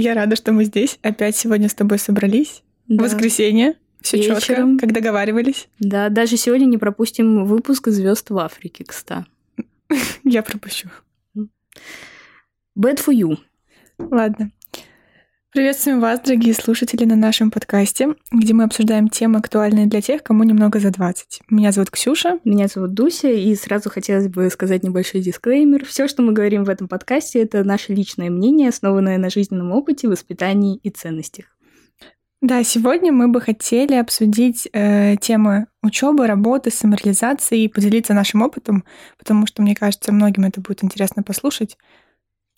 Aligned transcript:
Я 0.00 0.14
рада, 0.14 0.36
что 0.36 0.52
мы 0.52 0.64
здесь. 0.64 0.98
Опять 1.02 1.36
сегодня 1.36 1.68
с 1.68 1.74
тобой 1.74 1.98
собрались. 1.98 2.62
Да. 2.88 3.04
Воскресенье. 3.04 3.76
Все 4.00 4.22
четко, 4.22 4.78
как 4.78 4.92
договаривались. 4.92 5.68
Да, 5.78 6.08
даже 6.08 6.36
сегодня 6.36 6.64
не 6.64 6.78
пропустим 6.78 7.44
выпуск 7.44 7.88
звезд 7.88 8.30
в 8.30 8.38
Африке, 8.38 8.84
кстати. 8.84 9.26
Я 10.24 10.42
пропущу. 10.42 10.88
Bad 12.78 12.98
for 13.04 13.14
you. 13.14 13.36
Ладно. 13.98 14.50
Приветствуем 15.52 15.98
вас, 15.98 16.20
дорогие 16.20 16.54
слушатели, 16.54 17.04
на 17.04 17.16
нашем 17.16 17.50
подкасте, 17.50 18.14
где 18.30 18.54
мы 18.54 18.62
обсуждаем 18.62 19.08
темы, 19.08 19.40
актуальные 19.40 19.86
для 19.86 20.00
тех, 20.00 20.22
кому 20.22 20.44
немного 20.44 20.78
за 20.78 20.90
20. 20.90 21.40
Меня 21.50 21.72
зовут 21.72 21.90
Ксюша. 21.90 22.38
Меня 22.44 22.68
зовут 22.68 22.94
Дуся, 22.94 23.28
и 23.28 23.52
сразу 23.56 23.90
хотелось 23.90 24.28
бы 24.28 24.48
сказать 24.50 24.84
небольшой 24.84 25.22
дисклеймер. 25.22 25.84
Все, 25.84 26.06
что 26.06 26.22
мы 26.22 26.32
говорим 26.32 26.62
в 26.62 26.68
этом 26.68 26.86
подкасте, 26.86 27.42
это 27.42 27.64
наше 27.64 27.92
личное 27.92 28.30
мнение, 28.30 28.68
основанное 28.68 29.18
на 29.18 29.28
жизненном 29.28 29.72
опыте, 29.72 30.06
воспитании 30.06 30.78
и 30.84 30.88
ценностях. 30.88 31.46
Да, 32.40 32.62
сегодня 32.62 33.10
мы 33.10 33.26
бы 33.26 33.40
хотели 33.40 33.96
обсудить 33.96 34.68
э, 34.72 35.16
темы 35.20 35.66
учебы, 35.82 36.28
работы, 36.28 36.70
самореализации 36.70 37.64
и 37.64 37.68
поделиться 37.68 38.14
нашим 38.14 38.42
опытом, 38.42 38.84
потому 39.18 39.48
что, 39.48 39.62
мне 39.62 39.74
кажется, 39.74 40.12
многим 40.12 40.44
это 40.44 40.60
будет 40.60 40.84
интересно 40.84 41.24
послушать. 41.24 41.76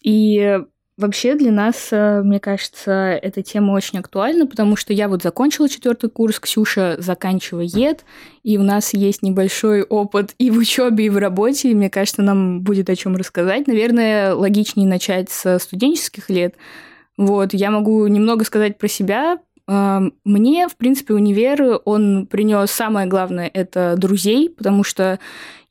И 0.02 0.58
Вообще 0.98 1.34
для 1.34 1.50
нас, 1.50 1.88
э, 1.90 2.20
мне 2.22 2.38
кажется, 2.38 3.18
эта 3.22 3.42
тема 3.42 3.72
очень 3.72 3.98
актуальна, 3.98 4.46
потому 4.46 4.76
что 4.76 4.92
я 4.92 5.08
вот 5.08 5.22
закончила 5.22 5.66
четвертый 5.66 6.10
курс, 6.10 6.38
Ксюша 6.38 6.96
заканчивает, 6.98 8.04
и 8.42 8.58
у 8.58 8.62
нас 8.62 8.92
есть 8.92 9.22
небольшой 9.22 9.82
опыт 9.82 10.34
и 10.38 10.50
в 10.50 10.58
учебе, 10.58 11.06
и 11.06 11.08
в 11.08 11.16
работе, 11.16 11.70
и 11.70 11.74
мне 11.74 11.88
кажется, 11.88 12.20
нам 12.20 12.60
будет 12.60 12.90
о 12.90 12.96
чем 12.96 13.16
рассказать. 13.16 13.66
Наверное, 13.66 14.34
логичнее 14.34 14.86
начать 14.86 15.30
со 15.30 15.58
студенческих 15.58 16.28
лет. 16.28 16.56
Вот, 17.16 17.54
я 17.54 17.70
могу 17.70 18.06
немного 18.06 18.44
сказать 18.44 18.76
про 18.76 18.88
себя, 18.88 19.38
мне, 19.66 20.68
в 20.68 20.76
принципе, 20.76 21.14
универ, 21.14 21.80
он 21.84 22.26
принес 22.26 22.70
самое 22.70 23.06
главное– 23.06 23.50
это 23.54 23.94
друзей, 23.96 24.50
потому 24.50 24.82
что 24.82 25.18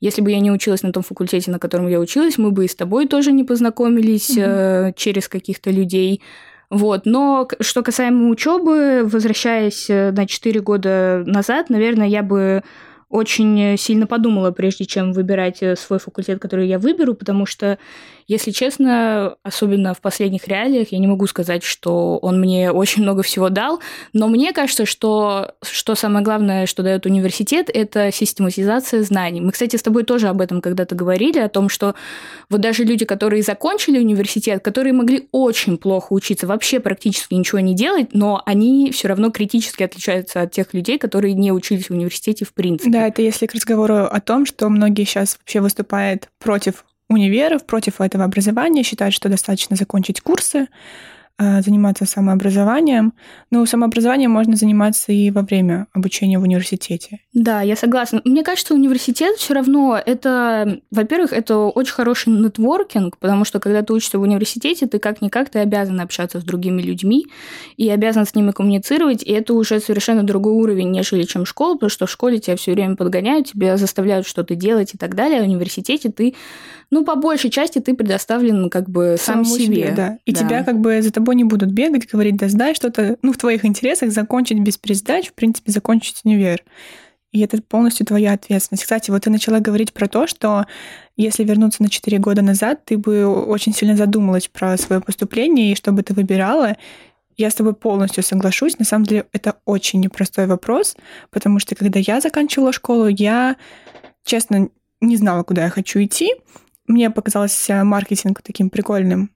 если 0.00 0.22
бы 0.22 0.30
я 0.30 0.40
не 0.40 0.50
училась 0.50 0.82
на 0.82 0.92
том 0.92 1.02
факультете, 1.02 1.50
на 1.50 1.58
котором 1.58 1.88
я 1.88 2.00
училась, 2.00 2.38
мы 2.38 2.50
бы 2.50 2.64
и 2.64 2.68
с 2.68 2.74
тобой 2.74 3.06
тоже 3.06 3.32
не 3.32 3.44
познакомились 3.44 4.36
mm-hmm. 4.36 4.94
через 4.96 5.28
каких-то 5.28 5.70
людей. 5.70 6.22
Вот. 6.70 7.04
Но 7.04 7.46
что 7.60 7.82
касаемо 7.82 8.30
учебы, 8.30 9.02
возвращаясь 9.04 9.90
э, 9.90 10.10
на 10.10 10.26
4 10.26 10.60
года 10.60 11.22
назад, 11.26 11.68
наверное, 11.68 12.08
я 12.08 12.22
бы 12.22 12.62
очень 13.12 13.76
сильно 13.76 14.06
подумала, 14.06 14.52
прежде 14.52 14.86
чем 14.86 15.12
выбирать 15.12 15.62
э, 15.62 15.76
свой 15.76 15.98
факультет, 15.98 16.40
который 16.40 16.66
я 16.66 16.78
выберу, 16.78 17.12
потому 17.12 17.44
что 17.44 17.78
если 18.32 18.50
честно, 18.50 19.36
особенно 19.42 19.92
в 19.92 20.00
последних 20.00 20.48
реалиях, 20.48 20.88
я 20.90 20.98
не 20.98 21.06
могу 21.06 21.26
сказать, 21.26 21.62
что 21.62 22.16
он 22.16 22.40
мне 22.40 22.72
очень 22.72 23.02
много 23.02 23.22
всего 23.22 23.50
дал, 23.50 23.80
но 24.14 24.26
мне 24.28 24.52
кажется, 24.52 24.86
что, 24.86 25.52
что 25.62 25.94
самое 25.94 26.24
главное, 26.24 26.66
что 26.66 26.82
дает 26.82 27.04
университет, 27.04 27.70
это 27.72 28.10
систематизация 28.10 29.02
знаний. 29.02 29.42
Мы, 29.42 29.52
кстати, 29.52 29.76
с 29.76 29.82
тобой 29.82 30.04
тоже 30.04 30.28
об 30.28 30.40
этом 30.40 30.62
когда-то 30.62 30.94
говорили, 30.94 31.38
о 31.38 31.50
том, 31.50 31.68
что 31.68 31.94
вот 32.48 32.62
даже 32.62 32.84
люди, 32.84 33.04
которые 33.04 33.42
закончили 33.42 33.98
университет, 33.98 34.64
которые 34.64 34.94
могли 34.94 35.28
очень 35.30 35.76
плохо 35.76 36.14
учиться, 36.14 36.46
вообще 36.46 36.80
практически 36.80 37.34
ничего 37.34 37.60
не 37.60 37.74
делать, 37.74 38.14
но 38.14 38.42
они 38.46 38.90
все 38.92 39.08
равно 39.08 39.30
критически 39.30 39.82
отличаются 39.82 40.40
от 40.40 40.52
тех 40.52 40.72
людей, 40.72 40.98
которые 40.98 41.34
не 41.34 41.52
учились 41.52 41.88
в 41.88 41.90
университете 41.90 42.46
в 42.46 42.54
принципе. 42.54 42.90
Да, 42.90 43.06
это 43.06 43.20
если 43.20 43.46
к 43.46 43.54
разговору 43.54 44.06
о 44.06 44.20
том, 44.20 44.46
что 44.46 44.70
многие 44.70 45.04
сейчас 45.04 45.36
вообще 45.38 45.60
выступают 45.60 46.30
против 46.38 46.84
универов 47.12 47.64
против 47.64 48.00
этого 48.00 48.24
образования, 48.24 48.82
считают, 48.82 49.14
что 49.14 49.28
достаточно 49.28 49.76
закончить 49.76 50.20
курсы, 50.20 50.68
заниматься 51.38 52.06
самообразованием. 52.06 53.14
Но 53.50 53.66
самообразованием 53.66 54.30
можно 54.30 54.56
заниматься 54.56 55.12
и 55.12 55.30
во 55.30 55.42
время 55.42 55.86
обучения 55.92 56.38
в 56.38 56.42
университете. 56.42 57.20
Да, 57.32 57.62
я 57.62 57.76
согласна. 57.76 58.20
Мне 58.24 58.42
кажется, 58.42 58.74
университет 58.74 59.36
все 59.36 59.54
равно 59.54 60.00
это, 60.04 60.80
во-первых, 60.90 61.32
это 61.32 61.56
очень 61.58 61.94
хороший 61.94 62.32
нетворкинг, 62.32 63.18
потому 63.18 63.44
что 63.44 63.60
когда 63.60 63.82
ты 63.82 63.92
учишься 63.92 64.18
в 64.18 64.22
университете, 64.22 64.86
ты 64.86 64.98
как-никак 64.98 65.50
ты 65.50 65.58
обязан 65.58 66.00
общаться 66.00 66.40
с 66.40 66.44
другими 66.44 66.82
людьми 66.82 67.26
и 67.76 67.88
обязан 67.88 68.26
с 68.26 68.34
ними 68.34 68.52
коммуницировать, 68.52 69.22
и 69.22 69.32
это 69.32 69.54
уже 69.54 69.80
совершенно 69.80 70.22
другой 70.22 70.52
уровень, 70.52 70.90
нежели 70.90 71.24
чем 71.24 71.44
школа, 71.46 71.74
потому 71.74 71.90
что 71.90 72.06
в 72.06 72.10
школе 72.10 72.38
тебя 72.38 72.56
все 72.56 72.72
время 72.72 72.96
подгоняют, 72.96 73.46
тебя 73.48 73.76
заставляют 73.76 74.26
что-то 74.26 74.54
делать 74.54 74.94
и 74.94 74.98
так 74.98 75.14
далее, 75.14 75.40
а 75.40 75.42
в 75.42 75.46
университете 75.46 76.10
ты, 76.10 76.34
ну, 76.90 77.04
по 77.04 77.16
большей 77.16 77.50
части 77.50 77.78
ты 77.78 77.94
предоставлен 77.94 78.68
как 78.70 78.88
бы 78.88 79.16
сам 79.18 79.44
Самому 79.44 79.58
себе. 79.58 79.76
себе. 79.76 79.92
Да. 79.96 80.18
И 80.24 80.32
да. 80.32 80.40
тебя 80.40 80.64
как 80.64 80.78
бы 80.78 81.00
за 81.00 81.10
тобой 81.10 81.21
тобой 81.22 81.36
не 81.36 81.44
будут 81.44 81.70
бегать, 81.70 82.10
говорить, 82.10 82.36
да 82.36 82.48
сдай 82.48 82.74
что-то, 82.74 83.16
ну, 83.22 83.32
в 83.32 83.38
твоих 83.38 83.64
интересах 83.64 84.10
закончить 84.10 84.58
без 84.58 84.76
пересдач, 84.76 85.28
в 85.28 85.34
принципе, 85.34 85.70
закончить 85.70 86.20
универ. 86.24 86.62
И 87.30 87.40
это 87.40 87.62
полностью 87.62 88.04
твоя 88.04 88.32
ответственность. 88.32 88.82
Кстати, 88.82 89.10
вот 89.10 89.22
ты 89.22 89.30
начала 89.30 89.60
говорить 89.60 89.92
про 89.92 90.06
то, 90.06 90.26
что 90.26 90.66
если 91.16 91.44
вернуться 91.44 91.82
на 91.82 91.88
4 91.88 92.18
года 92.18 92.42
назад, 92.42 92.84
ты 92.84 92.98
бы 92.98 93.26
очень 93.26 93.72
сильно 93.72 93.96
задумалась 93.96 94.48
про 94.48 94.76
свое 94.76 95.00
поступление 95.00 95.72
и 95.72 95.76
что 95.76 95.92
бы 95.92 96.02
ты 96.02 96.12
выбирала. 96.12 96.76
Я 97.36 97.50
с 97.50 97.54
тобой 97.54 97.74
полностью 97.74 98.22
соглашусь. 98.22 98.78
На 98.78 98.84
самом 98.84 99.06
деле 99.06 99.24
это 99.32 99.56
очень 99.64 100.00
непростой 100.00 100.46
вопрос, 100.46 100.94
потому 101.30 101.58
что 101.58 101.74
когда 101.74 101.98
я 102.00 102.20
заканчивала 102.20 102.72
школу, 102.72 103.06
я, 103.06 103.56
честно, 104.24 104.68
не 105.00 105.16
знала, 105.16 105.42
куда 105.42 105.64
я 105.64 105.70
хочу 105.70 106.02
идти. 106.02 106.34
Мне 106.86 107.10
показался 107.10 107.82
маркетинг 107.84 108.42
таким 108.42 108.68
прикольным 108.68 109.30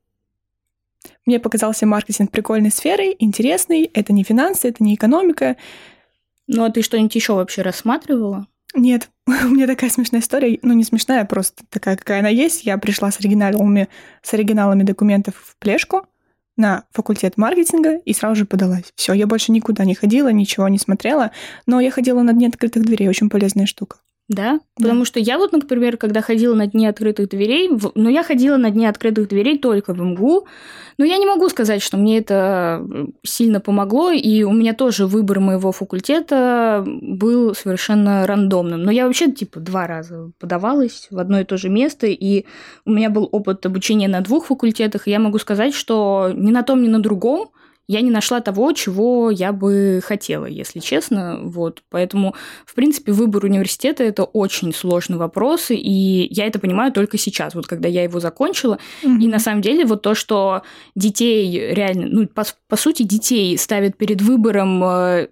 мне 1.24 1.40
показался 1.40 1.86
маркетинг 1.86 2.30
прикольной 2.30 2.70
сферой, 2.70 3.16
интересный. 3.18 3.90
Это 3.94 4.12
не 4.12 4.22
финансы, 4.22 4.68
это 4.68 4.82
не 4.82 4.94
экономика. 4.94 5.56
Ну, 6.46 6.64
а 6.64 6.70
ты 6.70 6.82
что-нибудь 6.82 7.14
еще 7.14 7.34
вообще 7.34 7.62
рассматривала? 7.62 8.46
Нет, 8.74 9.10
у 9.26 9.48
меня 9.48 9.66
такая 9.66 9.90
смешная 9.90 10.20
история, 10.20 10.58
ну 10.62 10.74
не 10.74 10.84
смешная, 10.84 11.24
просто 11.24 11.64
такая, 11.70 11.96
какая 11.96 12.20
она 12.20 12.28
есть. 12.28 12.64
Я 12.64 12.78
пришла 12.78 13.10
с 13.10 13.20
оригиналами, 13.20 13.88
с 14.22 14.34
оригиналами 14.34 14.82
документов 14.82 15.34
в 15.36 15.56
плешку 15.58 16.06
на 16.56 16.84
факультет 16.92 17.36
маркетинга 17.36 17.98
и 17.98 18.12
сразу 18.12 18.36
же 18.36 18.44
подалась. 18.46 18.92
Все, 18.94 19.12
я 19.12 19.26
больше 19.26 19.52
никуда 19.52 19.84
не 19.84 19.94
ходила, 19.94 20.32
ничего 20.32 20.68
не 20.68 20.78
смотрела, 20.78 21.32
но 21.66 21.80
я 21.80 21.90
ходила 21.90 22.22
на 22.22 22.32
дне 22.32 22.48
открытых 22.48 22.84
дверей, 22.84 23.08
очень 23.08 23.28
полезная 23.28 23.66
штука. 23.66 23.98
Да? 24.28 24.54
да? 24.54 24.60
Потому 24.76 25.04
что 25.04 25.20
я 25.20 25.38
вот, 25.38 25.52
например, 25.52 25.96
когда 25.96 26.20
ходила 26.20 26.54
на 26.54 26.66
дни 26.66 26.86
открытых 26.86 27.28
дверей, 27.28 27.68
в... 27.68 27.92
ну, 27.94 28.08
я 28.08 28.24
ходила 28.24 28.56
на 28.56 28.70
дни 28.70 28.84
открытых 28.84 29.28
дверей 29.28 29.56
только 29.56 29.94
в 29.94 30.00
МГУ, 30.00 30.48
но 30.98 31.04
я 31.04 31.16
не 31.18 31.26
могу 31.26 31.48
сказать, 31.48 31.80
что 31.80 31.96
мне 31.96 32.18
это 32.18 32.84
сильно 33.22 33.60
помогло, 33.60 34.10
и 34.10 34.42
у 34.42 34.52
меня 34.52 34.72
тоже 34.72 35.06
выбор 35.06 35.38
моего 35.38 35.70
факультета 35.70 36.84
был 36.86 37.54
совершенно 37.54 38.26
рандомным. 38.26 38.82
Но 38.82 38.90
я 38.90 39.06
вообще, 39.06 39.30
типа, 39.30 39.60
два 39.60 39.86
раза 39.86 40.32
подавалась 40.40 41.06
в 41.10 41.18
одно 41.18 41.40
и 41.40 41.44
то 41.44 41.56
же 41.56 41.68
место, 41.68 42.08
и 42.08 42.46
у 42.84 42.90
меня 42.90 43.10
был 43.10 43.28
опыт 43.30 43.64
обучения 43.64 44.08
на 44.08 44.22
двух 44.22 44.46
факультетах, 44.46 45.06
и 45.06 45.12
я 45.12 45.20
могу 45.20 45.38
сказать, 45.38 45.72
что 45.72 46.32
ни 46.34 46.50
на 46.50 46.64
том, 46.64 46.82
ни 46.82 46.88
на 46.88 47.00
другом 47.00 47.50
я 47.88 48.00
не 48.00 48.10
нашла 48.10 48.40
того, 48.40 48.72
чего 48.72 49.30
я 49.30 49.52
бы 49.52 50.00
хотела, 50.02 50.46
если 50.46 50.80
честно. 50.80 51.38
Вот. 51.42 51.82
Поэтому, 51.88 52.34
в 52.64 52.74
принципе, 52.74 53.12
выбор 53.12 53.44
университета– 53.44 54.02
это 54.04 54.24
очень 54.24 54.74
сложный 54.74 55.18
вопрос, 55.18 55.70
и 55.70 56.26
я 56.30 56.46
это 56.46 56.58
понимаю 56.58 56.92
только 56.92 57.16
сейчас, 57.16 57.54
вот 57.54 57.66
когда 57.66 57.88
я 57.88 58.02
его 58.02 58.18
закончила. 58.18 58.78
Mm-hmm. 59.02 59.22
И 59.22 59.28
на 59.28 59.38
самом 59.38 59.62
деле 59.62 59.84
вот 59.84 60.02
то, 60.02 60.14
что 60.14 60.62
детей 60.94 61.74
реально, 61.74 62.06
ну, 62.08 62.26
по, 62.26 62.44
по 62.68 62.76
сути, 62.76 63.04
детей 63.04 63.56
ставят 63.56 63.96
перед 63.96 64.20
выбором 64.20 64.82
э, 64.82 65.28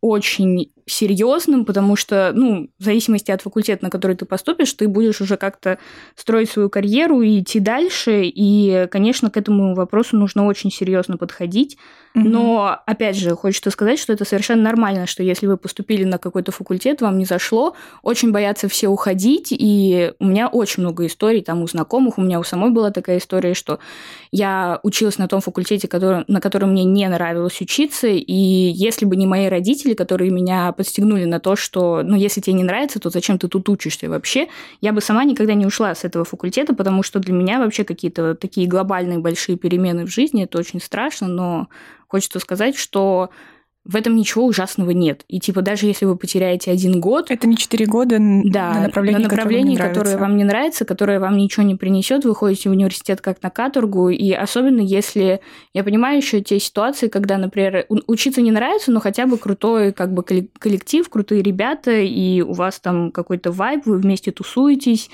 очень 0.00 0.70
серьезным, 0.88 1.64
потому 1.64 1.96
что, 1.96 2.32
ну, 2.34 2.70
в 2.78 2.84
зависимости 2.84 3.30
от 3.30 3.42
факультета, 3.42 3.84
на 3.84 3.90
который 3.90 4.16
ты 4.16 4.24
поступишь, 4.24 4.72
ты 4.72 4.88
будешь 4.88 5.20
уже 5.20 5.36
как-то 5.36 5.78
строить 6.16 6.50
свою 6.50 6.70
карьеру 6.70 7.22
и 7.22 7.40
идти 7.40 7.60
дальше. 7.60 8.22
И, 8.24 8.88
конечно, 8.90 9.30
к 9.30 9.36
этому 9.36 9.74
вопросу 9.74 10.16
нужно 10.16 10.46
очень 10.46 10.70
серьезно 10.70 11.16
подходить. 11.16 11.76
Но, 12.14 12.80
опять 12.86 13.16
же, 13.16 13.34
хочется 13.36 13.70
сказать, 13.70 13.98
что 13.98 14.12
это 14.12 14.24
совершенно 14.24 14.62
нормально, 14.62 15.06
что 15.06 15.22
если 15.22 15.46
вы 15.46 15.56
поступили 15.56 16.04
на 16.04 16.18
какой-то 16.18 16.50
факультет, 16.50 17.00
вам 17.00 17.18
не 17.18 17.24
зашло, 17.24 17.76
очень 18.02 18.32
боятся 18.32 18.68
все 18.68 18.88
уходить. 18.88 19.48
И 19.50 20.12
у 20.18 20.26
меня 20.26 20.48
очень 20.48 20.82
много 20.82 21.06
историй 21.06 21.42
там 21.42 21.62
у 21.62 21.68
знакомых. 21.68 22.18
У 22.18 22.22
меня 22.22 22.40
у 22.40 22.44
самой 22.44 22.70
была 22.70 22.90
такая 22.90 23.18
история, 23.18 23.54
что 23.54 23.78
я 24.32 24.80
училась 24.82 25.18
на 25.18 25.28
том 25.28 25.40
факультете, 25.40 25.86
который, 25.86 26.24
на 26.26 26.40
котором 26.40 26.72
мне 26.72 26.84
не 26.84 27.06
нравилось 27.08 27.60
учиться. 27.60 28.08
И 28.08 28.32
если 28.32 29.04
бы 29.04 29.16
не 29.16 29.26
мои 29.26 29.46
родители, 29.46 29.94
которые 29.94 30.30
меня 30.30 30.72
подстегнули 30.78 31.24
на 31.24 31.40
то, 31.40 31.56
что, 31.56 32.02
ну, 32.02 32.16
если 32.16 32.40
тебе 32.40 32.54
не 32.54 32.62
нравится, 32.62 33.00
то 33.00 33.10
зачем 33.10 33.38
ты 33.38 33.48
тут 33.48 33.68
учишься 33.68 34.08
вообще? 34.08 34.48
Я 34.80 34.92
бы 34.92 35.00
сама 35.00 35.24
никогда 35.24 35.54
не 35.54 35.66
ушла 35.66 35.94
с 35.94 36.04
этого 36.04 36.24
факультета, 36.24 36.72
потому 36.74 37.02
что 37.02 37.18
для 37.18 37.34
меня 37.34 37.58
вообще 37.58 37.84
какие-то 37.84 38.36
такие 38.36 38.68
глобальные 38.68 39.18
большие 39.18 39.58
перемены 39.58 40.06
в 40.06 40.10
жизни, 40.10 40.44
это 40.44 40.58
очень 40.58 40.80
страшно, 40.80 41.26
но 41.26 41.68
хочется 42.06 42.38
сказать, 42.38 42.76
что 42.76 43.30
в 43.88 43.96
этом 43.96 44.14
ничего 44.16 44.44
ужасного 44.44 44.90
нет. 44.90 45.24
И 45.28 45.40
типа 45.40 45.62
даже 45.62 45.86
если 45.86 46.04
вы 46.04 46.16
потеряете 46.16 46.70
один 46.70 47.00
год... 47.00 47.30
Это 47.30 47.48
не 47.48 47.56
четыре 47.56 47.86
года 47.86 48.18
да, 48.18 48.74
на 48.74 48.82
направлении, 48.82 49.22
на 49.22 49.28
направлении 49.28 49.76
которое, 49.76 49.94
которое 49.94 50.16
вам 50.18 50.36
не 50.36 50.44
нравится, 50.44 50.84
которое 50.84 51.18
вам 51.18 51.38
ничего 51.38 51.64
не 51.64 51.74
принесет, 51.74 52.26
вы 52.26 52.34
ходите 52.34 52.68
в 52.68 52.72
университет 52.72 53.22
как 53.22 53.42
на 53.42 53.48
каторгу, 53.48 54.10
и 54.10 54.30
особенно 54.32 54.80
если... 54.80 55.40
Я 55.72 55.84
понимаю 55.84 56.18
еще 56.18 56.42
те 56.42 56.60
ситуации, 56.60 57.08
когда, 57.08 57.38
например, 57.38 57.86
учиться 58.06 58.42
не 58.42 58.50
нравится, 58.50 58.92
но 58.92 59.00
хотя 59.00 59.26
бы 59.26 59.38
крутой 59.38 59.92
как 59.92 60.12
бы 60.12 60.22
коллектив, 60.22 61.08
крутые 61.08 61.42
ребята, 61.42 61.92
и 61.92 62.42
у 62.42 62.52
вас 62.52 62.80
там 62.80 63.10
какой-то 63.10 63.52
вайб, 63.52 63.86
вы 63.86 63.98
вместе 63.98 64.32
тусуетесь, 64.32 65.08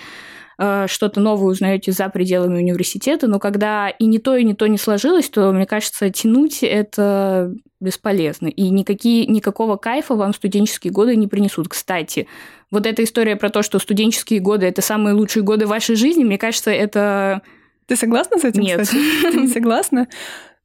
что-то 0.56 1.20
новое 1.20 1.48
узнаете 1.48 1.92
за 1.92 2.08
пределами 2.08 2.58
университета, 2.58 3.26
но 3.26 3.38
когда 3.38 3.88
и 3.88 4.06
не 4.06 4.18
то, 4.18 4.36
и 4.36 4.44
не 4.44 4.54
то 4.54 4.66
не 4.66 4.78
сложилось, 4.78 5.28
то, 5.28 5.52
мне 5.52 5.66
кажется, 5.66 6.10
тянуть 6.10 6.62
это 6.62 7.52
бесполезно. 7.80 8.48
И 8.48 8.70
никакие, 8.70 9.26
никакого 9.26 9.76
кайфа 9.76 10.14
вам 10.14 10.34
студенческие 10.34 10.92
годы 10.92 11.16
не 11.16 11.28
принесут. 11.28 11.68
Кстати, 11.68 12.26
вот 12.70 12.86
эта 12.86 13.04
история 13.04 13.36
про 13.36 13.50
то, 13.50 13.62
что 13.62 13.78
студенческие 13.78 14.40
годы– 14.40 14.66
это 14.68 14.82
самые 14.82 15.14
лучшие 15.14 15.42
годы 15.42 15.66
вашей 15.66 15.96
жизни, 15.96 16.24
мне 16.24 16.38
кажется, 16.38 16.70
это... 16.70 17.42
Ты 17.86 17.96
согласна 17.96 18.38
с 18.38 18.44
этим, 18.44 18.62
Нет. 18.62 18.80
кстати? 18.80 19.02
Ты 19.30 19.40
не 19.40 19.48
согласна? 19.48 20.08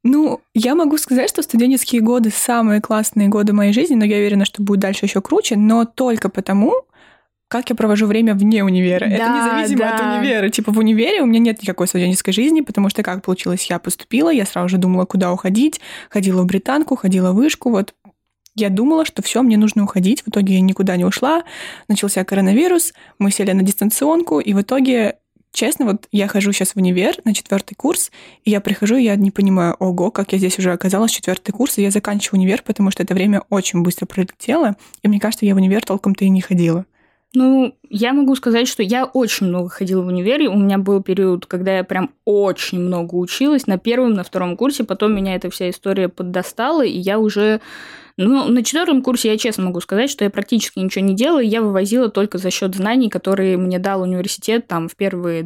Ну, 0.02 0.40
я 0.54 0.74
могу 0.74 0.96
сказать, 0.96 1.28
что 1.28 1.42
студенческие 1.42 2.00
годы 2.00 2.30
самые 2.34 2.80
классные 2.80 3.28
годы 3.28 3.52
моей 3.52 3.74
жизни, 3.74 3.94
но 3.94 4.06
я 4.06 4.16
уверена, 4.16 4.46
что 4.46 4.62
будет 4.62 4.80
дальше 4.80 5.04
еще 5.04 5.20
круче, 5.20 5.56
но 5.56 5.84
только 5.84 6.30
потому, 6.30 6.72
как 7.50 7.68
я 7.68 7.74
провожу 7.74 8.06
время 8.06 8.34
вне 8.34 8.62
универа. 8.62 9.06
Да, 9.06 9.12
это 9.12 9.28
независимо 9.28 9.78
да. 9.80 9.94
от 9.96 10.00
универа. 10.00 10.48
Типа 10.50 10.70
в 10.70 10.78
универе 10.78 11.20
у 11.20 11.26
меня 11.26 11.40
нет 11.40 11.60
никакой 11.60 11.88
студенческой 11.88 12.30
жизни, 12.30 12.60
потому 12.60 12.88
что 12.90 13.02
как 13.02 13.24
получилось, 13.24 13.66
я 13.68 13.80
поступила, 13.80 14.30
я 14.30 14.46
сразу 14.46 14.68
же 14.68 14.78
думала, 14.78 15.04
куда 15.04 15.32
уходить, 15.32 15.80
ходила 16.10 16.42
в 16.42 16.46
британку, 16.46 16.94
ходила 16.94 17.32
в 17.32 17.34
вышку, 17.34 17.70
вот 17.70 17.92
я 18.54 18.68
думала, 18.68 19.04
что 19.04 19.20
все, 19.22 19.42
мне 19.42 19.56
нужно 19.56 19.82
уходить. 19.82 20.22
В 20.22 20.28
итоге 20.28 20.54
я 20.54 20.60
никуда 20.60 20.96
не 20.96 21.04
ушла. 21.04 21.42
Начался 21.88 22.24
коронавирус, 22.24 22.94
мы 23.18 23.32
сели 23.32 23.50
на 23.50 23.62
дистанционку, 23.62 24.38
и 24.38 24.54
в 24.54 24.62
итоге 24.62 25.16
Честно, 25.52 25.84
вот 25.84 26.06
я 26.12 26.28
хожу 26.28 26.52
сейчас 26.52 26.74
в 26.74 26.76
универ 26.76 27.16
на 27.24 27.34
четвертый 27.34 27.74
курс, 27.74 28.12
и 28.44 28.50
я 28.52 28.60
прихожу, 28.60 28.94
и 28.94 29.02
я 29.02 29.16
не 29.16 29.32
понимаю, 29.32 29.74
ого, 29.80 30.12
как 30.12 30.30
я 30.30 30.38
здесь 30.38 30.60
уже 30.60 30.72
оказалась, 30.72 31.10
четвертый 31.10 31.50
курс, 31.50 31.76
и 31.76 31.82
я 31.82 31.90
заканчиваю 31.90 32.40
универ, 32.40 32.62
потому 32.62 32.92
что 32.92 33.02
это 33.02 33.14
время 33.14 33.42
очень 33.50 33.82
быстро 33.82 34.06
пролетело, 34.06 34.76
и 35.02 35.08
мне 35.08 35.18
кажется, 35.18 35.46
я 35.46 35.54
в 35.54 35.56
универ 35.56 35.84
толком-то 35.84 36.24
и 36.24 36.28
не 36.28 36.40
ходила. 36.40 36.86
Ну, 37.32 37.76
я 37.88 38.12
могу 38.12 38.34
сказать, 38.34 38.66
что 38.66 38.82
я 38.82 39.04
очень 39.04 39.46
много 39.46 39.68
ходила 39.68 40.02
в 40.02 40.08
универе. 40.08 40.48
У 40.48 40.56
меня 40.56 40.78
был 40.78 41.00
период, 41.00 41.46
когда 41.46 41.76
я 41.76 41.84
прям 41.84 42.10
очень 42.24 42.80
много 42.80 43.14
училась 43.14 43.68
на 43.68 43.78
первом, 43.78 44.14
на 44.14 44.24
втором 44.24 44.56
курсе. 44.56 44.82
Потом 44.82 45.14
меня 45.14 45.36
эта 45.36 45.48
вся 45.48 45.70
история 45.70 46.08
поддостала, 46.08 46.84
и 46.84 46.98
я 46.98 47.20
уже... 47.20 47.60
Ну, 48.16 48.48
на 48.48 48.64
четвертом 48.64 49.02
курсе 49.02 49.28
я 49.28 49.38
честно 49.38 49.64
могу 49.64 49.80
сказать, 49.80 50.10
что 50.10 50.24
я 50.24 50.30
практически 50.30 50.80
ничего 50.80 51.04
не 51.04 51.14
делала. 51.14 51.38
Я 51.38 51.62
вывозила 51.62 52.10
только 52.10 52.36
за 52.38 52.50
счет 52.50 52.74
знаний, 52.74 53.08
которые 53.08 53.56
мне 53.56 53.78
дал 53.78 54.02
университет 54.02 54.66
там 54.66 54.88
в 54.88 54.96
первые 54.96 55.44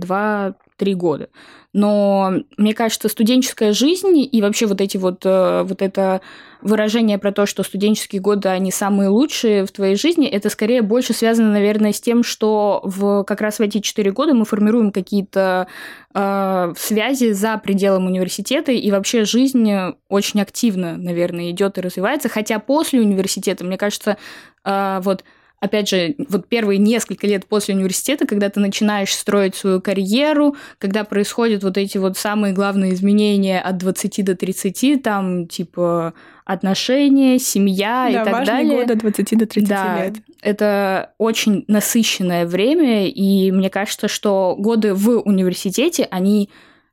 два-три 0.85 0.95
года. 0.95 1.29
Но 1.73 2.33
мне 2.57 2.73
кажется, 2.73 3.09
студенческая 3.09 3.73
жизнь 3.73 4.29
и 4.31 4.43
вообще 4.43 4.67
вот 4.67 4.81
эти 4.81 4.97
вот, 4.97 5.23
э, 5.25 5.63
вот 5.65 5.83
это 5.83 6.21
выражение 6.63 7.19
про 7.19 7.33
то, 7.33 7.47
что 7.47 7.65
студенческие 7.65 8.23
годы, 8.23 8.49
они 8.49 8.71
самые 8.71 9.09
лучшие 9.09 9.67
в 9.67 9.73
твоей 9.73 9.97
жизни, 9.97 10.29
это 10.29 10.51
скорее 10.51 10.83
больше 10.83 11.13
связано, 11.13 11.51
наверное, 11.51 11.93
с 11.93 12.01
тем, 12.01 12.23
что 12.23 12.81
в, 12.85 13.25
как 13.25 13.41
раз 13.41 13.59
в 13.59 13.61
эти 13.61 13.81
четыре 13.81 14.13
года 14.13 14.35
мы 14.35 14.45
формируем 14.45 14.93
какие-то 14.93 15.67
э, 16.15 16.73
связи 16.77 17.33
за 17.33 17.59
пределом 17.59 18.07
университета, 18.07 18.71
и 18.71 18.91
вообще 18.93 19.25
жизнь 19.25 19.69
очень 20.09 20.41
активно, 20.41 20.97
наверное, 20.97 21.51
идет 21.51 21.79
и 21.79 21.81
развивается. 21.81 22.29
Хотя 22.29 22.61
после 22.61 23.01
университета, 23.01 23.65
мне 23.65 23.77
кажется, 23.77 24.17
э, 24.65 25.01
вот 25.03 25.25
опять 25.65 25.89
же, 25.89 26.15
вот 26.29 26.47
первые 26.47 26.79
несколько 26.79 27.27
лет 27.27 27.47
после 27.47 27.75
университета, 27.75 28.27
когда 28.27 28.51
ты 28.51 28.61
начинаешь 28.61 29.15
строить 29.15 29.55
свою 29.55 29.81
карьеру, 29.81 30.57
когда 30.79 31.05
происходят 31.05 31.65
вот 31.65 31.79
эти 31.79 31.97
вот 31.97 32.19
самые 32.19 32.53
главные 32.53 32.93
изменения 32.93 33.61
от 33.61 33.79
20 33.79 34.25
до 34.25 34.37
30, 34.37 35.03
там, 35.03 35.49
типа, 35.49 36.13
отношения, 36.45 37.39
семья 37.39 38.11
да, 38.13 38.23
и 38.23 38.25
так 38.25 38.47
далее. 38.47 38.81
годы 38.81 38.93
от 38.93 38.99
20 38.99 39.39
до 39.39 39.47
30 39.47 39.69
да, 39.69 40.05
лет. 40.05 40.15
это 40.43 41.15
очень 41.17 41.65
насыщенное 41.67 42.47
время, 42.47 43.09
и 43.09 43.51
мне 43.51 43.71
кажется, 43.71 44.09
что 44.09 44.55
годы 44.59 44.93
в 44.93 45.21
университете, 45.21 46.07
они 46.11 46.51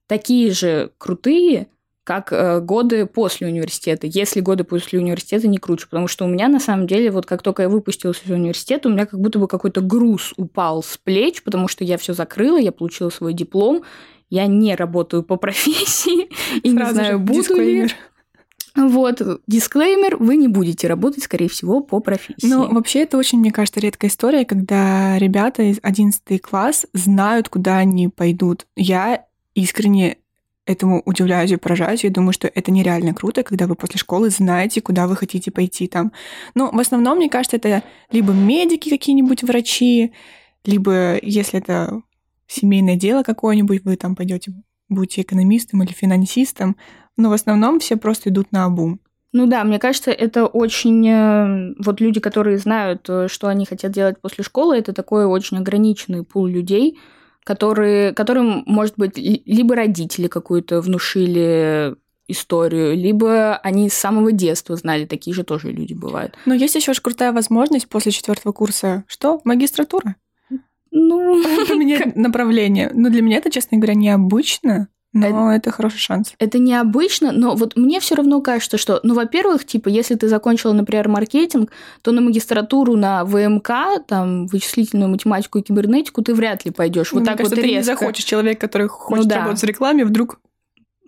такие 0.07 0.51
же 0.51 0.91
крутые, 0.97 1.68
как 2.03 2.33
э, 2.33 2.59
годы 2.62 3.06
после 3.06 3.48
университета, 3.48 4.07
если 4.07 4.39
годы 4.39 4.63
после 4.63 5.00
университета 5.00 5.48
не 5.48 5.57
круче. 5.57 5.86
Потому 5.89 6.07
что 6.07 6.25
у 6.25 6.27
меня, 6.27 6.48
на 6.48 6.59
самом 6.59 6.88
деле, 6.88 7.12
вот 7.12 7.25
как 7.25 7.44
только 7.44 7.63
я 7.63 7.69
выпустилась 7.69 8.21
из 8.25 8.31
университета, 8.31 8.89
у 8.89 8.92
меня 8.92 9.06
как 9.06 9.19
будто 9.19 9.39
бы 9.39 9.48
какой-то 9.48 9.81
груз 9.81 10.33
упал 10.38 10.83
с 10.83 10.98
плеч, 10.98 11.44
потому 11.44 11.68
что 11.68 11.83
я 11.83 11.98
все 11.98 12.13
закрыла, 12.13 12.57
я 12.57 12.71
получила 12.71 13.09
свой 13.09 13.33
диплом, 13.33 13.83
я 14.30 14.48
не 14.48 14.75
работаю 14.75 15.24
по 15.24 15.36
профессии, 15.38 16.30
и 16.63 16.69
не 16.69 16.86
знаю, 16.92 17.19
буду 17.19 17.56
ли. 17.56 17.89
Вот, 18.74 19.21
дисклеймер, 19.47 20.15
вы 20.18 20.38
не 20.38 20.47
будете 20.47 20.88
работать, 20.88 21.25
скорее 21.25 21.50
всего, 21.50 21.81
по 21.81 22.00
профессии. 22.00 22.47
Ну, 22.47 22.74
вообще, 22.74 23.01
это 23.01 23.18
очень, 23.18 23.39
мне 23.39 23.51
кажется, 23.51 23.81
редкая 23.81 24.09
история, 24.09 24.45
когда 24.45 25.18
ребята 25.18 25.63
из 25.63 25.80
11 25.81 26.42
класс 26.42 26.86
знают, 26.94 27.50
куда 27.50 27.77
они 27.77 28.07
пойдут. 28.07 28.68
Я 28.77 29.25
искренне 29.56 30.18
этому 30.71 31.01
удивляюсь 31.06 31.51
и 31.51 31.57
поражаюсь. 31.57 32.03
Я 32.03 32.09
думаю, 32.09 32.33
что 32.33 32.47
это 32.47 32.71
нереально 32.71 33.13
круто, 33.13 33.44
когда 33.44 33.68
вы 33.68 33.75
после 33.75 34.00
школы 34.00 34.29
знаете, 34.29 34.81
куда 34.81 35.07
вы 35.07 35.15
хотите 35.15 35.51
пойти 35.51 35.88
там. 35.88 36.12
Но 36.56 36.71
в 36.71 36.79
основном, 36.79 37.18
мне 37.18 37.29
кажется, 37.29 37.57
это 37.57 37.83
либо 38.12 38.33
медики 38.33 38.89
какие-нибудь, 38.89 39.44
врачи, 39.44 40.13
либо, 40.65 41.18
если 41.21 41.59
это 41.59 42.01
семейное 42.47 42.95
дело 42.95 43.23
какое-нибудь, 43.23 43.83
вы 43.85 43.95
там 43.95 44.15
пойдете, 44.15 44.53
будете 44.89 45.21
экономистом 45.21 45.83
или 45.83 45.91
финансистом. 45.91 46.75
Но 47.18 47.29
в 47.29 47.33
основном 47.33 47.79
все 47.79 47.97
просто 47.97 48.29
идут 48.29 48.51
на 48.51 48.65
обум. 48.65 49.00
Ну 49.33 49.47
да, 49.47 49.63
мне 49.63 49.79
кажется, 49.79 50.12
это 50.12 50.45
очень... 50.45 51.07
э, 51.07 51.73
Вот 51.79 52.01
люди, 52.01 52.19
которые 52.19 52.57
знают, 52.57 53.09
э, 53.09 53.27
что 53.29 53.47
они 53.47 53.65
хотят 53.65 53.94
делать 53.94 54.19
после 54.19 54.44
школы, 54.44 54.77
это 54.77 54.91
такой 54.91 55.25
очень 55.25 55.57
ограниченный 55.57 56.23
пул 56.23 56.45
людей, 56.45 57.00
которые, 57.44 58.14
которым, 58.14 58.64
может 58.66 58.96
быть, 58.98 59.18
ли- 59.18 59.42
либо 59.46 59.76
родители 59.76 60.28
какую-то 60.28 60.82
внушили 60.82 61.96
историю, 62.28 62.96
либо 62.96 63.58
они 63.58 63.90
с 63.90 63.94
самого 63.94 64.32
детства 64.32 64.76
знали, 64.76 65.06
такие 65.06 65.34
же 65.34 65.44
тоже 65.44 65.72
люди 65.72 65.94
бывают. 65.94 66.36
Но 66.46 66.54
есть 66.54 66.76
еще 66.76 66.94
же 66.94 67.02
крутая 67.02 67.34
возможность 67.34 67.90
после 67.90 68.12
четвертого 68.12 68.54
курса. 68.54 69.04
Что? 69.08 69.42
Магистратура. 69.44 70.16
Ну, 70.92 71.42
Поменять 71.68 72.16
направление. 72.16 72.92
Ну, 72.94 73.10
для 73.10 73.22
меня 73.22 73.38
это, 73.38 73.50
честно 73.52 73.78
говоря, 73.78 73.96
необычно, 73.96 74.88
но 75.13 75.54
это 75.54 75.72
хороший 75.72 76.00
шанс. 76.00 76.34
это 76.40 76.58
необычно, 76.58 77.31
но 77.31 77.56
вот 77.56 77.75
мне 77.75 78.00
все 78.00 78.16
равно 78.16 78.42
кажется, 78.42 78.78
что, 78.78 79.00
ну, 79.04 79.13
во-первых, 79.13 79.66
типа, 79.66 79.90
если 79.90 80.16
ты 80.16 80.28
закончила, 80.28 80.74
например, 80.74 81.09
маркетинг, 81.09 81.71
то 82.02 82.12
на 82.12 82.21
магистратуру 82.21 82.95
на 82.95 83.26
ВМК, 83.26 83.71
там, 84.07 84.47
вычислительную 84.47 85.09
математику 85.09 85.59
и 85.59 85.62
кибернетику 85.62 86.21
ты 86.21 86.33
вряд 86.33 86.66
ли 86.66 86.71
пойдешь. 86.71 87.12
Вот 87.12 87.19
Мне 87.19 87.28
так 87.28 87.38
кажется, 87.38 87.56
вот 87.56 87.62
ты 87.62 87.68
не 87.68 87.78
резко. 87.78 87.94
захочешь 87.94 88.24
человек, 88.24 88.59
который 88.59 88.88
хочет 88.88 89.28
да. 89.28 89.40
работать 89.40 89.62
в 89.62 89.66
рекламе, 89.66 90.06
вдруг... 90.06 90.40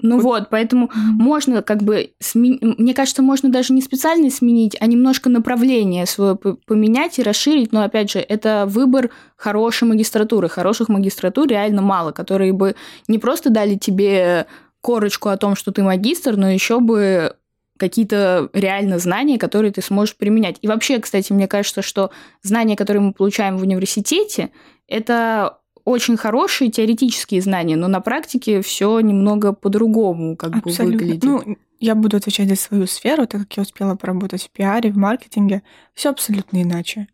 Ну 0.03 0.19
Вот. 0.19 0.49
поэтому 0.49 0.91
можно 0.93 1.61
как 1.61 1.81
бы 1.81 2.11
сме- 2.21 2.59
мне 2.61 2.93
кажется, 2.93 3.21
можно 3.23 3.49
даже 3.49 3.73
не 3.73 3.81
специально 3.81 4.29
сменить, 4.29 4.75
а 4.79 4.85
немножко 4.85 5.29
направление 5.29 6.05
свое 6.05 6.35
поменять 6.35 7.17
и 7.19 7.23
расширить. 7.23 7.71
Но 7.71 7.83
опять 7.83 8.11
же, 8.11 8.19
это 8.19 8.65
выбор 8.67 9.09
хорошей 9.37 9.87
магистратуры. 9.87 10.49
Хороших 10.49 10.89
магистратур 10.89 11.47
реально 11.47 11.81
мало, 11.81 12.11
которые 12.11 12.51
бы 12.53 12.75
не 13.07 13.17
просто 13.17 13.49
дали 13.49 13.75
тебе 13.75 14.45
корочку 14.81 15.29
о 15.29 15.37
том, 15.37 15.55
что 15.55 15.71
ты 15.71 15.81
магистр, 15.81 16.35
но 16.35 16.49
еще 16.49 16.81
бы 16.81 17.35
какие-то 17.77 18.49
реально 18.53 18.99
знания, 18.99 19.39
которые 19.39 19.71
ты 19.71 19.81
сможешь 19.81 20.15
применять. 20.17 20.57
И 20.61 20.67
вообще, 20.67 20.99
кстати, 20.99 21.31
мне 21.33 21.47
кажется, 21.47 21.81
что 21.81 22.11
знания, 22.41 22.75
которые 22.75 23.01
мы 23.01 23.13
получаем 23.13 23.57
в 23.57 23.61
университете, 23.63 24.51
это 24.87 25.59
очень 25.85 26.17
хорошие 26.17 26.71
теоретические 26.71 27.41
знания, 27.41 27.75
но 27.75 27.87
на 27.87 27.99
практике 27.99 28.61
все 28.61 28.99
немного 28.99 29.53
по-другому 29.53 30.35
как 30.37 30.51
бы 30.51 30.69
Абсолютно. 30.69 30.99
выглядит. 30.99 31.23
Ну, 31.23 31.57
я 31.79 31.95
буду 31.95 32.17
отвечать 32.17 32.47
за 32.47 32.55
свою 32.55 32.87
сферу, 32.87 33.27
так 33.27 33.41
как 33.41 33.57
я 33.57 33.63
успела 33.63 33.95
поработать 33.95 34.43
в 34.43 34.49
пиаре, 34.51 34.91
в 34.91 34.97
маркетинге. 34.97 35.63
Все 35.93 36.09
абсолютно 36.09 36.61
иначе. 36.61 37.07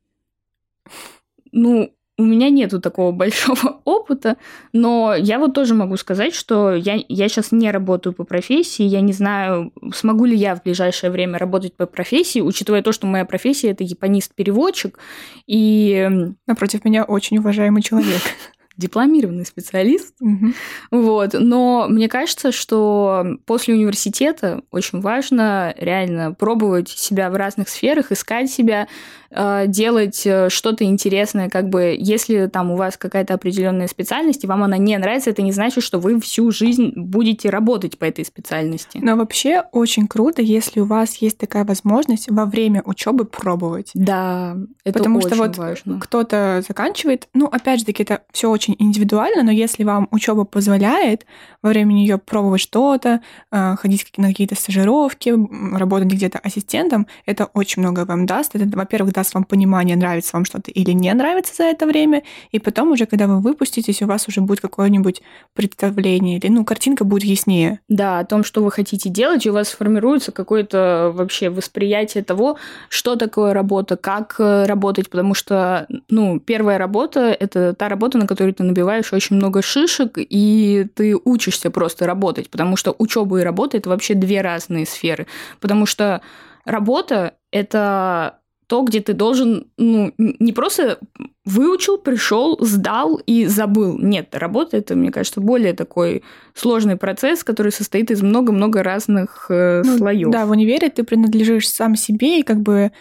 Ну, 1.52 1.92
у 2.20 2.24
меня 2.24 2.50
нету 2.50 2.80
такого 2.80 3.12
большого 3.14 3.82
опыта, 3.86 4.38
но 4.74 5.16
я 5.16 5.40
вот 5.40 5.54
тоже 5.54 5.74
могу 5.74 5.98
сказать, 5.98 6.36
что 6.36 6.76
я, 6.76 7.00
я 7.08 7.30
сейчас 7.30 7.52
не 7.52 7.72
работаю 7.72 8.14
по 8.14 8.26
профессии, 8.26 8.84
я 8.84 9.02
не 9.02 9.14
знаю, 9.14 9.72
смогу 9.94 10.26
ли 10.26 10.36
я 10.36 10.56
в 10.56 10.62
ближайшее 10.64 11.10
время 11.10 11.40
работать 11.40 11.74
по 11.76 11.86
профессии, 11.88 12.42
учитывая 12.42 12.84
то, 12.84 12.92
что 12.92 13.08
моя 13.08 13.26
профессия 13.26 13.72
это 13.72 13.84
японист-переводчик, 13.84 15.00
и 15.48 16.08
Напротив 16.46 16.84
меня 16.84 17.06
очень 17.06 17.38
уважаемый 17.38 17.82
человек. 17.82 18.22
дипломированный 18.80 19.46
специалист. 19.46 20.16
Мгм. 20.20 20.56
Вот. 20.90 21.32
Но 21.34 21.86
мне 21.90 22.08
кажется, 22.08 22.52
что 22.52 23.26
после 23.46 23.76
университета 23.76 24.62
очень 24.72 25.02
важно 25.02 25.76
реально 25.78 26.34
пробовать 26.34 26.90
себя 26.90 27.30
в 27.30 27.36
разных 27.36 27.70
сферах, 27.70 28.12
искать 28.12 28.50
себя, 28.50 28.88
э, 29.32 29.66
делать 29.68 30.26
э, 30.26 30.50
что-то 30.50 30.86
интересное. 30.86 31.50
Как 31.50 31.70
бы, 31.70 31.96
если 32.00 32.48
там 32.48 32.72
у 32.72 32.76
вас 32.78 32.98
какая-то 32.98 33.34
определенная 33.34 33.88
специальность, 33.88 34.44
и 34.44 34.48
вам 34.48 34.64
она 34.64 34.78
не 34.78 34.98
нравится, 34.98 35.30
это 35.30 35.42
не 35.42 35.52
значит, 35.52 35.84
что 35.84 36.00
вы 36.00 36.20
всю 36.22 36.50
жизнь 36.52 36.94
будете 36.96 37.50
работать 37.50 38.00
по 38.00 38.06
этой 38.06 38.26
специальности. 38.26 39.00
Но 39.02 39.16
вообще 39.18 39.64
очень 39.72 40.08
круто, 40.08 40.42
если 40.42 40.80
у 40.80 40.86
вас 40.86 41.18
есть 41.18 41.38
такая 41.38 41.66
возможность 41.66 42.30
во 42.30 42.46
время 42.46 42.82
учебы 42.86 43.26
пробовать. 43.26 43.92
Да, 43.94 44.56
это 44.84 45.00
Потому 45.00 45.18
очень 45.18 45.28
что 45.30 45.38
вот 45.38 45.58
важно. 45.58 46.00
кто-то 46.00 46.64
заканчивает, 46.66 47.28
ну, 47.34 47.46
опять 47.46 47.80
же 47.80 47.86
таки, 47.86 48.04
это 48.04 48.22
все 48.32 48.50
очень 48.50 48.69
индивидуально, 48.78 49.44
но 49.44 49.52
если 49.52 49.84
вам 49.84 50.08
учеба 50.12 50.46
позволяет 50.46 51.26
во 51.62 51.70
время 51.70 51.94
нее 51.94 52.18
пробовать 52.18 52.62
что-то, 52.62 53.22
э, 53.52 53.76
ходить 53.78 54.06
на 54.18 54.30
какие-то 54.30 54.56
стажировки, 54.56 55.34
работать 55.76 56.08
где-то 56.08 56.40
ассистентом, 56.40 57.08
это 57.26 57.46
очень 57.54 57.82
много 57.82 58.06
вам 58.06 58.26
даст. 58.26 58.56
Это, 58.56 58.66
во-первых, 58.78 59.14
даст 59.14 59.34
вам 59.34 59.44
понимание, 59.44 59.96
нравится 59.96 60.32
вам 60.34 60.46
что-то 60.46 60.72
или 60.72 60.92
не 60.92 61.14
нравится 61.14 61.54
за 61.56 61.64
это 61.64 61.86
время, 61.86 62.24
и 62.52 62.60
потом 62.60 62.92
уже, 62.92 63.06
когда 63.06 63.28
вы 63.28 63.40
выпуститесь, 63.40 64.02
у 64.02 64.08
вас 64.08 64.28
уже 64.28 64.42
будет 64.42 64.62
какое-нибудь 64.62 65.22
представление, 65.54 66.38
или, 66.38 66.48
ну, 66.48 66.66
картинка 66.66 67.04
будет 67.04 67.24
яснее. 67.24 67.80
Да, 67.88 68.20
о 68.20 68.26
том, 68.26 68.44
что 68.44 68.64
вы 68.64 68.72
хотите 68.72 69.10
делать, 69.10 69.46
и 69.46 69.50
у 69.50 69.54
вас 69.54 69.70
формируется 69.70 70.32
какое-то 70.32 71.12
вообще 71.14 71.50
восприятие 71.50 72.24
того, 72.24 72.58
что 72.90 73.16
такое 73.16 73.54
работа, 73.54 73.98
как 73.98 74.36
э, 74.40 74.66
работать, 74.66 75.10
потому 75.10 75.34
что, 75.34 75.88
ну, 76.10 76.40
первая 76.40 76.78
работа— 76.78 77.36
это 77.40 77.74
та 77.74 77.90
работа, 77.90 78.18
на 78.18 78.28
которой 78.28 78.54
ты 78.60 78.64
набиваешь 78.64 79.14
очень 79.14 79.38
много 79.38 79.62
шишек, 79.62 80.18
и 80.18 80.86
ты 80.94 81.16
учишься 81.16 81.72
просто 81.72 82.06
работать, 82.06 82.50
потому 82.50 82.76
что 82.76 82.94
учеба 82.98 83.40
и 83.40 83.44
работа— 83.44 83.78
это 83.80 83.90
вообще 83.90 84.16
две 84.16 84.42
разные 84.42 84.86
сферы, 84.86 85.28
потому 85.62 85.86
что 85.86 86.22
работа— 86.66 87.36
это 87.52 88.40
то, 88.68 88.84
где 88.84 89.00
ты 89.00 89.14
должен, 89.14 89.68
ну, 89.78 90.14
не 90.18 90.52
просто 90.52 91.00
выучил, 91.46 91.98
пришел, 91.98 92.58
сдал 92.60 93.16
и 93.26 93.46
забыл. 93.46 93.98
Нет, 93.98 94.28
работа 94.34 94.78
это, 94.78 94.96
мне 94.96 95.12
кажется, 95.12 95.42
более 95.42 95.74
такой 95.74 96.22
сложный 96.54 96.98
процесс, 96.98 97.44
который 97.44 97.72
состоит 97.72 98.12
из 98.12 98.22
много-много 98.22 98.84
разных 98.84 99.48
э, 99.50 99.82
Ну, 99.84 99.98
слоев. 99.98 100.30
Да, 100.30 100.46
в 100.46 100.52
универе 100.52 100.90
ты 100.90 101.04
принадлежишь 101.04 101.70
сам 101.70 101.96
себе, 101.96 102.42
и 102.42 102.44
как 102.44 102.60
бы 102.60 102.92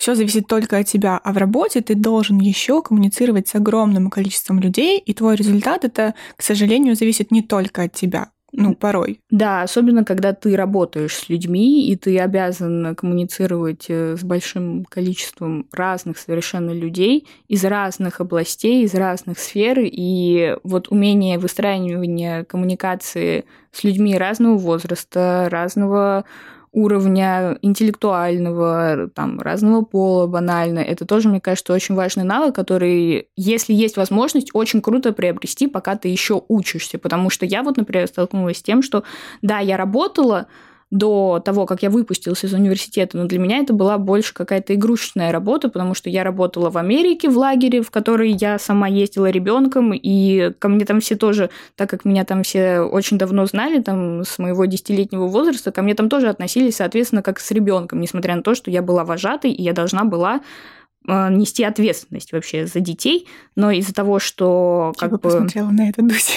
все 0.00 0.14
зависит 0.14 0.46
только 0.46 0.78
от 0.78 0.86
тебя, 0.86 1.20
а 1.22 1.32
в 1.32 1.36
работе 1.36 1.82
ты 1.82 1.94
должен 1.94 2.38
еще 2.38 2.82
коммуницировать 2.82 3.48
с 3.48 3.54
огромным 3.54 4.08
количеством 4.08 4.58
людей, 4.58 4.98
и 4.98 5.12
твой 5.12 5.36
результат 5.36 5.84
это, 5.84 6.14
к 6.36 6.42
сожалению, 6.42 6.96
зависит 6.96 7.30
не 7.30 7.42
только 7.42 7.82
от 7.82 7.92
тебя. 7.92 8.30
Ну, 8.52 8.74
порой. 8.74 9.20
Да, 9.30 9.62
особенно 9.62 10.04
когда 10.04 10.32
ты 10.32 10.56
работаешь 10.56 11.14
с 11.14 11.28
людьми, 11.28 11.86
и 11.88 11.96
ты 11.96 12.18
обязан 12.18 12.96
коммуницировать 12.96 13.86
э, 13.88 14.16
с 14.16 14.24
большим 14.24 14.86
количеством 14.86 15.68
разных 15.70 16.18
совершенно 16.18 16.70
людей 16.70 17.28
из 17.46 17.64
разных 17.64 18.20
областей, 18.20 18.84
из 18.84 18.94
разных 18.94 19.38
сфер, 19.38 19.78
и 19.80 20.56
вот 20.64 20.88
умение 20.88 21.38
выстраивания 21.38 22.44
коммуникации 22.44 23.44
с 23.70 23.84
людьми 23.84 24.16
разного 24.16 24.56
возраста, 24.56 25.46
разного 25.50 26.24
уровня 26.72 27.58
интеллектуального, 27.62 29.08
там, 29.14 29.40
разного 29.40 29.82
пола 29.82 30.26
банально. 30.26 30.78
Это 30.78 31.04
тоже, 31.04 31.28
мне 31.28 31.40
кажется, 31.40 31.72
очень 31.72 31.94
важный 31.94 32.24
навык, 32.24 32.54
который, 32.54 33.28
если 33.36 33.72
есть 33.72 33.96
возможность, 33.96 34.50
очень 34.52 34.80
круто 34.80 35.12
приобрести, 35.12 35.66
пока 35.66 35.96
ты 35.96 36.08
еще 36.08 36.42
учишься. 36.48 36.98
Потому 36.98 37.30
что 37.30 37.44
я 37.44 37.62
вот, 37.62 37.76
например, 37.76 38.06
столкнулась 38.06 38.58
с 38.58 38.62
тем, 38.62 38.82
что, 38.82 39.02
да, 39.42 39.58
я 39.58 39.76
работала, 39.76 40.46
до 40.90 41.40
того, 41.44 41.66
как 41.66 41.82
я 41.82 41.90
выпустилась 41.90 42.44
из 42.44 42.52
университета, 42.52 43.16
но 43.16 43.26
для 43.26 43.38
меня 43.38 43.58
это 43.58 43.72
была 43.72 43.96
больше 43.96 44.34
какая-то 44.34 44.74
игрушечная 44.74 45.30
работа, 45.30 45.68
потому 45.68 45.94
что 45.94 46.10
я 46.10 46.24
работала 46.24 46.68
в 46.68 46.76
Америке 46.78 47.28
в 47.28 47.38
лагере, 47.38 47.80
в 47.80 47.92
который 47.92 48.32
я 48.32 48.58
сама 48.58 48.88
ездила 48.88 49.30
ребенком, 49.30 49.92
и 49.94 50.52
ко 50.58 50.68
мне 50.68 50.84
там 50.84 51.00
все 51.00 51.14
тоже, 51.14 51.50
так 51.76 51.88
как 51.88 52.04
меня 52.04 52.24
там 52.24 52.42
все 52.42 52.80
очень 52.80 53.18
давно 53.18 53.46
знали, 53.46 53.80
там 53.80 54.24
с 54.24 54.38
моего 54.38 54.64
десятилетнего 54.64 55.28
возраста, 55.28 55.70
ко 55.70 55.82
мне 55.82 55.94
там 55.94 56.08
тоже 56.08 56.28
относились, 56.28 56.76
соответственно, 56.76 57.22
как 57.22 57.38
с 57.38 57.50
ребенком, 57.52 58.00
несмотря 58.00 58.34
на 58.34 58.42
то, 58.42 58.56
что 58.56 58.70
я 58.70 58.82
была 58.82 59.04
вожатой, 59.04 59.52
и 59.52 59.62
я 59.62 59.72
должна 59.72 60.04
была 60.04 60.40
э, 61.06 61.28
нести 61.30 61.62
ответственность 61.62 62.32
вообще 62.32 62.66
за 62.66 62.80
детей, 62.80 63.28
но 63.54 63.70
из-за 63.70 63.94
того, 63.94 64.18
что 64.18 64.92
Как 64.98 65.12
бы 65.12 65.18
бы... 65.18 65.22
посмотрела 65.22 65.70
на 65.70 65.88
это, 65.88 66.02
Дуся. 66.02 66.32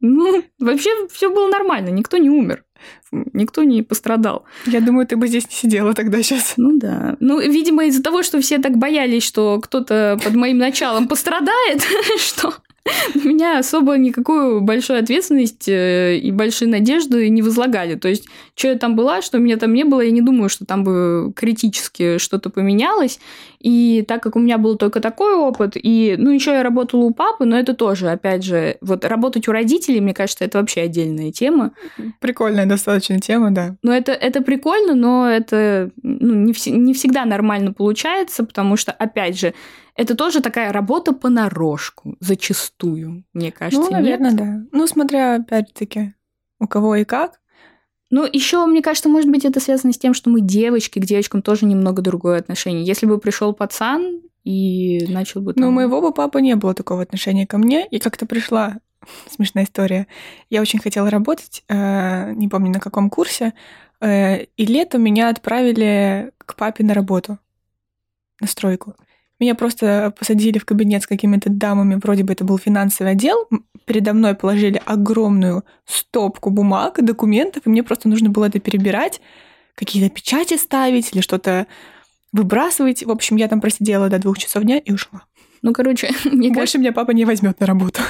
Ну, 0.00 0.42
вообще 0.58 0.90
все 1.08 1.30
было 1.30 1.48
нормально, 1.48 1.90
никто 1.90 2.16
не 2.16 2.30
умер, 2.30 2.64
никто 3.12 3.64
не 3.64 3.82
пострадал. 3.82 4.44
Я 4.66 4.80
думаю, 4.80 5.06
ты 5.06 5.16
бы 5.16 5.28
здесь 5.28 5.46
не 5.48 5.54
сидела 5.54 5.92
тогда 5.92 6.22
сейчас. 6.22 6.54
Ну 6.56 6.78
да. 6.78 7.16
Ну, 7.20 7.38
видимо, 7.38 7.84
из-за 7.84 8.02
того, 8.02 8.22
что 8.22 8.40
все 8.40 8.58
так 8.58 8.78
боялись, 8.78 9.22
что 9.22 9.60
кто-то 9.60 10.18
под 10.24 10.34
моим 10.34 10.58
началом 10.58 11.06
пострадает, 11.06 11.82
что 12.18 12.54
на 13.14 13.28
меня 13.28 13.58
особо 13.58 13.96
никакую 13.96 14.60
большую 14.60 14.98
ответственность 14.98 15.68
э, 15.68 16.16
и 16.16 16.30
большие 16.30 16.68
надежды 16.68 17.28
не 17.28 17.42
возлагали. 17.42 17.94
То 17.94 18.08
есть, 18.08 18.26
что 18.54 18.68
я 18.68 18.76
там 18.76 18.96
была, 18.96 19.22
что 19.22 19.38
меня 19.38 19.56
там 19.56 19.72
не 19.72 19.84
было, 19.84 20.00
я 20.00 20.10
не 20.10 20.22
думаю, 20.22 20.48
что 20.48 20.64
там 20.64 20.84
бы 20.84 21.32
критически 21.34 22.18
что-то 22.18 22.50
поменялось. 22.50 23.18
И 23.60 24.04
так 24.08 24.22
как 24.22 24.36
у 24.36 24.38
меня 24.38 24.56
был 24.56 24.76
только 24.76 25.00
такой 25.00 25.34
опыт, 25.34 25.72
и, 25.74 26.16
ну, 26.18 26.30
еще 26.30 26.52
я 26.52 26.62
работала 26.62 27.02
у 27.02 27.12
папы, 27.12 27.44
но 27.44 27.58
это 27.58 27.74
тоже, 27.74 28.08
опять 28.08 28.42
же, 28.42 28.78
вот 28.80 29.04
работать 29.04 29.48
у 29.48 29.52
родителей, 29.52 30.00
мне 30.00 30.14
кажется, 30.14 30.44
это 30.44 30.58
вообще 30.58 30.82
отдельная 30.82 31.30
тема. 31.30 31.72
Прикольная 32.20 32.64
достаточно 32.64 33.20
тема, 33.20 33.50
да. 33.50 33.76
Ну, 33.82 33.92
это, 33.92 34.12
это 34.12 34.40
прикольно, 34.40 34.94
но 34.94 35.28
это 35.28 35.90
ну, 36.02 36.34
не, 36.34 36.52
вс- 36.52 36.70
не 36.70 36.94
всегда 36.94 37.26
нормально 37.26 37.72
получается, 37.74 38.44
потому 38.44 38.76
что, 38.76 38.92
опять 38.92 39.38
же, 39.38 39.52
это 40.00 40.14
тоже 40.14 40.40
такая 40.40 40.72
работа 40.72 41.12
понарошку, 41.12 42.16
зачастую, 42.20 43.24
мне 43.34 43.52
кажется. 43.52 43.82
ну, 43.82 43.90
нет? 43.90 44.00
наверное, 44.00 44.32
да. 44.32 44.66
Ну, 44.72 44.86
смотря, 44.86 45.34
опять-таки, 45.34 46.14
у 46.58 46.66
кого 46.66 46.96
и 46.96 47.04
как. 47.04 47.38
Ну, 48.08 48.24
еще, 48.24 48.64
мне 48.64 48.80
кажется, 48.80 49.10
может 49.10 49.30
быть, 49.30 49.44
это 49.44 49.60
связано 49.60 49.92
с 49.92 49.98
тем, 49.98 50.14
что 50.14 50.30
мы 50.30 50.40
девочки, 50.40 50.98
к 50.98 51.04
девочкам 51.04 51.42
тоже 51.42 51.66
немного 51.66 52.00
другое 52.00 52.38
отношение. 52.38 52.82
Если 52.82 53.04
бы 53.04 53.18
пришел 53.18 53.52
пацан 53.52 54.22
и 54.42 55.06
начал 55.06 55.42
бы 55.42 55.52
Но 55.54 55.66
у 55.66 55.68
там... 55.68 55.74
моего 55.74 56.00
бы 56.00 56.14
папы 56.14 56.40
не 56.40 56.56
было 56.56 56.72
такого 56.72 57.02
отношения 57.02 57.46
ко 57.46 57.58
мне. 57.58 57.86
И 57.86 57.98
как-то 57.98 58.24
пришла 58.24 58.78
смешная 59.30 59.64
история. 59.64 60.06
Я 60.48 60.62
очень 60.62 60.78
хотела 60.78 61.10
работать, 61.10 61.62
э, 61.68 62.32
не 62.32 62.48
помню 62.48 62.72
на 62.72 62.80
каком 62.80 63.10
курсе, 63.10 63.52
э, 64.00 64.44
и 64.44 64.64
летом 64.64 65.02
меня 65.02 65.28
отправили 65.28 66.32
к 66.38 66.56
папе 66.56 66.84
на 66.84 66.94
работу, 66.94 67.38
на 68.40 68.46
стройку. 68.46 68.96
Меня 69.40 69.54
просто 69.54 70.12
посадили 70.18 70.58
в 70.58 70.66
кабинет 70.66 71.02
с 71.02 71.06
какими-то 71.06 71.48
дамами, 71.48 71.98
вроде 72.00 72.24
бы 72.24 72.32
это 72.34 72.44
был 72.44 72.58
финансовый 72.58 73.12
отдел. 73.12 73.48
Передо 73.86 74.12
мной 74.12 74.34
положили 74.34 74.80
огромную 74.84 75.64
стопку 75.86 76.50
бумаг, 76.50 77.02
документов, 77.02 77.62
и 77.64 77.70
мне 77.70 77.82
просто 77.82 78.08
нужно 78.08 78.28
было 78.28 78.44
это 78.44 78.60
перебирать, 78.60 79.22
какие-то 79.74 80.14
печати 80.14 80.58
ставить 80.58 81.14
или 81.14 81.22
что-то 81.22 81.66
выбрасывать. 82.32 83.02
В 83.02 83.10
общем, 83.10 83.36
я 83.36 83.48
там 83.48 83.62
просидела 83.62 84.10
до 84.10 84.18
двух 84.18 84.38
часов 84.38 84.62
дня 84.62 84.78
и 84.78 84.92
ушла. 84.92 85.22
Ну, 85.62 85.72
короче, 85.72 86.08
мне 86.24 86.48
кажется, 86.48 86.60
Больше 86.60 86.78
меня 86.78 86.92
папа 86.92 87.12
не 87.12 87.24
возьмет 87.24 87.60
на 87.60 87.66
работу. 87.66 88.02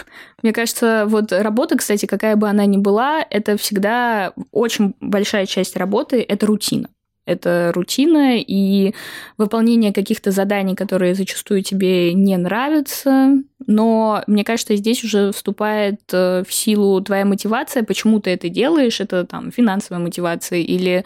Мне 0.43 0.53
кажется, 0.53 1.05
вот 1.07 1.33
работа, 1.33 1.79
кстати, 1.79 2.07
какая 2.07 2.35
бы 2.35 2.49
она 2.49 2.67
ни 2.67 2.77
была, 2.77 3.25
это 3.29 3.57
всегда 3.57 4.33
очень 4.51 4.95
большая 5.01 5.47
часть 5.47 5.77
работы— 5.77 6.21
это 6.29 6.47
рутина. 6.47 6.89
Это 7.31 7.73
рутина 7.75 8.39
и 8.39 8.95
выполнение 9.39 9.93
каких-то 9.93 10.31
заданий, 10.31 10.75
которые 10.75 11.15
зачастую 11.15 11.63
тебе 11.63 12.13
не 12.15 12.37
нравятся. 12.37 13.43
Но 13.67 14.23
мне 14.27 14.45
кажется, 14.45 14.77
здесь 14.77 15.05
уже 15.05 15.33
вступает 15.33 16.01
э, 16.13 16.43
в 16.47 16.53
силу 16.53 17.01
твоя 17.01 17.25
мотивация, 17.25 17.83
почему 17.83 18.21
ты 18.21 18.31
это 18.31 18.49
делаешь. 18.49 19.01
Это 19.01 19.25
там 19.25 19.53
финансовая 19.53 20.03
мотивация 20.03 20.61
или 20.61 21.05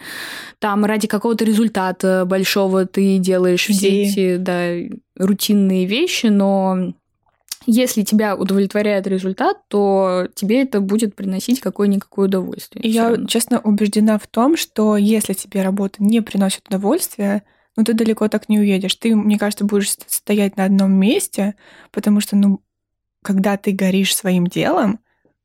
там 0.59 0.85
ради 0.85 1.07
какого-то 1.07 1.45
результата 1.45 2.23
большого 2.25 2.85
ты 2.85 3.17
делаешь 3.17 3.65
все 3.67 4.03
эти 4.03 4.37
да, 4.37 4.73
рутинные 5.17 5.85
вещи, 5.85 6.27
но 6.27 6.93
если 7.65 8.03
тебя 8.03 8.35
удовлетворяет 8.35 9.07
результат, 9.07 9.67
то 9.67 10.27
тебе 10.35 10.63
это 10.63 10.81
будет 10.81 11.15
приносить 11.15 11.59
какое-никакое 11.59 12.27
удовольствие. 12.27 12.87
Я, 12.87 13.09
равно. 13.09 13.27
честно, 13.27 13.59
убеждена 13.59 14.17
в 14.17 14.27
том, 14.27 14.57
что 14.57 14.97
если 14.97 15.33
тебе 15.33 15.61
работа 15.63 16.03
не 16.03 16.21
приносит 16.21 16.67
удовольствия, 16.67 17.43
ну 17.75 17.83
ты 17.83 17.93
далеко 17.93 18.27
так 18.27 18.49
не 18.49 18.59
уедешь. 18.59 18.95
Ты, 18.95 19.15
мне 19.15 19.37
кажется, 19.37 19.65
будешь 19.65 19.91
ст- 19.91 20.05
стоять 20.07 20.57
на 20.57 20.65
одном 20.65 20.93
месте, 20.93 21.55
потому 21.91 22.21
что, 22.21 22.35
ну, 22.35 22.61
когда 23.23 23.57
ты 23.57 23.71
горишь 23.71 24.15
своим 24.15 24.47
делом, 24.47 24.99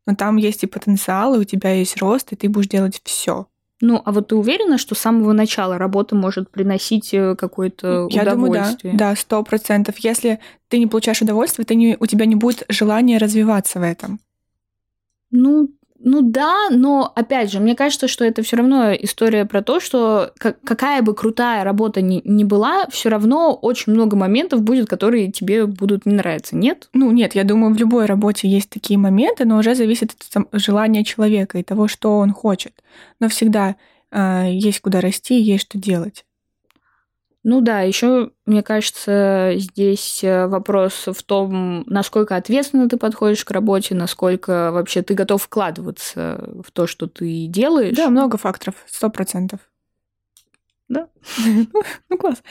ну 0.07 0.15
там 0.15 0.37
есть 0.37 0.63
и 0.63 0.67
потенциал, 0.67 1.35
и 1.35 1.39
у 1.39 1.45
тебя 1.45 1.73
есть 1.73 1.97
рост, 1.99 2.33
и 2.33 2.37
ты 2.37 2.49
будешь 2.49 2.69
делать 2.69 3.01
все. 3.05 3.47
Ну, 3.83 4.03
а 4.05 4.13
вот 4.13 4.29
ты 4.29 4.37
уверена, 4.37 4.77
что 4.77 4.95
с 4.95 4.99
самого 4.99 5.33
начала 5.33 5.79
работа 5.79 6.15
может 6.15 6.51
приносить 6.51 7.15
э, 7.15 7.35
какое-то 7.35 8.09
Я 8.11 8.23
удовольствие? 8.23 8.93
думаю, 8.93 8.99
да, 8.99 9.13
да, 9.13 9.17
сто 9.17 9.43
процентов. 9.43 9.99
Если 9.99 10.39
ты 10.69 10.79
не 10.79 10.87
получаешь 10.87 11.23
удовольствие, 11.23 11.65
ты 11.65 11.75
не, 11.75 11.97
у 11.99 12.07
тебя 12.07 12.27
не 12.27 12.35
будет 12.37 12.65
желания 12.69 13.17
развиваться 13.17 13.81
в 13.81 13.83
этом. 13.83 14.21
Ну, 15.31 15.71
ну 16.03 16.23
да, 16.23 16.71
но 16.71 17.13
опять 17.15 17.53
же, 17.53 17.61
мне 17.61 17.77
кажется, 17.77 18.09
что 18.09 18.25
это 18.25 18.43
все 18.43 18.57
равно 18.57 18.95
история 18.95 19.45
про 19.45 19.63
то, 19.63 19.81
что 19.81 20.33
какая 20.39 21.03
бы 21.03 21.15
крутая 21.15 21.63
работа 21.63 22.01
ни, 22.01 22.23
ни 22.25 22.43
была, 22.43 22.87
все 22.91 23.11
равно 23.11 23.55
очень 23.55 23.93
много 23.93 24.17
моментов 24.17 24.63
будет, 24.63 24.89
которые 24.89 25.31
тебе 25.31 25.67
будут 25.67 26.07
не 26.07 26.15
нравиться, 26.15 26.57
нет? 26.57 26.89
Ну 26.95 27.11
нет, 27.11 27.35
я 27.35 27.45
думаю, 27.45 27.75
в 27.75 27.79
любой 27.79 28.07
работе 28.07 28.49
есть 28.49 28.71
такие 28.71 28.99
моменты, 28.99 29.45
но 29.45 29.59
уже 29.59 29.75
зависит 29.75 30.15
от 30.35 30.49
желания 30.53 31.05
человека 31.05 31.59
и 31.59 31.63
того, 31.63 31.87
что 31.87 32.17
он 32.17 32.33
хочет. 32.33 32.83
Но 33.21 33.29
всегда 33.29 33.77
э, 34.11 34.47
есть 34.53 34.81
куда 34.81 35.03
расти, 35.03 35.39
есть 35.39 35.65
что 35.65 35.77
делать. 35.77 36.25
Ну 37.43 37.63
да, 37.63 37.81
еще, 37.81 38.33
мне 38.45 38.63
кажется, 38.63 39.53
здесь 39.57 40.23
э, 40.23 40.47
вопрос 40.47 41.07
в 41.07 41.23
том, 41.23 41.85
насколько 41.87 42.37
ответственно 42.37 42.87
ты 42.87 42.99
подходишь 42.99 43.47
к 43.47 43.51
работе, 43.51 43.95
насколько 43.95 44.71
вообще 44.73 45.01
ты 45.01 45.15
готов 45.15 45.43
вкладываться 45.43 46.45
в 46.63 46.71
то, 46.71 46.87
что 46.87 47.07
ты 47.07 47.47
делаешь. 47.47 47.97
Да, 47.97 48.11
много 48.11 48.37
факторов, 48.37 48.75
сто 48.87 49.09
процентов. 49.09 49.61
Да. 50.89 51.09
Ну, 52.11 52.19
класс. 52.19 52.43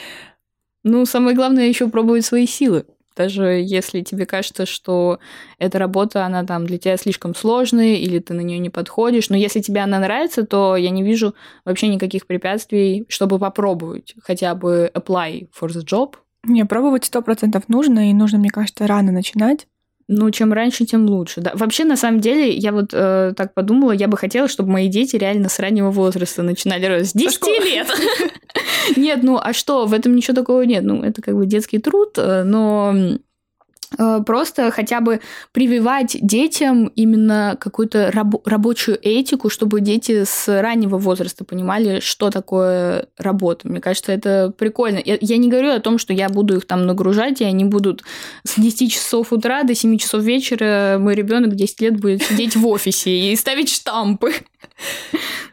Ну, 0.84 1.05
самое 1.05 1.36
главное 1.36 1.67
еще 1.67 1.88
пробовать 1.89 2.25
свои 2.25 2.48
силы. 2.48 2.86
Даже 3.19 3.61
если 3.61 3.99
тебе 3.99 4.25
кажется, 4.25 4.65
что 4.65 5.19
эта 5.57 5.77
работа, 5.77 6.25
она 6.25 6.45
там 6.45 6.65
для 6.65 6.77
тебя 6.77 6.95
слишком 6.95 7.35
сложная, 7.35 7.95
или 7.95 8.19
ты 8.19 8.33
на 8.33 8.39
нее 8.39 8.59
не 8.59 8.69
подходишь, 8.69 9.29
но 9.29 9.35
если 9.35 9.59
тебе 9.59 9.81
она 9.81 9.99
нравится, 9.99 10.45
то 10.45 10.77
я 10.77 10.89
не 10.89 11.03
вижу 11.03 11.35
вообще 11.65 11.89
никаких 11.89 12.27
препятствий, 12.27 13.05
чтобы 13.09 13.38
попробовать 13.38 14.15
хотя 14.23 14.55
бы 14.55 14.89
apply 14.93 15.49
for 15.51 15.67
the 15.67 15.83
job. 15.83 16.15
Не, 16.45 16.63
пробовать 16.63 17.03
сто 17.03 17.21
процентов 17.21 17.67
нужно, 17.67 18.09
и 18.09 18.13
нужно, 18.13 18.38
мне 18.39 18.51
кажется, 18.51 18.88
рано 18.88 19.11
начинать. 19.11 19.67
Ну, 20.12 20.32
чем 20.32 20.54
раньше, 20.54 20.86
тем 20.86 21.06
лучше. 21.06 21.39
Да. 21.39 21.51
Вообще, 21.54 21.86
на 21.86 21.96
самом 21.96 22.20
деле, 22.20 22.50
я 22.50 22.72
вот 22.72 22.89
э, 22.94 23.34
так 23.38 23.54
подумала, 23.54 23.92
я 23.92 24.08
бы 24.08 24.18
хотела, 24.18 24.48
чтобы 24.48 24.72
мои 24.72 24.88
дети 24.88 25.16
реально 25.18 25.50
с 25.50 25.60
раннего 25.60 25.92
возраста 25.92 26.42
начинали 26.42 27.04
с 27.04 27.13
10 27.13 27.46
лет. 27.63 27.88
Нет, 28.98 29.20
ну 29.22 29.38
а 29.38 29.54
что, 29.54 29.86
в 29.86 29.94
этом 29.94 30.16
ничего 30.16 30.34
такого 30.34 30.63
нет. 30.63 30.84
Ну, 30.84 31.04
это 31.04 31.22
как 31.22 31.36
бы 31.36 31.46
детский 31.46 31.78
труд, 31.78 32.18
э, 32.18 32.42
но 32.44 33.20
просто 34.25 34.72
хотя 34.72 35.01
бы 35.01 35.19
прививать 35.51 36.17
детям 36.22 36.88
именно 36.88 37.58
какую-то 37.60 38.12
раб- 38.12 38.46
рабочую 38.46 38.98
этику, 39.01 39.50
чтобы 39.50 39.81
дети 39.81 40.24
с 40.24 40.62
раннего 40.62 40.98
возраста 40.98 41.43
понимали, 41.43 42.00
что 42.00 42.29
такое 42.29 43.08
работа. 43.17 43.67
Мне 43.67 43.81
кажется, 43.81 44.12
это 44.12 44.53
прикольно. 44.58 45.00
Я, 45.03 45.17
я 45.19 45.38
не 45.38 45.50
говорю 45.50 45.72
о 45.72 45.79
том, 45.79 45.98
что 45.98 46.13
я 46.13 46.29
буду 46.29 46.58
их 46.58 46.65
там 46.65 46.86
нагружать, 46.86 47.41
и 47.41 47.46
они 47.46 47.65
будут 47.65 48.03
с 48.43 48.60
10 48.60 48.91
часов 48.91 49.34
утра 49.34 49.63
до 49.63 49.75
7 49.75 49.98
часов 49.98 50.22
вечера 50.24 50.98
мой 51.00 51.15
ребенок 51.15 51.55
10 51.55 51.81
лет 51.81 52.00
будет 52.00 52.24
сидеть 52.24 52.55
в 52.55 52.65
офисе 52.67 53.12
и 53.12 53.36
ставить 53.36 53.69
штампы. 53.69 54.34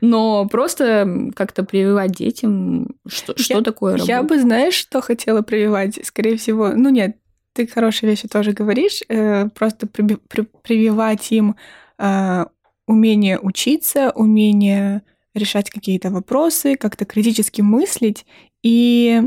Но 0.00 0.46
просто 0.46 1.30
как-то 1.34 1.64
прививать 1.64 2.12
детям, 2.12 2.88
что, 3.06 3.36
что 3.36 3.54
я, 3.54 3.62
такое 3.62 3.92
работа. 3.92 4.10
Я 4.10 4.22
бы, 4.22 4.38
знаешь, 4.38 4.74
что 4.74 5.00
хотела 5.00 5.42
прививать? 5.42 5.98
Скорее 6.04 6.36
всего, 6.36 6.68
ну 6.68 6.90
нет, 6.90 7.16
ты 7.56 7.66
хорошие 7.66 8.10
вещи 8.10 8.28
тоже 8.28 8.52
говоришь. 8.52 9.02
Э, 9.08 9.48
просто 9.48 9.86
при, 9.86 10.16
при, 10.16 10.42
прививать 10.42 11.32
им 11.32 11.56
э, 11.98 12.44
умение 12.86 13.38
учиться, 13.38 14.12
умение 14.14 15.02
решать 15.34 15.70
какие-то 15.70 16.10
вопросы, 16.10 16.76
как-то 16.76 17.04
критически 17.04 17.62
мыслить. 17.62 18.26
И 18.62 19.22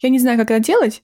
я 0.00 0.08
не 0.08 0.18
знаю, 0.18 0.38
как 0.38 0.50
это 0.50 0.64
делать, 0.64 1.02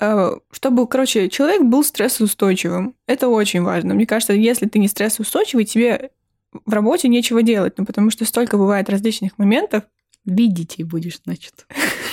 э, 0.00 0.36
чтобы, 0.50 0.86
короче, 0.86 1.28
человек 1.28 1.62
был 1.62 1.82
стрессоустойчивым. 1.82 2.94
Это 3.06 3.28
очень 3.28 3.62
важно. 3.62 3.94
Мне 3.94 4.06
кажется, 4.06 4.34
если 4.34 4.66
ты 4.66 4.78
не 4.78 4.88
стрессоустойчивый, 4.88 5.64
тебе 5.64 6.10
в 6.52 6.72
работе 6.72 7.08
нечего 7.08 7.42
делать, 7.42 7.74
ну, 7.78 7.86
потому 7.86 8.10
что 8.10 8.24
столько 8.24 8.56
бывает 8.56 8.90
различных 8.90 9.38
моментов. 9.38 9.84
Бить 10.28 10.52
детей 10.52 10.84
будешь, 10.84 11.20
значит. 11.24 11.66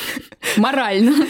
Морально. 0.58 1.28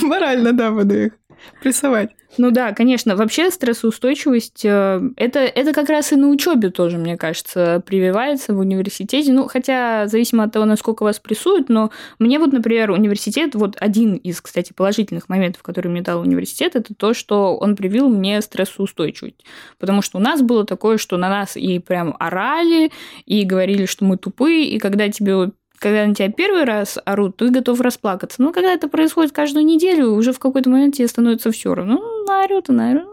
Морально, 0.00 0.52
да, 0.54 0.70
буду 0.70 0.98
их 0.98 1.12
прессовать. 1.60 2.10
Ну 2.36 2.50
да, 2.50 2.72
конечно. 2.72 3.16
Вообще 3.16 3.50
стрессоустойчивость 3.50 4.64
э, 4.64 5.00
это, 5.16 5.40
это 5.40 5.72
как 5.72 5.88
раз 5.88 6.12
и 6.12 6.16
на 6.16 6.28
учебе 6.28 6.70
тоже, 6.70 6.98
мне 6.98 7.16
кажется, 7.16 7.82
прививается 7.84 8.54
в 8.54 8.58
университете. 8.58 9.32
Ну, 9.32 9.48
хотя, 9.48 10.06
зависимо 10.06 10.44
от 10.44 10.52
того, 10.52 10.64
насколько 10.64 11.02
вас 11.02 11.18
прессуют, 11.18 11.68
но 11.68 11.90
мне 12.18 12.38
вот, 12.38 12.52
например, 12.52 12.90
университет, 12.90 13.54
вот 13.54 13.76
один 13.80 14.16
из, 14.16 14.40
кстати, 14.40 14.72
положительных 14.72 15.28
моментов, 15.28 15.62
который 15.62 15.88
мне 15.88 16.02
дал 16.02 16.20
университет, 16.20 16.76
это 16.76 16.94
то, 16.94 17.14
что 17.14 17.56
он 17.56 17.76
привил 17.76 18.08
мне 18.08 18.40
стрессоустойчивость. 18.42 19.44
Потому 19.78 20.02
что 20.02 20.18
у 20.18 20.20
нас 20.20 20.42
было 20.42 20.64
такое, 20.64 20.98
что 20.98 21.16
на 21.16 21.28
нас 21.28 21.56
и 21.56 21.78
прям 21.78 22.14
орали, 22.18 22.92
и 23.26 23.44
говорили, 23.44 23.86
что 23.86 24.04
мы 24.04 24.16
тупые, 24.16 24.68
и 24.68 24.78
когда 24.78 25.08
тебе 25.08 25.50
когда 25.78 26.06
на 26.06 26.14
тебя 26.14 26.30
первый 26.30 26.64
раз 26.64 26.98
орут, 27.04 27.36
ты 27.36 27.50
готов 27.50 27.80
расплакаться. 27.80 28.42
Но 28.42 28.52
когда 28.52 28.72
это 28.72 28.88
происходит 28.88 29.32
каждую 29.32 29.64
неделю, 29.64 30.12
уже 30.12 30.32
в 30.32 30.38
какой-то 30.38 30.70
момент 30.70 30.96
тебе 30.96 31.08
становится 31.08 31.50
все 31.50 31.74
равно. 31.74 31.94
Ну, 31.94 32.24
наорет 32.26 32.68
и 32.68 32.72
наорет. 32.72 33.06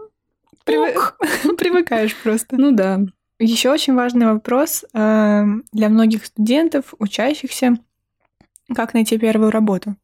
Привыкаешь 0.64 2.16
просто. 2.16 2.56
Ну 2.56 2.72
да. 2.72 3.00
Еще 3.38 3.70
очень 3.70 3.94
важный 3.94 4.26
вопрос 4.26 4.84
э, 4.94 5.44
для 5.72 5.88
многих 5.90 6.24
студентов, 6.24 6.94
учащихся, 6.98 7.76
как 8.74 8.94
найти 8.94 9.18
первую 9.18 9.50
работу. 9.50 9.96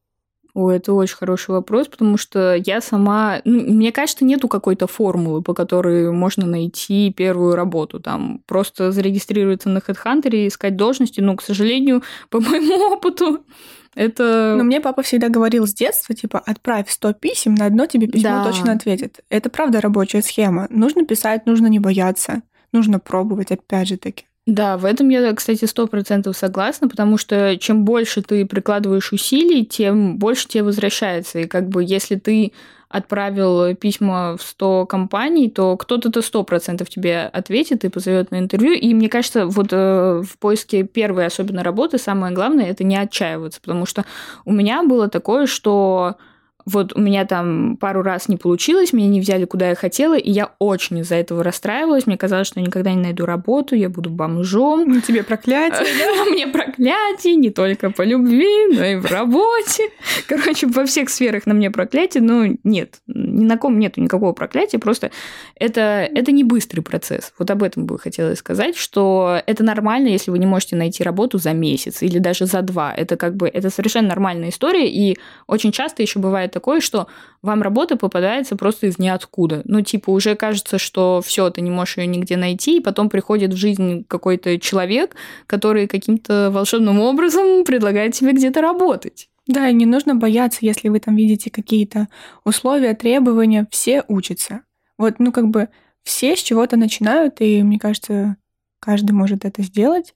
О, 0.55 0.71
это 0.71 0.93
очень 0.93 1.17
хороший 1.17 1.53
вопрос, 1.53 1.89
потому 1.89 2.19
что 2.19 2.55
я 2.55 2.83
сама... 2.83 3.41
Ну, 3.47 3.73
мне 3.73 3.91
кажется, 3.91 4.25
нету 4.27 4.49
какой-то 4.49 4.87
формулы, 4.87 5.41
по 5.41 5.55
которой 5.55 6.13
можно 6.13 6.47
найти 6.47 7.11
первую 7.11 7.55
работу. 7.55 8.01
Там 8.01 8.43
просто 8.47 8.93
зарегистрироваться 8.93 9.71
на 9.71 9.79
HeadHunter 9.79 10.31
и 10.31 10.49
искать 10.49 10.77
должности. 10.77 11.21
Но, 11.21 11.37
к 11.37 11.43
сожалению, 11.43 12.03
по 12.29 12.39
моему 12.39 12.93
опыту, 12.93 13.47
это... 13.95 14.55
Но 14.59 14.65
мне 14.65 14.83
папа 14.83 15.03
всегда 15.03 15.31
говорил 15.31 15.67
с 15.67 15.73
детства, 15.73 16.15
типа, 16.15 16.39
отправь 16.39 16.91
100 16.91 17.15
писем, 17.15 17.55
на 17.55 17.65
одно 17.65 17.87
тебе 17.87 18.07
письмо 18.07 18.43
да. 18.43 18.45
точно 18.45 18.73
ответит. 18.73 19.21
Это 19.31 19.49
правда 19.49 19.81
рабочая 19.81 20.21
схема. 20.21 20.67
Нужно 20.69 21.07
писать, 21.07 21.47
нужно 21.47 21.67
не 21.69 21.79
бояться, 21.79 22.43
нужно 22.73 22.99
пробовать, 22.99 23.53
опять 23.53 23.89
же 23.89 23.97
таки. 23.97 24.27
Да, 24.47 24.77
в 24.77 24.85
этом 24.85 25.09
я, 25.09 25.33
кстати, 25.35 25.67
сто 25.67 25.87
процентов 25.87 26.37
согласна, 26.37 26.89
потому 26.89 27.17
что 27.17 27.57
чем 27.59 27.85
больше 27.85 28.23
ты 28.23 28.45
прикладываешь 28.45 29.13
усилий, 29.13 29.65
тем 29.65 30.19
больше 30.19 30.49
тебе 30.49 30.65
возвращается. 30.65 31.39
И 31.41 31.47
как 31.47 31.69
бы 31.69 31.85
если 31.85 32.17
ты 32.17 32.53
отправил 32.89 33.75
письма 33.77 34.37
в 34.37 34.43
100 34.43 34.87
компаний, 34.87 35.49
то 35.49 35.77
кто-то-то 35.77 36.23
100% 36.23 36.85
тебе 36.89 37.23
ответит 37.23 37.85
и 37.85 37.89
позовет 37.89 38.33
на 38.33 38.41
интервью. 38.41 38.73
И 38.73 38.93
мне 38.95 39.09
кажется, 39.09 39.47
вот 39.47 39.69
э, 39.71 40.23
в 40.23 40.37
поиске 40.39 40.83
первой 40.83 41.27
особенно 41.27 41.63
работы 41.63 41.99
самое 41.99 42.35
главное 42.35 42.67
это 42.67 42.83
не 42.83 42.97
отчаиваться, 42.97 43.61
потому 43.61 43.87
что 43.87 44.05
у 44.45 44.53
меня 44.53 44.83
было 44.83 45.09
такое, 45.09 45.47
что 45.47 46.17
вот 46.65 46.93
у 46.97 47.01
меня 47.01 47.25
там 47.25 47.77
пару 47.77 48.03
раз 48.03 48.29
не 48.29 48.37
получилось, 48.37 48.93
меня 48.93 49.09
не 49.09 49.21
взяли, 49.21 49.45
куда 49.45 49.71
я 49.71 49.75
хотела, 49.75 50.17
и 50.17 50.31
я 50.31 50.53
очень 50.59 50.99
из-за 50.99 51.17
этого 51.17 51.43
расстраивалась. 51.43 52.07
Мне 52.07 52.17
казалось, 52.17 52.47
что 52.47 52.61
я 52.61 52.67
никогда 52.67 52.93
не 52.93 53.03
найду 53.03 53.27
работу, 53.27 53.75
я 53.75 53.89
буду 53.89 54.11
бомжом. 54.11 54.89
Ну, 54.89 55.01
тебе 55.01 55.23
проклятие. 55.23 55.87
Мне 56.31 56.47
проклятие 56.47 57.35
не 57.35 57.51
только 57.51 57.91
по 57.91 58.03
любви, 58.03 58.67
но 58.75 58.85
и 58.85 58.97
в 58.97 59.07
работе. 59.07 59.91
Короче, 60.29 60.67
во 60.67 60.85
всех 60.87 61.11
сферах 61.11 61.47
на 61.47 61.55
мне 61.55 61.71
проклятие, 61.71 62.23
но 62.23 62.57
нет, 62.65 63.01
ни 63.07 63.45
на 63.45 63.59
ком 63.59 63.79
нету 63.79 64.01
никакого 64.01 64.33
проклятия, 64.33 64.79
просто 64.79 65.11
это, 65.57 65.81
это 65.81 66.33
не 66.33 66.45
быстрый 66.45 66.81
процесс. 66.81 67.33
Вот 67.39 67.51
об 67.51 67.63
этом 67.63 67.87
бы 67.87 67.99
хотела 67.99 68.35
сказать, 68.35 68.77
что 68.77 69.41
это 69.47 69.65
нормально, 69.65 70.09
если 70.09 70.31
вы 70.31 70.39
не 70.39 70.47
можете 70.47 70.77
найти 70.77 71.03
работу 71.03 71.39
за 71.39 71.53
месяц 71.53 72.03
или 72.03 72.19
даже 72.19 72.47
за 72.47 72.63
два. 72.63 72.93
Это 72.95 73.17
как 73.17 73.37
бы, 73.37 73.49
это 73.49 73.71
совершенно 73.71 74.09
нормальная 74.09 74.51
история, 74.51 74.89
и 74.89 75.19
очень 75.47 75.73
часто 75.73 76.03
еще 76.03 76.19
бывает 76.19 76.52
такое, 76.53 76.81
что 76.81 77.09
вам 77.43 77.63
работа 77.63 77.97
попадается 77.97 78.55
просто 78.57 78.87
из 78.87 78.99
ниоткуда. 78.99 79.63
Ну, 79.65 79.81
типа, 79.81 80.11
уже 80.11 80.37
кажется, 80.37 80.79
что 80.79 81.21
все, 81.25 81.51
ты 81.51 81.61
не 81.61 81.71
можешь 81.71 81.97
ее 81.97 82.07
нигде 82.07 82.37
найти, 82.37 82.77
и 82.77 82.81
потом 82.81 83.09
приходит 83.09 83.53
в 83.53 83.57
жизнь 83.57 84.05
какой-то 84.07 84.61
человек, 84.61 85.17
который 85.47 85.89
каким-то 85.89 86.51
волшебным 86.53 87.01
образом 87.01 87.65
предлагает 87.65 88.15
тебе 88.15 88.33
где-то 88.33 88.61
работать. 88.61 89.29
Да, 89.47 89.69
и 89.69 89.75
не 89.75 89.87
нужно 89.87 90.15
бояться, 90.15 90.61
если 90.63 90.89
вы 90.89 91.01
там 91.01 91.17
видите 91.17 91.51
какие-то 91.51 92.09
условия, 92.45 92.95
требования, 92.95 93.67
все 93.71 94.05
учатся. 94.07 94.63
Вот, 94.99 95.15
ну, 95.19 95.33
как 95.33 95.49
бы 95.49 95.69
все 96.05 96.37
с 96.37 96.43
чего-то 96.43 96.77
начинают, 96.77 97.41
и 97.41 97.63
мне 97.63 97.79
кажется, 97.79 98.37
каждый 98.81 99.13
может 99.13 99.45
это 99.45 99.63
сделать. 99.63 100.15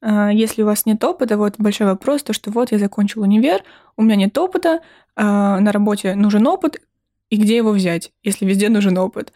А, 0.00 0.30
если 0.30 0.62
у 0.62 0.66
вас 0.66 0.86
нет 0.86 1.02
опыта, 1.04 1.36
вот 1.36 1.54
большой 1.58 1.86
вопрос, 1.86 2.22
то 2.22 2.32
что 2.32 2.50
вот 2.50 2.72
я 2.72 2.78
закончил 2.78 3.22
универ, 3.22 3.62
у 3.96 4.02
меня 4.02 4.16
нет 4.16 4.36
опыта, 4.38 4.80
а, 5.16 5.58
на 5.60 5.72
работе 5.72 6.14
нужен 6.14 6.46
опыт, 6.46 6.80
и 7.30 7.36
где 7.36 7.56
его 7.56 7.70
взять, 7.72 8.12
если 8.22 8.46
везде 8.46 8.68
нужен 8.68 8.96
опыт? 8.98 9.32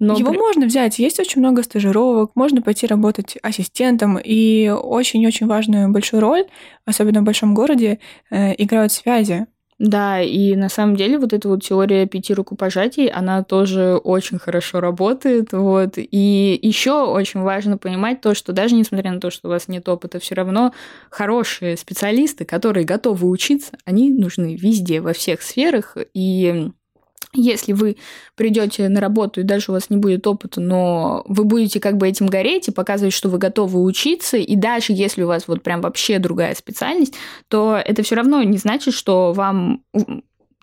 Но 0.00 0.16
Его 0.18 0.30
при... 0.30 0.38
можно 0.38 0.66
взять. 0.66 0.98
Есть 0.98 1.20
очень 1.20 1.40
много 1.40 1.62
стажировок, 1.62 2.32
можно 2.34 2.62
пойти 2.62 2.86
работать 2.86 3.36
ассистентом. 3.42 4.18
И 4.18 4.70
очень-очень 4.70 5.46
важную 5.46 5.90
большую 5.90 6.22
роль, 6.22 6.46
особенно 6.86 7.20
в 7.20 7.24
большом 7.24 7.54
городе, 7.54 8.00
э, 8.30 8.54
играют 8.56 8.92
связи. 8.92 9.46
Да, 9.82 10.20
и 10.20 10.54
на 10.56 10.68
самом 10.68 10.94
деле 10.94 11.16
вот 11.18 11.32
эта 11.32 11.48
вот 11.48 11.62
теория 11.62 12.04
пяти 12.06 12.34
рукопожатий, 12.34 13.06
она 13.08 13.42
тоже 13.42 13.96
очень 13.96 14.38
хорошо 14.38 14.78
работает, 14.80 15.52
вот. 15.52 15.94
И 15.96 16.58
еще 16.60 17.04
очень 17.06 17.40
важно 17.40 17.78
понимать 17.78 18.20
то, 18.20 18.34
что 18.34 18.52
даже 18.52 18.74
несмотря 18.74 19.10
на 19.10 19.20
то, 19.20 19.30
что 19.30 19.48
у 19.48 19.50
вас 19.50 19.68
нет 19.68 19.88
опыта, 19.88 20.18
все 20.18 20.34
равно 20.34 20.74
хорошие 21.08 21.78
специалисты, 21.78 22.44
которые 22.44 22.84
готовы 22.84 23.26
учиться, 23.26 23.72
они 23.86 24.10
нужны 24.12 24.54
везде, 24.54 25.00
во 25.00 25.14
всех 25.14 25.40
сферах, 25.40 25.96
и 26.12 26.70
если 27.32 27.72
вы 27.72 27.96
придете 28.34 28.88
на 28.88 29.00
работу 29.00 29.40
и 29.40 29.44
дальше 29.44 29.70
у 29.70 29.74
вас 29.74 29.88
не 29.88 29.96
будет 29.96 30.26
опыта, 30.26 30.60
но 30.60 31.22
вы 31.26 31.44
будете 31.44 31.78
как 31.78 31.96
бы 31.96 32.08
этим 32.08 32.26
гореть 32.26 32.68
и 32.68 32.72
показывать, 32.72 33.14
что 33.14 33.28
вы 33.28 33.38
готовы 33.38 33.82
учиться, 33.82 34.36
и 34.36 34.56
даже 34.56 34.92
если 34.92 35.22
у 35.22 35.28
вас 35.28 35.46
вот 35.46 35.62
прям 35.62 35.80
вообще 35.80 36.18
другая 36.18 36.54
специальность, 36.54 37.14
то 37.48 37.80
это 37.82 38.02
все 38.02 38.16
равно 38.16 38.42
не 38.42 38.58
значит, 38.58 38.94
что 38.94 39.32
вам 39.32 39.84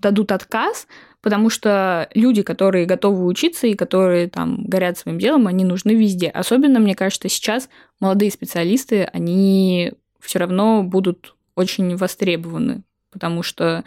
дадут 0.01 0.31
отказ, 0.31 0.87
потому 1.21 1.49
что 1.49 2.09
люди, 2.13 2.43
которые 2.43 2.85
готовы 2.85 3.25
учиться 3.25 3.67
и 3.67 3.75
которые 3.75 4.29
там 4.29 4.63
горят 4.65 4.97
своим 4.97 5.19
делом, 5.19 5.47
они 5.47 5.63
нужны 5.63 5.91
везде. 5.91 6.29
Особенно, 6.29 6.79
мне 6.79 6.95
кажется, 6.95 7.29
сейчас 7.29 7.69
молодые 7.99 8.31
специалисты, 8.31 9.09
они 9.13 9.93
все 10.19 10.39
равно 10.39 10.83
будут 10.83 11.35
очень 11.55 11.95
востребованы, 11.95 12.83
потому 13.11 13.41
что 13.41 13.83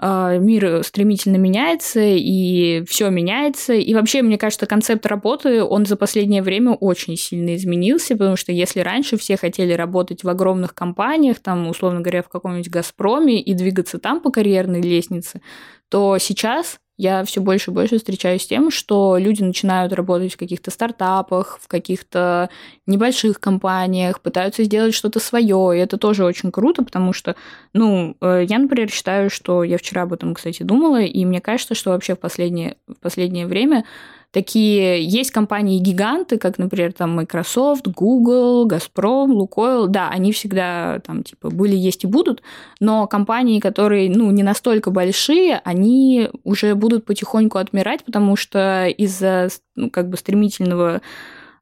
мир 0.00 0.82
стремительно 0.82 1.36
меняется, 1.36 2.00
и 2.00 2.84
все 2.86 3.10
меняется. 3.10 3.74
И 3.74 3.94
вообще, 3.94 4.22
мне 4.22 4.38
кажется, 4.38 4.66
концепт 4.66 5.06
работы, 5.06 5.62
он 5.62 5.86
за 5.86 5.96
последнее 5.96 6.42
время 6.42 6.72
очень 6.72 7.16
сильно 7.16 7.54
изменился, 7.54 8.14
потому 8.16 8.36
что 8.36 8.50
если 8.52 8.80
раньше 8.80 9.16
все 9.16 9.36
хотели 9.36 9.72
работать 9.72 10.24
в 10.24 10.28
огромных 10.28 10.74
компаниях, 10.74 11.38
там, 11.38 11.68
условно 11.68 12.00
говоря, 12.00 12.22
в 12.22 12.28
каком-нибудь 12.28 12.70
«Газпроме» 12.70 13.40
и 13.40 13.54
двигаться 13.54 13.98
там 13.98 14.20
по 14.20 14.30
карьерной 14.30 14.80
лестнице, 14.80 15.40
то 15.88 16.18
сейчас 16.18 16.78
я 16.96 17.24
все 17.24 17.40
больше 17.40 17.70
и 17.70 17.74
больше 17.74 17.98
встречаюсь 17.98 18.42
с 18.42 18.46
тем, 18.46 18.70
что 18.70 19.16
люди 19.18 19.42
начинают 19.42 19.92
работать 19.92 20.34
в 20.34 20.36
каких-то 20.36 20.70
стартапах, 20.70 21.58
в 21.60 21.66
каких-то 21.66 22.50
небольших 22.86 23.40
компаниях, 23.40 24.20
пытаются 24.20 24.62
сделать 24.64 24.94
что-то 24.94 25.18
свое, 25.18 25.72
и 25.74 25.80
это 25.80 25.98
тоже 25.98 26.24
очень 26.24 26.52
круто, 26.52 26.84
потому 26.84 27.12
что, 27.12 27.34
ну, 27.72 28.16
э, 28.20 28.44
я, 28.48 28.58
например, 28.58 28.90
считаю, 28.90 29.28
что 29.28 29.64
я 29.64 29.76
вчера 29.76 30.02
об 30.02 30.12
этом, 30.12 30.34
кстати, 30.34 30.62
думала, 30.62 31.02
и 31.02 31.24
мне 31.24 31.40
кажется, 31.40 31.74
что 31.74 31.90
вообще 31.90 32.14
в 32.14 32.20
последнее, 32.20 32.76
в 32.86 33.00
последнее 33.00 33.46
время 33.46 33.84
такие 34.34 35.02
есть 35.02 35.30
компании-гиганты, 35.30 36.38
как, 36.38 36.58
например, 36.58 36.92
там 36.92 37.14
Microsoft, 37.14 37.86
Google, 37.86 38.66
Газпром, 38.66 39.30
Лукойл, 39.30 39.86
да, 39.86 40.10
они 40.10 40.32
всегда 40.32 40.98
там 41.06 41.22
типа 41.22 41.50
были, 41.50 41.76
есть 41.76 42.04
и 42.04 42.08
будут, 42.08 42.42
но 42.80 43.06
компании, 43.06 43.60
которые, 43.60 44.10
ну, 44.10 44.30
не 44.32 44.42
настолько 44.42 44.90
большие, 44.90 45.60
они 45.64 46.28
уже 46.42 46.74
будут 46.74 47.04
потихоньку 47.04 47.58
отмирать, 47.58 48.04
потому 48.04 48.34
что 48.34 48.86
из-за 48.88 49.48
ну, 49.76 49.88
как 49.88 50.08
бы 50.08 50.16
стремительного 50.16 51.00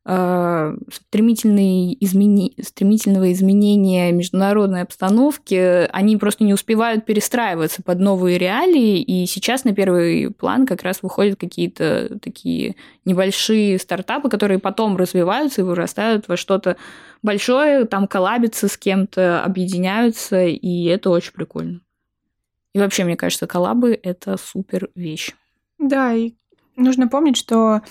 стремительные 0.05 1.97
измени... 2.05 2.55
стремительного 2.61 3.31
изменения 3.31 4.11
международной 4.11 4.83
обстановки, 4.83 5.87
они 5.93 6.17
просто 6.17 6.43
не 6.43 6.53
успевают 6.53 7.05
перестраиваться 7.05 7.85
под 7.85 8.01
новые 8.01 8.37
реалии, 8.37 9.01
и 9.01 9.27
сейчас 9.27 9.63
на 9.63 9.73
первый 9.73 10.33
план 10.33 10.67
как 10.67 10.83
раз 10.83 11.03
выходят 11.03 11.39
какие-то 11.39 12.19
такие 12.21 12.75
небольшие 13.05 13.79
стартапы, 13.79 14.29
которые 14.29 14.59
потом 14.59 14.97
развиваются 14.97 15.61
и 15.61 15.65
вырастают 15.65 16.27
во 16.27 16.37
что-то 16.37 16.77
большое, 17.23 17.85
там 17.85 18.09
коллабятся 18.09 18.67
с 18.67 18.77
кем-то, 18.77 19.45
объединяются, 19.45 20.45
и 20.45 20.85
это 20.87 21.11
очень 21.11 21.33
прикольно. 21.33 21.81
И 22.75 22.81
вообще, 22.81 23.05
мне 23.05 23.17
кажется, 23.17 23.47
коллабы— 23.47 23.99
это 24.03 24.37
супер 24.37 24.89
вещь. 24.97 25.31
Да, 25.79 26.13
и 26.13 26.33
нужно 26.75 27.07
помнить, 27.07 27.37
что 27.37 27.83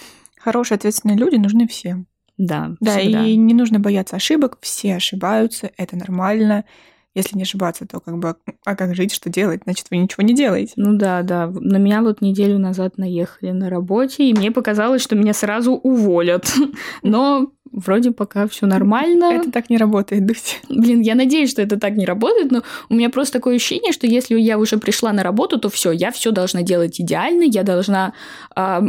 Хорошие, 0.44 0.76
ответственные 0.76 1.18
люди 1.18 1.36
нужны 1.36 1.68
всем. 1.68 2.08
Да, 2.38 2.76
Да, 2.80 2.98
всегда. 2.98 3.24
и 3.24 3.36
не 3.36 3.54
нужно 3.54 3.80
бояться 3.80 4.16
ошибок, 4.16 4.58
все 4.62 4.96
ошибаются, 4.96 5.70
это 5.78 5.96
нормально. 5.96 6.66
Если 7.14 7.36
не 7.36 7.44
ошибаться, 7.44 7.86
то 7.86 8.00
как 8.00 8.18
бы, 8.20 8.38
а 8.66 8.76
как 8.76 8.96
жить, 8.96 9.14
что 9.14 9.30
делать? 9.30 9.62
Значит, 9.66 9.88
вы 9.92 9.98
ничего 9.98 10.24
не 10.24 10.34
делаете. 10.34 10.72
Ну 10.78 10.98
да, 10.98 11.24
да. 11.24 11.48
На 11.48 11.76
меня 11.76 12.02
вот 12.02 12.22
неделю 12.22 12.58
назад 12.58 12.98
наехали 12.98 13.52
на 13.52 13.70
работе, 13.70 14.30
и 14.30 14.34
мне 14.34 14.50
показалось, 14.50 15.02
что 15.02 15.18
меня 15.18 15.34
сразу 15.34 15.74
уволят. 15.74 16.50
Но 17.04 17.52
вроде 17.70 18.12
пока 18.12 18.48
все 18.48 18.66
нормально. 18.66 19.26
Это 19.26 19.52
так 19.52 19.70
не 19.70 19.78
работает, 19.78 20.26
Дуся. 20.26 20.56
Блин, 20.70 21.02
я 21.02 21.16
надеюсь, 21.16 21.52
что 21.52 21.62
это 21.62 21.78
так 21.78 21.96
не 21.98 22.06
работает, 22.06 22.52
но 22.52 22.64
у 22.90 22.94
меня 22.96 23.10
просто 23.10 23.34
такое 23.40 23.56
ощущение, 23.58 23.92
что 23.92 24.08
если 24.08 24.40
я 24.40 24.58
уже 24.58 24.78
пришла 24.78 25.12
на 25.12 25.22
работу, 25.22 25.60
то 25.60 25.70
все, 25.70 25.92
я 25.92 26.12
все 26.12 26.32
должна 26.32 26.62
делать 26.64 27.00
идеально, 27.00 27.44
я 27.44 27.64
должна 27.64 28.14
а, 28.56 28.82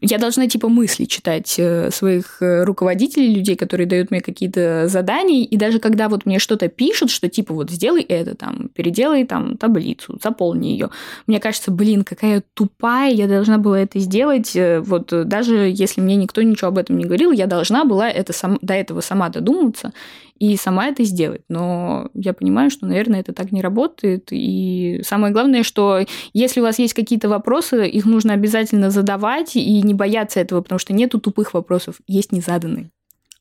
я 0.00 0.18
должна 0.18 0.46
типа 0.46 0.68
мысли 0.68 1.04
читать 1.04 1.54
э, 1.58 1.90
своих 1.90 2.40
э, 2.40 2.64
руководителей, 2.64 3.34
людей, 3.34 3.56
которые 3.56 3.86
дают 3.86 4.10
мне 4.10 4.20
какие-то 4.20 4.88
задания, 4.88 5.44
и 5.44 5.56
даже 5.56 5.78
когда 5.78 6.08
вот 6.08 6.26
мне 6.26 6.38
что-то 6.38 6.68
пишут, 6.68 7.10
что 7.10 7.28
типа 7.28 7.54
вот 7.54 7.70
сделай 7.70 8.02
это, 8.02 8.34
там, 8.34 8.68
переделай 8.74 9.24
там 9.24 9.56
таблицу, 9.56 10.18
заполни 10.22 10.68
ее. 10.68 10.90
Мне 11.26 11.40
кажется, 11.40 11.70
блин, 11.70 12.04
какая 12.04 12.42
тупая, 12.54 13.12
я 13.12 13.26
должна 13.26 13.58
была 13.58 13.80
это 13.80 13.98
сделать, 13.98 14.54
э, 14.54 14.80
вот 14.80 15.12
даже 15.28 15.72
если 15.74 16.00
мне 16.00 16.16
никто 16.16 16.42
ничего 16.42 16.68
об 16.68 16.78
этом 16.78 16.96
не 16.96 17.04
говорил, 17.04 17.32
я 17.32 17.46
должна 17.46 17.84
была 17.84 18.08
это 18.08 18.32
сам, 18.32 18.58
до 18.62 18.74
этого 18.74 19.00
сама 19.00 19.28
додуматься 19.28 19.92
и 20.38 20.56
сама 20.56 20.86
это 20.86 21.04
сделать. 21.04 21.42
Но 21.48 22.10
я 22.14 22.32
понимаю, 22.32 22.70
что, 22.70 22.86
наверное, 22.86 23.20
это 23.20 23.32
так 23.32 23.50
не 23.52 23.60
работает. 23.60 24.28
И 24.30 25.00
самое 25.04 25.32
главное, 25.32 25.62
что 25.62 26.00
если 26.32 26.60
у 26.60 26.62
вас 26.62 26.78
есть 26.78 26.94
какие-то 26.94 27.28
вопросы, 27.28 27.86
их 27.88 28.04
нужно 28.06 28.34
обязательно 28.34 28.90
задавать 28.90 29.56
и 29.56 29.82
не 29.88 29.94
бояться 29.94 30.38
этого, 30.40 30.60
потому 30.60 30.78
что 30.78 30.92
нету 30.92 31.20
тупых 31.20 31.54
вопросов, 31.54 31.96
есть 32.06 32.30
незаданные. 32.32 32.90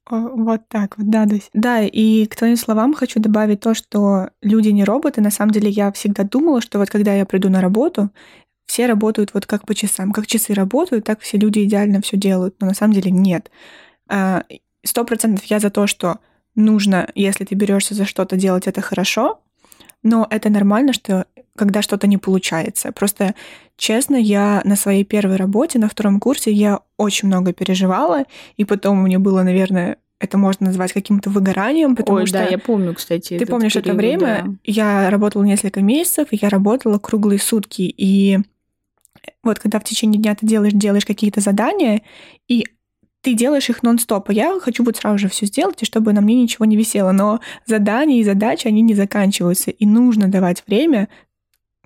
Вот 0.10 0.62
так 0.70 0.98
вот, 0.98 1.10
да, 1.10 1.26
Дусь. 1.26 1.50
Да, 1.54 1.82
и 1.82 2.26
к 2.28 2.36
твоим 2.36 2.56
словам 2.56 2.94
хочу 2.94 3.20
добавить 3.20 3.60
то, 3.60 3.74
что 3.74 4.30
люди 4.42 4.70
не 4.70 4.86
роботы. 4.86 5.22
На 5.22 5.32
самом 5.32 5.52
деле 5.52 5.70
я 5.70 5.92
всегда 5.92 6.24
думала, 6.24 6.62
что 6.62 6.80
вот 6.80 6.90
когда 6.90 7.14
я 7.14 7.26
приду 7.26 7.50
на 7.50 7.62
работу, 7.62 8.10
все 8.68 8.86
работают 8.86 9.34
вот 9.34 9.46
как 9.46 9.66
по 9.66 9.76
часам. 9.76 10.14
Как 10.14 10.26
часы 10.28 10.54
работают, 10.54 11.06
так 11.06 11.20
все 11.20 11.38
люди 11.38 11.64
идеально 11.64 12.02
все 12.02 12.16
делают. 12.16 12.56
Но 12.60 12.68
на 12.68 12.74
самом 12.74 12.94
деле 12.94 13.12
нет. 13.12 13.52
А, 14.10 14.44
сто 14.84 15.04
процентов 15.04 15.44
я 15.46 15.60
за 15.60 15.70
то, 15.70 15.88
что 15.88 16.20
нужно, 16.56 17.10
если 17.14 17.44
ты 17.44 17.56
берешься 17.56 17.94
за 17.94 18.06
что-то 18.06 18.38
делать, 18.38 18.68
это 18.68 18.82
хорошо, 18.82 19.42
но 20.04 20.26
это 20.30 20.50
нормально, 20.50 20.94
что 20.94 21.26
когда 21.58 21.82
что-то 21.82 22.08
не 22.08 22.18
получается. 22.18 22.92
Просто, 22.92 23.36
честно, 23.76 24.16
я 24.16 24.62
на 24.64 24.76
своей 24.76 25.04
первой 25.04 25.36
работе, 25.36 25.80
на 25.80 25.90
втором 25.90 26.20
курсе, 26.20 26.52
я 26.52 26.80
очень 26.98 27.28
много 27.28 27.54
переживала, 27.54 28.24
и 28.56 28.64
потом 28.64 29.00
у 29.00 29.04
меня 29.04 29.20
было, 29.20 29.44
наверное, 29.44 29.98
это 30.20 30.38
можно 30.38 30.68
назвать 30.68 30.94
каким-то 30.94 31.30
выгоранием, 31.30 31.96
потому 31.96 32.20
Ой, 32.20 32.26
что... 32.26 32.40
да, 32.40 32.46
я 32.46 32.58
помню, 32.58 32.94
кстати. 32.96 33.38
Ты 33.38 33.46
помнишь 33.46 33.74
период, 33.74 33.88
это 33.88 33.96
время? 33.96 34.44
Да. 34.46 34.54
Я 34.64 35.10
работала 35.10 35.44
несколько 35.44 35.82
месяцев, 35.82 36.30
и 36.32 36.40
я 36.42 36.50
работала 36.50 36.98
круглые 36.98 37.40
сутки, 37.40 37.82
и 37.82 38.40
вот 39.44 39.60
когда 39.60 39.80
в 39.80 39.84
течение 39.84 40.22
дня 40.22 40.36
ты 40.36 40.46
делаешь, 40.46 40.74
делаешь 40.74 41.06
какие-то 41.06 41.42
задания, 41.42 42.02
и 42.48 42.66
ты 43.22 43.34
делаешь 43.34 43.70
их 43.70 43.84
нон-стоп, 43.84 44.30
а 44.30 44.34
я 44.34 44.60
хочу 44.60 44.84
вот 44.84 44.98
сразу 44.98 45.18
же 45.18 45.28
все 45.28 45.46
сделать, 45.46 45.82
и 45.82 45.86
чтобы 45.86 46.14
на 46.14 46.22
мне 46.22 46.42
ничего 46.42 46.66
не 46.66 46.78
висело. 46.78 47.12
Но 47.12 47.40
задания 47.66 48.22
и 48.22 48.24
задачи, 48.24 48.68
они 48.68 48.82
не 48.82 48.94
заканчиваются, 48.94 49.70
и 49.72 49.86
нужно 49.86 50.30
давать 50.30 50.64
время. 50.66 51.10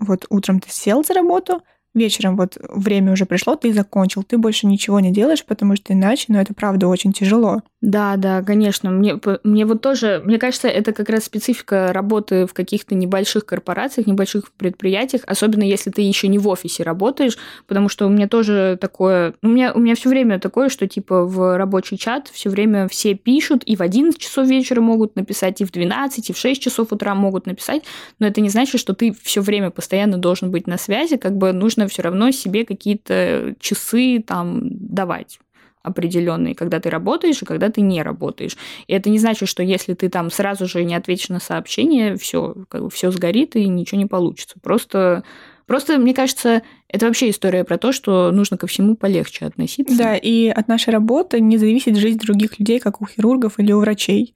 Вот 0.01 0.25
утром 0.29 0.59
ты 0.59 0.69
сел 0.71 1.03
за 1.03 1.13
работу, 1.13 1.63
вечером 1.93 2.37
вот 2.37 2.57
время 2.69 3.11
уже 3.11 3.25
пришло, 3.25 3.55
ты 3.55 3.73
закончил, 3.73 4.23
ты 4.23 4.37
больше 4.37 4.67
ничего 4.67 4.99
не 4.99 5.11
делаешь, 5.11 5.45
потому 5.45 5.75
что 5.75 5.93
иначе, 5.93 6.25
ну, 6.29 6.39
это 6.39 6.53
правда 6.53 6.87
очень 6.87 7.13
тяжело. 7.13 7.61
Да, 7.81 8.15
да, 8.15 8.43
конечно. 8.43 8.91
Мне, 8.91 9.19
мне 9.43 9.65
вот 9.65 9.81
тоже, 9.81 10.21
мне 10.23 10.37
кажется, 10.37 10.67
это 10.67 10.93
как 10.93 11.09
раз 11.09 11.23
специфика 11.23 11.91
работы 11.91 12.45
в 12.45 12.53
каких-то 12.53 12.93
небольших 12.93 13.45
корпорациях, 13.45 14.05
небольших 14.05 14.51
предприятиях, 14.51 15.23
особенно 15.25 15.63
если 15.63 15.89
ты 15.89 16.03
еще 16.03 16.27
не 16.27 16.37
в 16.37 16.47
офисе 16.47 16.83
работаешь, 16.83 17.37
потому 17.67 17.89
что 17.89 18.05
у 18.05 18.09
меня 18.09 18.27
тоже 18.27 18.77
такое, 18.79 19.33
у 19.41 19.47
меня, 19.47 19.73
у 19.73 19.79
меня 19.79 19.95
все 19.95 20.09
время 20.09 20.39
такое, 20.39 20.69
что 20.69 20.87
типа 20.87 21.25
в 21.25 21.57
рабочий 21.57 21.97
чат 21.97 22.27
все 22.31 22.51
время 22.51 22.87
все 22.87 23.15
пишут, 23.15 23.63
и 23.63 23.75
в 23.75 23.81
11 23.81 24.19
часов 24.19 24.47
вечера 24.47 24.79
могут 24.79 25.15
написать, 25.15 25.59
и 25.61 25.65
в 25.65 25.71
12, 25.71 26.29
и 26.29 26.33
в 26.33 26.37
6 26.37 26.61
часов 26.61 26.91
утра 26.91 27.15
могут 27.15 27.47
написать, 27.47 27.83
но 28.19 28.27
это 28.27 28.41
не 28.41 28.49
значит, 28.49 28.79
что 28.79 28.93
ты 28.93 29.15
все 29.23 29.41
время 29.41 29.71
постоянно 29.71 30.17
должен 30.19 30.51
быть 30.51 30.67
на 30.67 30.77
связи, 30.77 31.17
как 31.17 31.35
бы 31.35 31.51
нужно 31.51 31.80
все 31.87 32.01
равно 32.01 32.31
себе 32.31 32.65
какие-то 32.65 33.55
часы 33.59 34.23
там 34.25 34.61
давать 34.63 35.39
определенные, 35.83 36.53
когда 36.53 36.79
ты 36.79 36.89
работаешь 36.89 37.41
и 37.41 37.45
когда 37.45 37.69
ты 37.69 37.81
не 37.81 38.03
работаешь. 38.03 38.55
И 38.87 38.93
это 38.93 39.09
не 39.09 39.17
значит, 39.17 39.49
что 39.49 39.63
если 39.63 39.93
ты 39.93 40.09
там 40.09 40.29
сразу 40.29 40.67
же 40.67 40.83
не 40.83 40.95
ответишь 40.95 41.29
на 41.29 41.39
сообщение, 41.39 42.17
все, 42.17 42.55
как 42.69 42.83
бы 42.83 42.89
все 42.89 43.09
сгорит 43.11 43.55
и 43.55 43.67
ничего 43.67 43.99
не 43.99 44.05
получится. 44.05 44.59
Просто 44.61 45.23
Просто, 45.67 45.99
мне 45.99 46.13
кажется, 46.13 46.63
это 46.89 47.05
вообще 47.05 47.29
история 47.29 47.63
про 47.63 47.77
то, 47.77 47.93
что 47.93 48.31
нужно 48.31 48.57
ко 48.57 48.67
всему 48.67 48.97
полегче 48.97 49.45
относиться. 49.45 49.97
Да, 49.97 50.17
и 50.17 50.49
от 50.49 50.67
нашей 50.67 50.89
работы 50.89 51.39
не 51.39 51.57
зависит 51.57 51.95
жизнь 51.95 52.19
других 52.19 52.59
людей, 52.59 52.81
как 52.81 53.01
у 53.01 53.07
хирургов 53.07 53.57
или 53.57 53.71
у 53.71 53.79
врачей. 53.79 54.35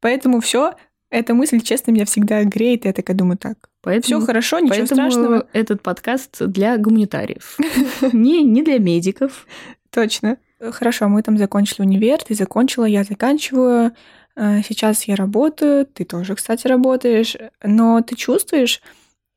Поэтому 0.00 0.40
все, 0.40 0.74
эта 1.14 1.32
мысль, 1.34 1.60
честно, 1.60 1.92
меня 1.92 2.04
всегда 2.04 2.42
греет, 2.44 2.84
и 2.84 2.88
я 2.88 2.92
такая 2.92 3.16
думаю, 3.16 3.38
так, 3.38 3.56
Поэтому, 3.82 4.20
все 4.20 4.26
хорошо, 4.26 4.58
ничего 4.58 4.76
поэтому 4.78 5.10
страшного. 5.10 5.46
этот 5.52 5.82
подкаст 5.82 6.42
для 6.46 6.76
гуманитариев. 6.76 7.56
Не, 8.12 8.42
не 8.42 8.62
для 8.62 8.78
медиков. 8.78 9.46
Точно. 9.90 10.38
Хорошо, 10.60 11.08
мы 11.08 11.22
там 11.22 11.38
закончили 11.38 11.82
универ, 11.82 12.22
ты 12.22 12.34
закончила, 12.34 12.84
я 12.84 13.04
заканчиваю. 13.04 13.92
Э, 14.36 14.62
Сейчас 14.66 15.04
я 15.04 15.14
работаю, 15.14 15.86
ты 15.86 16.04
тоже, 16.04 16.34
кстати, 16.34 16.66
работаешь. 16.66 17.36
Но 17.62 18.00
ты 18.00 18.16
чувствуешь 18.16 18.80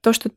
то, 0.02 0.14
что 0.14 0.32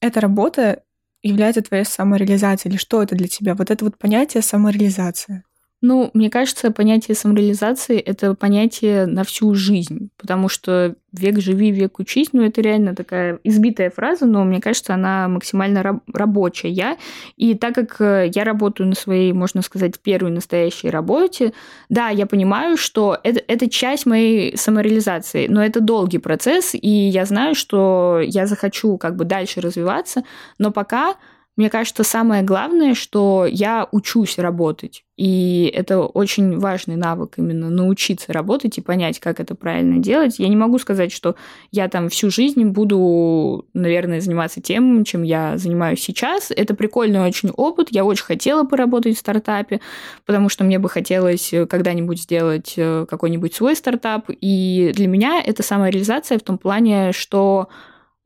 эта 0.00 0.20
работа 0.20 0.82
является 1.22 1.62
твоей 1.62 1.84
самореализацией? 1.84 2.72
Или 2.72 2.78
что 2.78 3.02
это 3.02 3.14
для 3.14 3.28
тебя? 3.28 3.54
Вот 3.54 3.70
это 3.70 3.84
вот 3.84 3.98
понятие 3.98 4.42
самореализация. 4.42 5.44
Ну, 5.82 6.10
мне 6.12 6.28
кажется, 6.28 6.70
понятие 6.70 7.14
самореализации— 7.14 7.98
это 7.98 8.34
понятие 8.34 9.06
на 9.06 9.24
всю 9.24 9.54
жизнь, 9.54 10.10
потому 10.18 10.50
что 10.50 10.94
век 11.12 11.40
живи, 11.40 11.70
век 11.70 11.98
учись, 11.98 12.28
ну, 12.32 12.42
это 12.42 12.60
реально 12.60 12.94
такая 12.94 13.40
избитая 13.44 13.90
фраза, 13.90 14.26
но 14.26 14.44
мне 14.44 14.60
кажется, 14.60 14.92
она 14.92 15.26
максимально 15.28 15.82
раб- 15.82 16.02
рабочая. 16.12 16.98
И 17.36 17.54
так 17.54 17.74
как 17.74 18.00
э, 18.00 18.30
я 18.34 18.44
работаю 18.44 18.88
на 18.88 18.94
своей, 18.94 19.32
можно 19.32 19.62
сказать, 19.62 19.98
первой 19.98 20.30
настоящей 20.30 20.90
работе, 20.90 21.52
да, 21.88 22.10
я 22.10 22.26
понимаю, 22.26 22.76
что 22.76 23.18
это, 23.24 23.42
это 23.48 23.68
часть 23.70 24.04
моей 24.04 24.56
самореализации, 24.58 25.46
но 25.48 25.64
это 25.64 25.80
долгий 25.80 26.18
процесс, 26.18 26.74
и 26.74 26.88
я 26.88 27.24
знаю, 27.24 27.54
что 27.54 28.20
я 28.22 28.46
захочу 28.46 28.98
как 28.98 29.16
бы 29.16 29.24
дальше 29.24 29.62
развиваться, 29.62 30.24
но 30.58 30.70
пока 30.70 31.16
мне 31.60 31.68
кажется, 31.68 32.04
самое 32.04 32.42
главное, 32.42 32.94
что 32.94 33.46
я 33.46 33.86
учусь 33.92 34.38
работать. 34.38 35.04
И 35.18 35.70
это 35.74 36.00
очень 36.00 36.58
важный 36.58 36.96
навык 36.96 37.34
именно 37.36 37.68
научиться 37.68 38.32
работать 38.32 38.78
и 38.78 38.80
понять, 38.80 39.20
как 39.20 39.40
это 39.40 39.54
правильно 39.54 39.98
делать. 39.98 40.38
Я 40.38 40.48
не 40.48 40.56
могу 40.56 40.78
сказать, 40.78 41.12
что 41.12 41.36
я 41.70 41.88
там 41.88 42.08
всю 42.08 42.30
жизнь 42.30 42.64
буду, 42.64 43.66
наверное, 43.74 44.22
заниматься 44.22 44.62
тем, 44.62 45.04
чем 45.04 45.22
я 45.22 45.58
занимаюсь 45.58 46.00
сейчас. 46.00 46.50
Это 46.50 46.74
прикольный 46.74 47.20
очень 47.20 47.50
опыт. 47.50 47.88
Я 47.90 48.06
очень 48.06 48.24
хотела 48.24 48.64
поработать 48.64 49.18
в 49.18 49.20
стартапе, 49.20 49.82
потому 50.24 50.48
что 50.48 50.64
мне 50.64 50.78
бы 50.78 50.88
хотелось 50.88 51.52
когда-нибудь 51.68 52.22
сделать 52.22 52.72
э, 52.78 53.04
какой-нибудь 53.06 53.54
свой 53.54 53.76
стартап. 53.76 54.30
И 54.30 54.92
для 54.94 55.08
меня 55.08 55.42
это 55.44 55.62
самореализация 55.62 56.38
в 56.38 56.42
том 56.42 56.56
плане, 56.56 57.12
что 57.12 57.68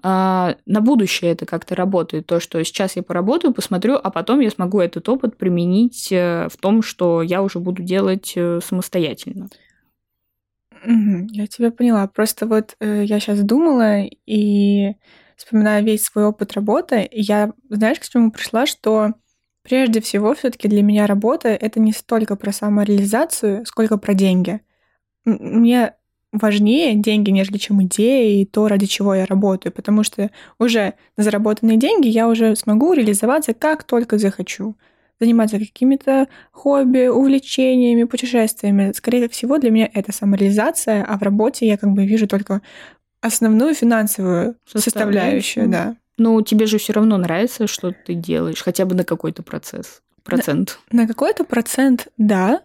на 0.05 0.81
будущее 0.81 1.33
это 1.33 1.47
как-то 1.47 1.75
работает. 1.75 2.27
То, 2.27 2.39
что 2.39 2.63
сейчас 2.63 2.97
я 2.97 3.03
поработаю, 3.03 3.55
посмотрю, 3.55 3.95
а 3.95 4.11
потом 4.11 4.41
я 4.41 4.51
смогу 4.51 4.81
этот 4.81 5.09
опыт 5.09 5.39
применить 5.39 6.13
э, 6.13 6.49
в 6.53 6.59
том, 6.59 6.83
что 6.83 7.23
я 7.23 7.43
уже 7.43 7.59
буду 7.59 7.83
делать 7.83 8.35
э, 8.37 8.61
самостоятельно. 8.63 9.49
Я 10.85 11.47
тебя 11.47 11.71
поняла. 11.71 12.07
Просто 12.07 12.47
вот 12.47 12.77
э, 12.81 13.05
я 13.05 13.19
сейчас 13.19 13.41
думала 13.41 14.03
и 14.27 14.95
вспоминая 15.37 15.81
весь 15.81 16.05
свой 16.05 16.27
опыт 16.27 16.53
работы, 16.53 17.09
я, 17.11 17.53
знаешь, 17.71 17.99
к 17.99 18.09
чему 18.09 18.31
пришла, 18.31 18.67
что 18.67 19.15
прежде 19.63 20.01
всего 20.01 20.35
все-таки 20.35 20.69
для 20.69 20.83
меня 20.83 21.07
работа 21.07 21.49
это 21.49 21.81
не 21.81 21.93
столько 21.93 22.37
про 22.37 22.53
самореализацию, 22.53 23.65
сколько 23.67 23.97
про 23.97 24.15
деньги. 24.15 24.61
Мне 25.25 25.95
важнее 26.35 26.95
деньги, 26.97 27.31
нежели 27.31 27.59
чем 27.59 27.83
идея 27.85 28.43
и 28.43 28.45
то, 28.45 28.69
ради 28.69 28.87
чего 28.87 29.15
я 29.15 29.25
работаю, 29.27 29.73
потому 29.73 30.03
что 30.03 30.31
уже 30.59 30.95
на 31.17 31.25
заработанные 31.25 31.77
деньги 31.77 32.09
я 32.09 32.29
уже 32.29 32.57
смогу 32.57 32.93
реализоваться 32.93 33.55
как 33.55 33.85
только 33.85 34.19
захочу. 34.19 34.75
Заниматься 35.21 35.59
какими-то 35.61 36.27
хобби, 36.51 37.07
увлечениями, 37.07 38.03
путешествиями. 38.03 38.93
Скорее 38.97 39.29
всего, 39.29 39.59
для 39.59 39.71
меня 39.71 39.89
это 39.95 40.13
самореализация, 40.13 41.05
а 41.05 41.17
в 41.17 41.23
работе 41.23 41.67
я 41.67 41.77
как 41.77 41.91
бы 41.93 42.05
вижу 42.05 42.27
только 42.27 42.63
основную 43.21 43.75
финансовую 43.75 44.57
составляющую, 44.67 45.63
Составляющую. 45.63 45.69
да. 45.69 45.97
Но 46.19 46.41
тебе 46.43 46.67
же 46.67 46.79
все 46.79 46.93
равно 46.93 47.17
нравится, 47.17 47.67
что 47.67 47.93
ты 47.93 48.15
делаешь, 48.15 48.63
хотя 48.63 48.85
бы 48.87 48.95
на 48.95 49.05
какой-то 49.05 49.43
процесс, 49.43 50.03
процент. 50.25 50.79
На 50.91 51.07
какой-то 51.07 51.45
процент, 51.45 52.09
да, 52.19 52.63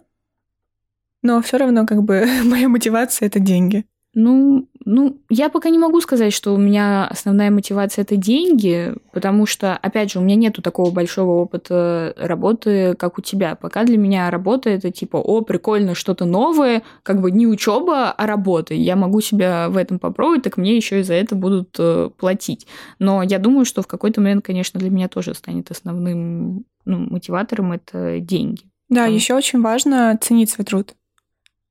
но 1.22 1.42
все 1.42 1.58
равно 1.58 1.86
как 1.86 2.04
бы 2.04 2.26
моя 2.46 2.68
мотивация 2.68 3.28
это 3.28 3.40
деньги. 3.40 3.86
Ну, 4.16 4.68
ну, 4.86 5.22
я 5.30 5.50
пока 5.50 5.70
не 5.70 5.78
могу 5.78 6.02
сказать, 6.02 6.34
что 6.34 6.56
у 6.56 6.58
меня 6.58 7.06
основная 7.06 7.52
мотивация 7.52 8.02
это 8.02 8.16
деньги, 8.16 8.96
потому 9.14 9.46
что, 9.46 9.78
опять 9.78 10.12
же, 10.12 10.18
у 10.18 10.24
меня 10.24 10.36
нету 10.36 10.64
такого 10.64 10.90
большого 10.90 11.42
опыта 11.42 12.16
работы, 12.18 12.96
как 12.96 13.20
у 13.20 13.22
тебя. 13.22 13.54
Пока 13.54 13.84
для 13.84 14.00
меня 14.00 14.32
работа 14.32 14.72
это 14.72 14.90
типа, 14.90 15.18
о, 15.18 15.42
прикольно, 15.42 15.94
что-то 15.94 16.26
новое, 16.26 16.82
как 17.04 17.22
бы 17.22 17.30
не 17.30 17.46
учеба, 17.46 18.12
а 18.12 18.26
работа. 18.26 18.74
Я 18.74 18.96
могу 18.96 19.22
себя 19.22 19.70
в 19.70 19.78
этом 19.78 20.00
попробовать, 20.00 20.42
так 20.42 20.58
мне 20.58 20.76
еще 20.76 21.02
и 21.02 21.04
за 21.04 21.14
это 21.14 21.36
будут 21.36 21.76
э, 21.78 22.10
платить. 22.18 22.66
Но 22.98 23.22
я 23.22 23.38
думаю, 23.38 23.66
что 23.66 23.84
в 23.84 23.88
какой-то 23.88 24.22
момент, 24.22 24.44
конечно, 24.44 24.80
для 24.80 24.90
меня 24.90 25.08
тоже 25.08 25.36
станет 25.36 25.70
основным 25.70 26.66
ну, 26.86 26.98
мотиватором 26.98 27.74
это 27.74 28.20
деньги. 28.20 28.64
Да, 28.90 29.02
Потому- 29.02 29.16
еще 29.16 29.36
очень 29.36 29.62
важно 29.62 30.18
ценить 30.20 30.50
свой 30.50 30.66
труд. 30.66 30.96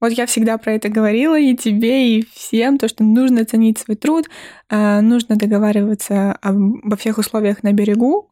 Вот 0.00 0.12
я 0.12 0.26
всегда 0.26 0.58
про 0.58 0.72
это 0.74 0.88
говорила 0.88 1.38
и 1.38 1.56
тебе, 1.56 2.18
и 2.18 2.26
всем, 2.32 2.78
то, 2.78 2.86
что 2.88 3.02
нужно 3.02 3.44
ценить 3.44 3.78
свой 3.78 3.96
труд, 3.96 4.26
э, 4.70 5.00
нужно 5.00 5.36
договариваться 5.36 6.32
об- 6.40 6.84
обо 6.84 6.96
всех 6.96 7.18
условиях 7.18 7.62
на 7.64 7.72
берегу. 7.72 8.30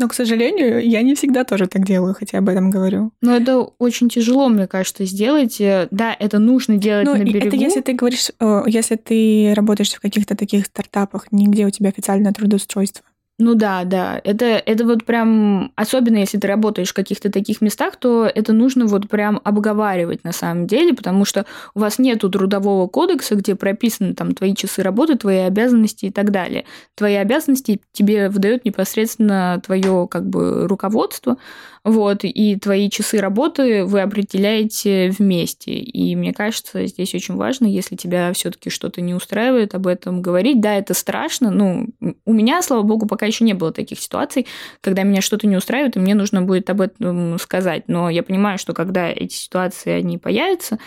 Но, 0.00 0.06
к 0.06 0.14
сожалению, 0.14 0.86
я 0.88 1.02
не 1.02 1.14
всегда 1.16 1.42
тоже 1.42 1.66
так 1.66 1.84
делаю, 1.84 2.14
хотя 2.16 2.38
об 2.38 2.48
этом 2.48 2.70
говорю. 2.70 3.10
Но 3.20 3.34
это 3.34 3.58
очень 3.78 4.08
тяжело, 4.08 4.48
мне 4.48 4.68
кажется, 4.68 5.04
сделать. 5.04 5.60
Э, 5.60 5.88
Да, 5.90 6.14
это 6.16 6.38
нужно 6.38 6.76
делать 6.76 7.06
Ну, 7.06 7.14
на 7.16 7.24
берегу. 7.24 7.48
это 7.48 7.56
если 7.56 7.80
ты 7.80 7.94
говоришь, 7.94 8.30
э, 8.38 8.62
если 8.66 8.94
ты 8.94 9.54
работаешь 9.56 9.90
в 9.92 10.00
каких-то 10.00 10.36
таких 10.36 10.66
стартапах, 10.66 11.32
нигде 11.32 11.66
у 11.66 11.70
тебя 11.70 11.88
официальное 11.88 12.32
трудоустройство. 12.32 13.04
Ну 13.40 13.54
да, 13.54 13.84
да. 13.84 14.20
Это, 14.24 14.46
это 14.46 14.84
вот 14.84 15.04
прям, 15.04 15.70
особенно 15.76 16.16
если 16.16 16.38
ты 16.38 16.48
работаешь 16.48 16.88
в 16.90 16.94
каких-то 16.94 17.30
таких 17.30 17.60
местах, 17.60 17.94
то 17.94 18.26
это 18.26 18.52
нужно 18.52 18.86
вот 18.86 19.08
прям 19.08 19.40
обговаривать 19.44 20.24
на 20.24 20.32
самом 20.32 20.66
деле, 20.66 20.92
потому 20.92 21.24
что 21.24 21.46
у 21.74 21.78
вас 21.80 22.00
нету 22.00 22.28
трудового 22.30 22.88
кодекса, 22.88 23.36
где 23.36 23.54
прописаны 23.54 24.14
там 24.14 24.34
твои 24.34 24.56
часы 24.56 24.82
работы, 24.82 25.14
твои 25.16 25.38
обязанности 25.38 26.06
и 26.06 26.10
так 26.10 26.32
далее. 26.32 26.64
Твои 26.96 27.14
обязанности 27.14 27.80
тебе 27.92 28.28
выдает 28.28 28.64
непосредственно 28.64 29.62
твое 29.64 30.08
как 30.10 30.28
бы 30.28 30.66
руководство, 30.66 31.36
вот, 31.84 32.20
и 32.24 32.56
твои 32.56 32.90
часы 32.90 33.18
работы 33.18 33.84
вы 33.84 34.00
определяете 34.02 35.10
вместе. 35.16 35.72
И 35.72 36.16
мне 36.16 36.32
кажется, 36.34 36.84
здесь 36.86 37.14
очень 37.14 37.36
важно, 37.36 37.66
если 37.66 37.94
тебя 37.96 38.32
все-таки 38.32 38.68
что-то 38.68 39.00
не 39.00 39.14
устраивает, 39.14 39.74
об 39.74 39.86
этом 39.86 40.20
говорить. 40.20 40.60
Да, 40.60 40.74
это 40.74 40.92
страшно. 40.92 41.50
Ну, 41.50 41.86
у 42.26 42.32
меня, 42.32 42.60
слава 42.62 42.82
богу, 42.82 43.06
пока 43.06 43.27
еще 43.28 43.44
не 43.44 43.54
было 43.54 43.72
таких 43.72 44.00
ситуаций, 44.00 44.46
когда 44.80 45.02
меня 45.04 45.20
что-то 45.20 45.46
не 45.46 45.56
устраивает, 45.56 45.96
и 45.96 46.00
мне 46.00 46.14
нужно 46.14 46.42
будет 46.42 46.68
об 46.70 46.80
этом 46.80 47.38
сказать. 47.38 47.84
Но 47.86 48.10
я 48.10 48.22
понимаю, 48.22 48.58
что 48.58 48.74
когда 48.74 49.08
эти 49.08 49.34
ситуации, 49.34 49.92
они 49.92 50.18
появятся, 50.18 50.78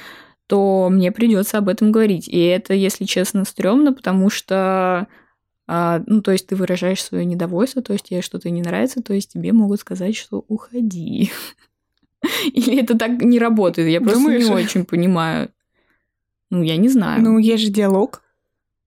то 0.47 0.89
мне 0.91 1.11
придется 1.13 1.57
об 1.59 1.69
этом 1.69 1.91
говорить. 1.93 2.27
И 2.27 2.37
это, 2.39 2.73
если 2.73 3.05
честно, 3.05 3.45
стрёмно, 3.45 3.93
потому 3.93 4.29
что 4.29 5.07
а, 5.67 6.01
ну, 6.05 6.21
то 6.21 6.31
есть 6.33 6.47
ты 6.47 6.57
выражаешь 6.57 7.01
свое 7.01 7.23
недовольство, 7.23 7.81
то 7.81 7.93
есть 7.93 8.05
тебе 8.09 8.21
что-то 8.21 8.49
не 8.49 8.61
нравится, 8.61 9.01
то 9.01 9.13
есть 9.13 9.31
тебе 9.31 9.53
могут 9.53 9.79
сказать, 9.79 10.17
что 10.17 10.43
уходи. 10.49 11.31
Или 12.53 12.81
это 12.81 12.97
так 12.97 13.21
не 13.21 13.39
работает? 13.39 13.87
Я 13.89 14.01
просто 14.01 14.19
Думаешь? 14.19 14.43
не 14.45 14.51
очень 14.51 14.85
понимаю. 14.85 15.49
Ну, 16.49 16.63
я 16.63 16.75
не 16.75 16.89
знаю. 16.89 17.21
Ну, 17.21 17.37
есть 17.37 17.63
же 17.63 17.69
диалог 17.69 18.21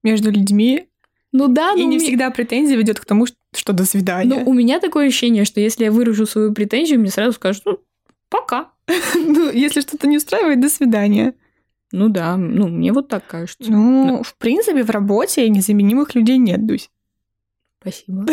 между 0.02 0.30
людьми, 0.30 0.88
Ну 1.32 1.48
да, 1.48 1.72
и 1.72 1.82
но 1.82 1.88
не 1.88 1.96
ме- 1.96 2.04
всегда 2.04 2.30
претензия 2.30 2.76
ведет 2.76 3.00
к 3.00 3.06
тому, 3.06 3.24
что 3.26 3.36
до 3.72 3.84
свидания. 3.84 4.28
но 4.28 4.50
у 4.50 4.52
меня 4.52 4.80
такое 4.80 5.08
ощущение, 5.08 5.44
что 5.44 5.60
если 5.60 5.84
я 5.84 5.92
выражу 5.92 6.26
свою 6.26 6.52
претензию, 6.52 7.00
мне 7.00 7.10
сразу 7.10 7.32
скажут, 7.32 7.62
ну, 7.64 7.80
пока. 8.28 8.70
Ну, 9.14 9.50
если 9.50 9.80
что-то 9.80 10.06
не 10.06 10.18
устраивает, 10.18 10.60
до 10.60 10.68
свидания. 10.68 11.34
Ну 11.92 12.08
да, 12.08 12.36
ну, 12.36 12.68
мне 12.68 12.92
вот 12.92 13.08
так 13.08 13.26
кажется. 13.26 13.70
Ну, 13.70 14.22
в 14.22 14.36
принципе, 14.36 14.82
в 14.82 14.90
работе 14.90 15.48
незаменимых 15.48 16.14
людей 16.14 16.38
нет, 16.38 16.66
Дусь. 16.66 16.90
Спасибо. 17.80 18.26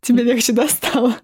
Тебе 0.00 0.22
легче 0.22 0.52
достало. 0.52 1.16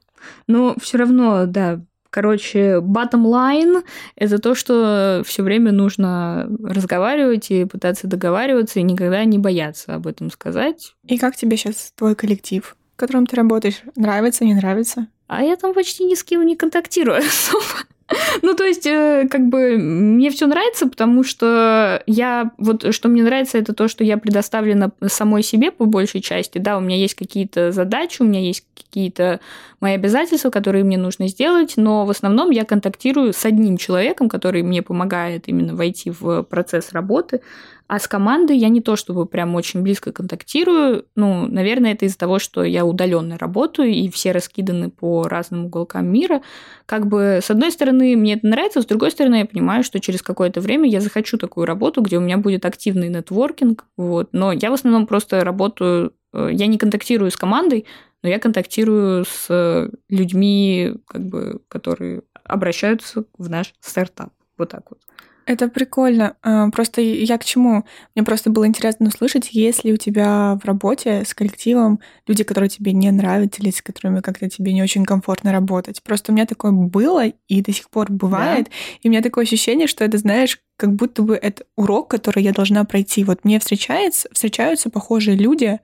Но 0.47 0.77
все 0.81 0.99
равно, 0.99 1.47
да, 1.47 1.81
короче, 2.17 2.79
bottom 2.79 3.27
line— 3.27 3.85
это 4.17 4.39
то, 4.39 4.55
что 4.55 5.23
все 5.27 5.43
время 5.43 5.71
нужно 5.71 6.49
разговаривать 6.65 7.51
и 7.51 7.67
пытаться 7.67 8.07
договариваться, 8.07 8.81
и 8.81 8.83
никогда 8.83 9.23
не 9.27 9.39
бояться 9.39 9.95
об 9.95 10.07
этом 10.07 10.31
сказать. 10.31 10.95
И 11.07 11.19
как 11.19 11.37
тебе 11.37 11.59
сейчас 11.59 11.93
твой 11.95 12.15
коллектив, 12.15 12.75
в 12.95 12.99
котором 12.99 13.27
ты 13.27 13.37
работаешь? 13.37 13.83
Нравится, 13.97 14.47
не 14.47 14.55
нравится? 14.55 15.09
А 15.27 15.43
я 15.43 15.57
там 15.57 15.75
почти 15.75 16.07
ни 16.07 16.15
с 16.15 16.25
кем 16.25 16.47
не 16.47 16.57
контактирую 16.57 17.19
особо. 17.19 17.85
Ну, 18.43 18.55
то 18.55 18.65
есть, 18.65 18.87
э, 18.87 19.27
как 19.31 19.49
бы, 19.49 19.77
мне 19.79 20.31
все 20.31 20.47
нравится, 20.47 20.87
потому 20.89 21.25
что 21.25 22.03
я, 22.07 22.51
вот, 22.59 22.95
что 22.95 23.09
мне 23.09 23.23
нравится, 23.23 23.59
это 23.59 23.73
то, 23.73 23.89
что 23.89 24.05
я 24.05 24.17
предоставлена 24.17 24.93
самой 25.07 25.43
себе 25.43 25.71
по 25.71 25.87
большей 25.87 26.21
части, 26.21 26.59
да, 26.59 26.77
у 26.77 26.81
меня 26.81 26.97
есть 26.97 27.15
какие-то 27.15 27.73
задачи, 27.73 28.23
у 28.23 28.25
меня 28.25 28.41
есть 28.41 28.65
какие-то 28.77 29.41
мои 29.81 29.95
обязательства, 29.95 30.51
которые 30.51 30.85
мне 30.85 30.99
нужно 30.99 31.29
сделать, 31.29 31.75
но 31.77 32.07
в 32.07 32.11
основном 32.11 32.51
я 32.51 32.65
контактирую 32.65 33.33
с 33.33 33.45
одним 33.45 33.77
человеком, 33.77 34.29
который 34.29 34.63
мне 34.63 34.83
помогает 34.83 35.49
именно 35.49 35.75
войти 35.75 36.11
в 36.11 36.43
процесс 36.45 36.93
работы, 36.93 37.41
а 37.89 37.99
с 37.99 38.09
командой 38.09 38.57
я 38.57 38.69
не 38.69 38.81
то 38.81 38.97
чтобы 38.97 39.27
прям 39.27 39.55
очень 39.55 39.83
близко 39.83 40.13
контактирую. 40.13 41.07
Ну, 41.15 41.47
наверное, 41.47 41.93
это 41.93 42.05
из-за 42.07 42.19
того, 42.19 42.39
что 42.39 42.65
я 42.65 42.85
удаленно 42.85 43.39
работаю, 43.39 43.91
и 43.91 44.09
все 44.11 44.33
раскиданы 44.33 44.91
по 44.91 45.25
разным 45.25 45.67
уголкам 45.67 46.07
мира. 46.07 46.43
Как 46.87 47.07
бы, 47.07 47.41
с 47.43 47.51
одной 47.51 47.71
стороны, 47.71 48.17
мне 48.17 48.35
это 48.35 48.47
нравится, 48.47 48.83
с 48.83 48.87
другой 48.87 49.11
стороны, 49.11 49.37
я 49.37 49.47
понимаю, 49.47 49.85
что 49.85 50.01
через 50.01 50.23
какое-то 50.23 50.61
время 50.61 50.89
я 50.89 51.01
захочу 51.01 51.39
такую 51.39 51.67
работу, 51.67 52.01
где 52.03 52.19
у 52.19 52.21
меня 52.21 52.39
будет 52.39 52.65
активный 52.65 53.09
нетворкинг. 53.09 53.85
Вот. 53.97 54.31
Но 54.33 54.53
я 54.53 54.71
в 54.71 54.75
основном 54.75 55.07
просто 55.07 55.45
работаю, 55.45 56.13
э, 56.33 56.51
я 56.53 56.67
не 56.67 56.79
контактирую 56.79 57.31
с 57.31 57.37
командой, 57.37 57.87
но 58.23 58.29
я 58.29 58.41
контактирую 58.41 59.25
с 59.25 59.91
людьми, 60.09 60.95
как 61.07 61.25
бы, 61.25 61.61
которые 61.69 62.23
обращаются 62.43 63.25
в 63.39 63.49
наш 63.49 63.75
стартап. 63.81 64.33
Вот 64.59 64.71
так 64.71 64.91
вот. 64.91 64.99
Это 65.47 65.69
прикольно. 65.69 66.37
А, 66.43 66.71
просто 66.71 67.01
я 67.01 67.39
к 67.39 67.45
чему? 67.45 67.85
Мне 68.17 68.25
просто 68.25 68.51
было 68.51 68.67
интересно 68.67 69.07
услышать, 69.07 69.53
есть 69.53 69.85
ли 69.85 69.93
у 69.93 69.97
тебя 69.97 70.59
в 70.61 70.67
работе 70.67 71.23
с 71.25 71.35
коллективом 71.35 72.01
люди, 72.27 72.43
которые 72.43 72.69
тебе 72.69 72.93
не 72.93 73.13
нравятся 73.13 73.63
или 73.63 73.71
с 73.71 73.81
которыми 73.81 74.21
как-то 74.21 74.51
тебе 74.51 74.73
не 74.73 74.83
очень 74.83 75.05
комфортно 75.05 75.53
работать. 75.53 76.03
Просто 76.03 76.33
у 76.33 76.35
меня 76.35 76.47
такое 76.47 76.73
было 76.73 77.27
и 77.27 77.63
до 77.63 77.73
сих 77.73 77.89
пор 77.91 78.11
бывает. 78.11 78.67
Да. 78.67 78.73
И 79.03 79.09
у 79.09 79.11
меня 79.11 79.23
такое 79.23 79.45
ощущение, 79.45 79.87
что 79.87 80.05
это, 80.05 80.19
знаешь, 80.19 80.61
как 80.77 80.93
будто 80.95 81.23
бы 81.23 81.37
это 81.37 81.65
урок, 81.77 82.11
который 82.11 82.43
я 82.43 82.53
должна 82.53 82.85
пройти. 82.85 83.23
Вот 83.23 83.45
мне 83.45 83.61
встречается, 83.61 84.29
встречаются 84.33 84.91
похожие 84.91 85.37
люди 85.37 85.79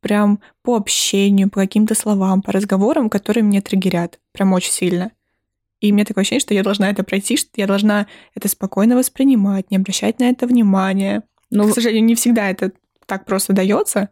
прям 0.00 0.40
по 0.64 0.74
общению, 0.74 1.50
по 1.50 1.60
каким-то 1.60 1.94
словам, 1.94 2.42
по 2.42 2.50
разговорам, 2.50 3.10
которые 3.10 3.44
мне 3.44 3.60
триггерят 3.60 4.18
прям 4.32 4.52
очень 4.52 4.72
сильно. 4.72 5.12
И 5.80 5.92
мне 5.92 6.04
такое 6.04 6.22
ощущение, 6.22 6.40
что 6.40 6.54
я 6.54 6.62
должна 6.62 6.90
это 6.90 7.04
пройти, 7.04 7.36
что 7.36 7.50
я 7.56 7.66
должна 7.66 8.06
это 8.34 8.48
спокойно 8.48 8.96
воспринимать, 8.96 9.70
не 9.70 9.76
обращать 9.76 10.18
на 10.18 10.28
это 10.28 10.46
внимания. 10.46 11.22
Но, 11.50 11.64
ну, 11.64 11.70
к 11.70 11.74
сожалению, 11.74 12.04
не 12.04 12.14
всегда 12.14 12.50
это 12.50 12.72
так 13.06 13.24
просто 13.24 13.52
дается. 13.52 14.10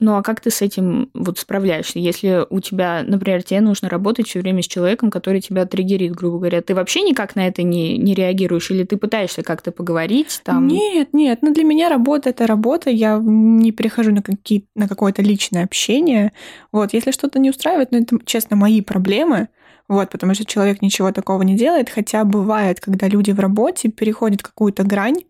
Ну 0.00 0.14
а 0.14 0.22
как 0.22 0.40
ты 0.40 0.50
с 0.50 0.62
этим 0.62 1.10
вот 1.12 1.38
справляешься? 1.40 1.98
Если 1.98 2.46
у 2.50 2.60
тебя, 2.60 3.02
например, 3.04 3.42
тебе 3.42 3.60
нужно 3.60 3.88
работать 3.88 4.28
все 4.28 4.38
время 4.38 4.62
с 4.62 4.68
человеком, 4.68 5.10
который 5.10 5.40
тебя 5.40 5.66
триггерит, 5.66 6.12
грубо 6.12 6.38
говоря, 6.38 6.62
ты 6.62 6.76
вообще 6.76 7.02
никак 7.02 7.34
на 7.34 7.48
это 7.48 7.64
не, 7.64 7.98
не 7.98 8.14
реагируешь? 8.14 8.70
Или 8.70 8.84
ты 8.84 8.96
пытаешься 8.96 9.42
как-то 9.42 9.72
поговорить 9.72 10.40
там? 10.44 10.68
Нет, 10.68 11.08
нет. 11.12 11.40
Ну 11.42 11.52
для 11.52 11.64
меня 11.64 11.88
работа— 11.88 12.30
это 12.30 12.46
работа. 12.46 12.90
Я 12.90 13.18
не 13.20 13.72
перехожу 13.72 14.12
на, 14.12 14.22
какие, 14.22 14.68
на 14.76 14.86
какое-то 14.86 15.22
личное 15.22 15.64
общение. 15.64 16.32
Вот, 16.70 16.92
если 16.92 17.10
что-то 17.10 17.40
не 17.40 17.50
устраивает, 17.50 17.90
ну 17.90 17.98
это, 17.98 18.18
честно, 18.24 18.54
мои 18.54 18.82
проблемы. 18.82 19.48
Вот, 19.88 20.10
потому 20.10 20.34
что 20.34 20.44
человек 20.44 20.82
ничего 20.82 21.12
такого 21.12 21.42
не 21.42 21.56
делает, 21.56 21.88
хотя 21.88 22.24
бывает, 22.24 22.78
когда 22.78 23.08
люди 23.08 23.30
в 23.30 23.40
работе 23.40 23.88
переходят 23.88 24.42
какую-то 24.42 24.84
грань, 24.84 25.24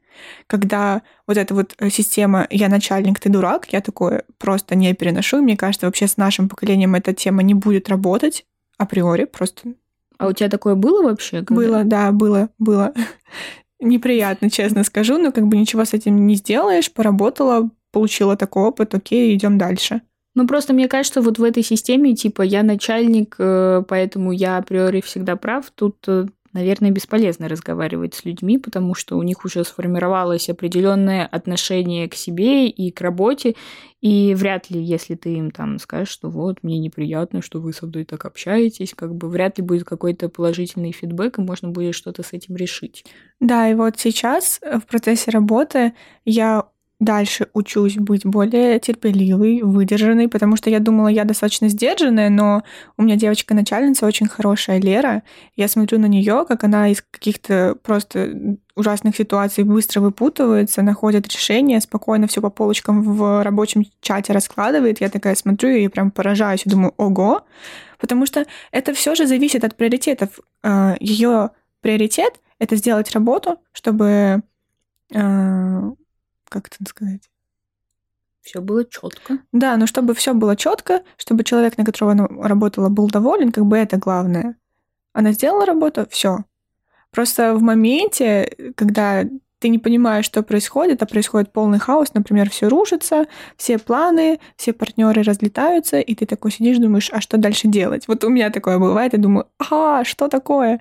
когда 0.49 1.03
вот 1.29 1.37
эта 1.37 1.55
вот 1.55 1.75
э, 1.79 1.91
система 1.91 2.47
«я 2.51 2.69
начальник, 2.69 3.21
ты 3.21 3.29
дурак», 3.29 3.73
я 3.73 3.81
такое 3.81 4.25
просто 4.39 4.75
не 4.75 4.93
переношу. 4.95 5.41
Мне 5.41 5.57
кажется, 5.57 5.87
вообще 5.87 6.09
с 6.09 6.17
нашим 6.17 6.49
поколением 6.49 6.97
эта 6.97 7.15
тема 7.15 7.45
не 7.45 7.55
будет 7.55 7.89
работать 7.89 8.45
априори, 8.79 9.25
просто... 9.25 9.75
А 10.19 10.27
у 10.27 10.33
тебя 10.33 10.49
такое 10.49 10.75
было 10.75 11.05
вообще? 11.05 11.45
Когда... 11.45 11.55
Было, 11.55 11.85
да, 11.85 12.11
было, 12.11 12.49
было. 12.59 12.93
Неприятно, 13.81 14.51
честно 14.51 14.83
скажу, 14.83 15.19
но 15.19 15.31
как 15.31 15.47
бы 15.47 15.57
ничего 15.57 15.85
с 15.85 15.95
этим 15.95 16.27
не 16.27 16.35
сделаешь, 16.35 16.93
поработала, 16.93 17.71
получила 17.93 18.37
такой 18.37 18.65
опыт, 18.65 18.95
окей, 18.95 19.35
идем 19.37 19.57
дальше. 19.57 20.03
Ну, 20.39 20.47
просто 20.47 20.73
мне 20.73 20.87
кажется, 20.87 21.21
вот 21.21 21.41
в 21.41 21.43
этой 21.43 21.65
системе, 21.65 22.15
типа, 22.15 22.43
я 22.43 22.63
начальник, 22.63 23.35
э, 23.41 23.83
поэтому 23.89 24.31
я 24.31 24.59
априори 24.59 25.01
всегда 25.01 25.35
прав, 25.35 25.69
тут, 25.75 25.97
э, 26.07 26.27
наверное, 26.53 26.93
бесполезно 26.93 27.49
разговаривать 27.49 28.15
с 28.15 28.25
людьми, 28.25 28.57
потому 28.57 28.95
что 28.95 29.19
у 29.19 29.25
них 29.25 29.45
уже 29.45 29.65
сформировалось 29.65 30.49
определенное 30.49 31.27
отношение 31.27 32.09
к 32.09 32.15
себе 32.15 32.69
и 32.69 32.93
к 32.93 33.01
работе, 33.01 33.57
и 34.01 34.33
вряд 34.37 34.71
ли, 34.71 34.81
если 34.81 35.17
ты 35.17 35.35
им 35.35 35.51
там 35.51 35.81
скажешь, 35.81 36.11
что 36.11 36.31
вот, 36.31 36.59
мне 36.63 36.79
неприятно, 36.79 37.43
что 37.43 37.61
вы 37.61 37.73
со 37.73 37.87
мной 37.87 38.05
так 38.05 38.25
общаетесь, 38.25 38.95
как 38.95 39.17
бы 39.17 39.29
вряд 39.29 39.59
ли 39.59 39.65
будет 39.65 39.83
какой-то 39.83 40.29
положительный 40.29 40.93
фидбэк, 40.93 41.41
и 41.41 41.43
можно 41.43 41.71
будет 41.71 41.97
что-то 41.97 42.23
с 42.23 42.33
этим 42.33 42.55
решить. 42.55 43.05
Да, 43.41 43.69
и 43.69 43.75
вот 43.75 43.99
сейчас 43.99 44.61
в 44.63 44.87
процессе 44.87 45.33
работы 45.33 45.95
я 46.25 46.69
дальше 47.01 47.47
учусь 47.53 47.97
быть 47.97 48.27
более 48.27 48.81
терпеливой, 48.81 49.63
выдержанной, 49.63 50.29
потому 50.29 50.57
что 50.57 50.69
я 50.69 50.81
думала, 50.81 51.09
я 51.09 51.25
достаточно 51.25 51.69
сдержанная, 51.69 52.29
но 52.29 52.65
у 52.97 53.03
меня 53.03 53.15
девочка-начальница 53.15 54.05
очень 54.05 54.27
хорошая, 54.27 54.81
Лера. 54.81 55.23
Я 55.55 55.69
смотрю 55.69 56.01
на 56.01 56.07
нее, 56.07 56.45
как 56.49 56.65
она 56.65 56.89
из 56.89 57.03
каких-то 57.09 57.77
просто 57.83 58.57
ужасных 58.75 59.17
ситуаций 59.17 59.63
быстро 59.63 60.01
выпутывается, 60.01 60.83
находит 60.83 61.29
решение, 61.29 61.81
спокойно 61.81 62.27
все 62.27 62.41
по 62.41 62.51
полочкам 62.51 63.03
в 63.03 63.45
рабочем 63.45 63.85
чате 64.01 64.33
раскладывает. 64.33 65.01
Я 65.01 65.09
такая 65.09 65.37
смотрю 65.37 65.71
и 65.71 65.87
прям 65.89 66.11
поражаюсь 66.11 66.67
и 66.67 66.71
думаю, 66.71 66.95
ого, 66.97 67.43
потому 68.01 68.27
что 68.27 68.45
это 68.73 68.93
все 68.93 69.15
же 69.15 69.27
зависит 69.27 69.63
от 69.63 69.77
приоритетов. 69.77 70.41
А, 70.65 70.97
Ее 70.99 71.51
приоритет— 71.81 72.41
это 72.59 72.75
сделать 72.75 73.13
работу, 73.13 73.59
чтобы 73.73 74.43
а, 75.15 75.93
как 76.49 76.69
это 76.69 76.77
сказать? 76.89 77.29
Все 78.43 78.61
было 78.61 78.85
четко. 78.85 79.39
Да, 79.53 79.77
но 79.77 79.87
чтобы 79.87 80.15
все 80.15 80.33
было 80.33 80.57
четко, 80.57 81.03
чтобы 81.17 81.45
человек, 81.45 81.77
на 81.77 81.85
которого 81.85 82.13
она 82.13 82.27
работала, 82.49 82.89
был 82.89 83.09
доволен, 83.09 83.53
как 83.53 83.67
бы 83.67 83.77
это 83.77 83.99
главное. 83.99 84.57
Она 85.13 85.33
сделала 85.33 85.67
работу, 85.67 86.07
все. 86.11 86.45
Просто 87.11 87.55
в 87.55 87.63
моменте, 87.63 88.73
когда 88.77 89.25
ты 89.59 89.69
не 89.69 89.79
понимаешь, 89.79 90.25
что 90.25 90.43
происходит, 90.43 91.03
а 91.03 91.07
происходит 91.07 91.53
полный 91.53 91.79
хаос, 91.79 92.15
например, 92.15 92.49
все 92.49 92.69
рушится, 92.69 93.27
все 93.57 93.79
планы, 93.79 94.39
все 94.57 94.73
партнеры 94.73 95.23
разлетаются, 95.23 95.99
и 95.99 96.15
ты 96.15 96.27
такой 96.27 96.53
сидишь, 96.53 96.79
думаешь, 96.79 97.11
а 97.13 97.21
что 97.21 97.39
дальше 97.39 97.67
делать? 97.69 98.07
Вот 98.09 98.25
у 98.25 98.29
меня 98.29 98.51
такое 98.51 98.79
бывает, 98.79 99.15
я 99.15 99.19
думаю, 99.19 99.47
а, 99.71 100.05
что 100.05 100.29
такое? 100.29 100.81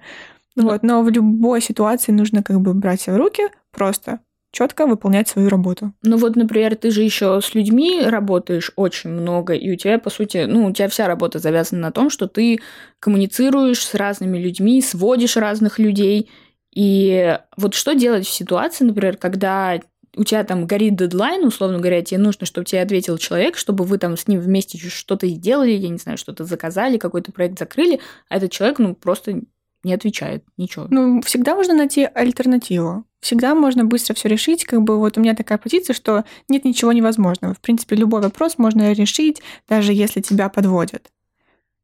Вот, 0.55 0.83
но 0.83 1.01
в 1.01 1.09
любой 1.09 1.61
ситуации 1.61 2.11
нужно 2.11 2.43
как 2.43 2.59
бы 2.61 2.73
брать 2.73 3.01
себя 3.01 3.15
в 3.15 3.17
руки, 3.17 3.43
просто 3.71 4.19
четко 4.51 4.87
выполнять 4.87 5.27
свою 5.27 5.49
работу. 5.49 5.93
Ну 6.03 6.17
вот, 6.17 6.35
например, 6.35 6.75
ты 6.75 6.91
же 6.91 7.03
еще 7.03 7.39
с 7.41 7.53
людьми 7.53 8.01
работаешь 8.03 8.71
очень 8.75 9.09
много, 9.09 9.53
и 9.53 9.71
у 9.71 9.75
тебя, 9.75 9.99
по 9.99 10.09
сути, 10.09 10.45
ну, 10.47 10.65
у 10.65 10.71
тебя 10.71 10.87
вся 10.87 11.07
работа 11.07 11.39
завязана 11.39 11.81
на 11.81 11.91
том, 11.91 12.09
что 12.09 12.27
ты 12.27 12.59
коммуницируешь 12.99 13.85
с 13.85 13.93
разными 13.93 14.37
людьми, 14.37 14.81
сводишь 14.81 15.37
разных 15.37 15.79
людей. 15.79 16.29
И 16.73 17.37
вот 17.57 17.73
что 17.73 17.93
делать 17.93 18.25
в 18.25 18.33
ситуации, 18.33 18.85
например, 18.85 19.17
когда 19.17 19.79
у 20.15 20.23
тебя 20.23 20.43
там 20.43 20.65
горит 20.65 20.95
дедлайн, 20.95 21.45
условно 21.45 21.77
говоря, 21.77 22.01
тебе 22.01 22.19
нужно, 22.19 22.45
чтобы 22.45 22.65
тебе 22.65 22.81
ответил 22.81 23.17
человек, 23.17 23.57
чтобы 23.57 23.83
вы 23.83 23.99
там 23.99 24.17
с 24.17 24.27
ним 24.27 24.39
вместе 24.39 24.77
что-то 24.77 25.27
сделали, 25.27 25.71
я 25.71 25.89
не 25.89 25.97
знаю, 25.97 26.17
что-то 26.17 26.43
заказали, 26.43 26.97
какой-то 26.97 27.31
проект 27.31 27.59
закрыли, 27.59 27.99
а 28.27 28.37
этот 28.37 28.51
человек, 28.51 28.79
ну, 28.79 28.95
просто 28.95 29.41
не 29.83 29.93
отвечает, 29.93 30.43
ничего. 30.57 30.87
Ну, 30.89 31.21
всегда 31.21 31.55
можно 31.55 31.75
найти 31.75 32.03
альтернативу. 32.03 33.05
Всегда 33.19 33.55
можно 33.55 33.83
быстро 33.83 34.13
все 34.13 34.29
решить. 34.29 34.65
Как 34.65 34.81
бы 34.81 34.97
вот 34.97 35.17
у 35.17 35.21
меня 35.21 35.35
такая 35.35 35.57
позиция, 35.57 35.93
что 35.93 36.23
нет 36.47 36.65
ничего 36.65 36.91
невозможного. 36.91 37.53
В 37.53 37.59
принципе, 37.59 37.95
любой 37.95 38.21
вопрос 38.21 38.57
можно 38.57 38.93
решить, 38.93 39.41
даже 39.67 39.93
если 39.93 40.21
тебя 40.21 40.49
подводят. 40.49 41.11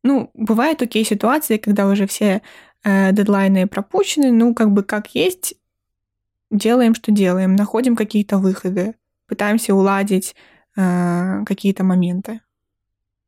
Ну, 0.03 0.29
бывают 0.33 0.79
такие 0.79 1.05
ситуации, 1.05 1.57
когда 1.57 1.87
уже 1.87 2.07
все 2.07 2.41
э, 2.83 3.11
дедлайны 3.13 3.67
пропущены, 3.67 4.31
ну, 4.31 4.53
как 4.53 4.71
бы 4.71 4.83
как 4.83 5.15
есть, 5.15 5.55
делаем, 6.51 6.93
что 6.93 7.11
делаем, 7.11 7.55
находим 7.55 7.95
какие-то 7.95 8.37
выходы, 8.37 8.95
пытаемся 9.27 9.73
уладить 9.73 10.35
э, 10.75 11.43
какие-то 11.45 11.83
моменты. 11.83 12.41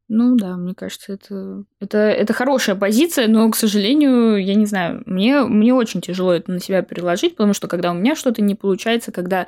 Ну 0.08 0.36
да, 0.36 0.56
мне 0.56 0.76
кажется, 0.76 1.14
это, 1.14 1.64
это, 1.80 1.98
это 1.98 2.32
хорошая 2.32 2.76
позиция, 2.76 3.28
но, 3.28 3.50
к 3.50 3.56
сожалению, 3.56 4.38
я 4.38 4.54
не 4.54 4.68
знаю, 4.68 5.02
мне, 5.08 5.42
мне 5.42 5.74
очень 5.74 6.00
тяжело 6.00 6.32
это 6.32 6.52
на 6.52 6.60
себя 6.60 6.84
переложить, 6.84 7.36
потому 7.36 7.56
что 7.56 7.68
когда 7.68 7.90
у 7.90 7.96
меня 7.96 8.16
что-то 8.16 8.44
не 8.44 8.54
получается, 8.54 9.12
когда 9.12 9.48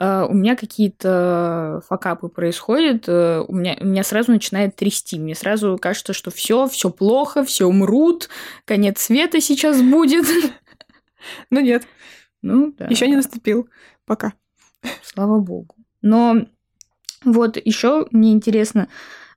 э, 0.00 0.26
у 0.26 0.32
меня 0.32 0.56
какие-то 0.56 1.82
факапы 1.88 2.28
происходят, 2.28 3.04
э, 3.06 3.44
у, 3.46 3.54
меня, 3.54 3.76
у 3.80 3.84
меня 3.84 4.02
сразу 4.02 4.32
начинает 4.32 4.76
трясти. 4.76 5.18
Мне 5.18 5.34
сразу 5.34 5.76
кажется, 5.78 6.14
что 6.14 6.30
все, 6.30 6.68
все 6.68 6.88
плохо, 6.88 7.44
все 7.44 7.66
умрут, 7.66 8.30
конец 8.64 9.00
света 9.00 9.40
сейчас 9.40 9.82
будет. 9.82 10.26
Ну 11.50 11.60
нет. 11.60 11.82
Ну, 12.42 12.72
да. 12.78 12.86
Еще 12.86 13.08
не 13.08 13.16
наступил. 13.16 13.68
Пока. 14.06 14.34
Слава 15.02 15.40
богу. 15.40 15.74
Но 16.00 16.46
вот 17.24 17.58
еще 17.62 18.06
мне 18.12 18.32
интересно, 18.32 18.88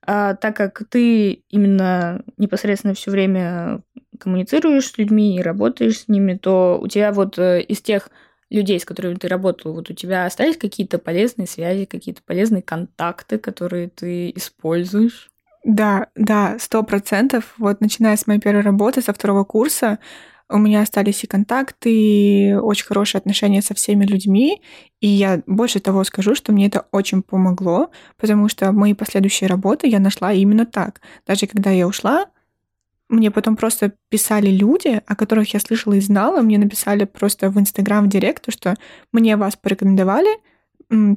а, 0.06 0.36
так 0.36 0.56
как 0.56 0.84
ты 0.90 1.44
именно 1.50 2.24
непосредственно 2.38 2.94
все 2.94 3.12
время 3.12 3.82
коммуницируешь 4.20 4.88
с 4.88 4.98
людьми 4.98 5.36
и 5.36 5.42
работаешь 5.42 6.02
с 6.02 6.08
ними, 6.08 6.36
то 6.36 6.80
у 6.82 6.88
тебя 6.88 7.12
вот 7.12 7.38
э, 7.40 7.62
из 7.62 7.82
тех 7.82 8.10
людей, 8.50 8.80
с 8.80 8.86
которыми 8.86 9.16
ты 9.16 9.28
работал, 9.28 9.74
вот 9.74 9.90
у 9.90 9.94
тебя 9.94 10.26
остались 10.26 10.58
какие-то 10.58 11.00
полезные 11.00 11.48
связи, 11.48 11.86
какие-то 11.86 12.22
полезные 12.24 12.62
контакты, 12.62 13.38
которые 13.38 13.90
ты 13.90 14.30
используешь? 14.32 15.32
Да, 15.64 16.08
да, 16.16 16.58
сто 16.60 16.84
процентов. 16.84 17.54
Вот 17.58 17.82
начиная 17.82 18.18
с 18.18 18.28
моей 18.28 18.40
первой 18.40 18.62
работы, 18.62 19.02
со 19.02 19.14
второго 19.14 19.44
курса, 19.44 20.00
у 20.52 20.58
меня 20.58 20.82
остались 20.82 21.24
и 21.24 21.28
контакты, 21.28 21.90
и 21.92 22.54
очень 22.54 22.86
хорошие 22.86 23.20
отношения 23.20 23.62
со 23.62 23.74
всеми 23.74 24.06
людьми. 24.06 24.62
И 25.00 25.08
я 25.08 25.42
больше 25.48 25.80
того 25.80 26.04
скажу, 26.04 26.36
что 26.36 26.52
мне 26.52 26.68
это 26.68 26.86
очень 26.92 27.22
помогло, 27.22 27.90
потому 28.18 28.50
что 28.50 28.72
мои 28.72 28.94
последующие 28.94 29.48
работы 29.48 29.88
я 29.88 30.00
нашла 30.00 30.34
именно 30.34 30.66
так. 30.66 31.02
Даже 31.26 31.48
когда 31.48 31.72
я 31.72 31.88
ушла, 31.88 32.28
мне 33.10 33.30
потом 33.30 33.58
просто 33.58 33.94
писали 34.10 34.50
люди, 34.50 35.02
о 35.06 35.16
которых 35.16 35.54
я 35.54 35.60
слышала 35.60 35.94
и 35.94 36.00
знала, 36.00 36.42
мне 36.42 36.58
написали 36.58 37.04
просто 37.04 37.50
в 37.50 37.60
Инстаграм 37.60 38.06
в 38.06 38.10
директ, 38.10 38.52
что 38.52 38.76
мне 39.12 39.36
вас 39.36 39.56
порекомендовали, 39.58 40.30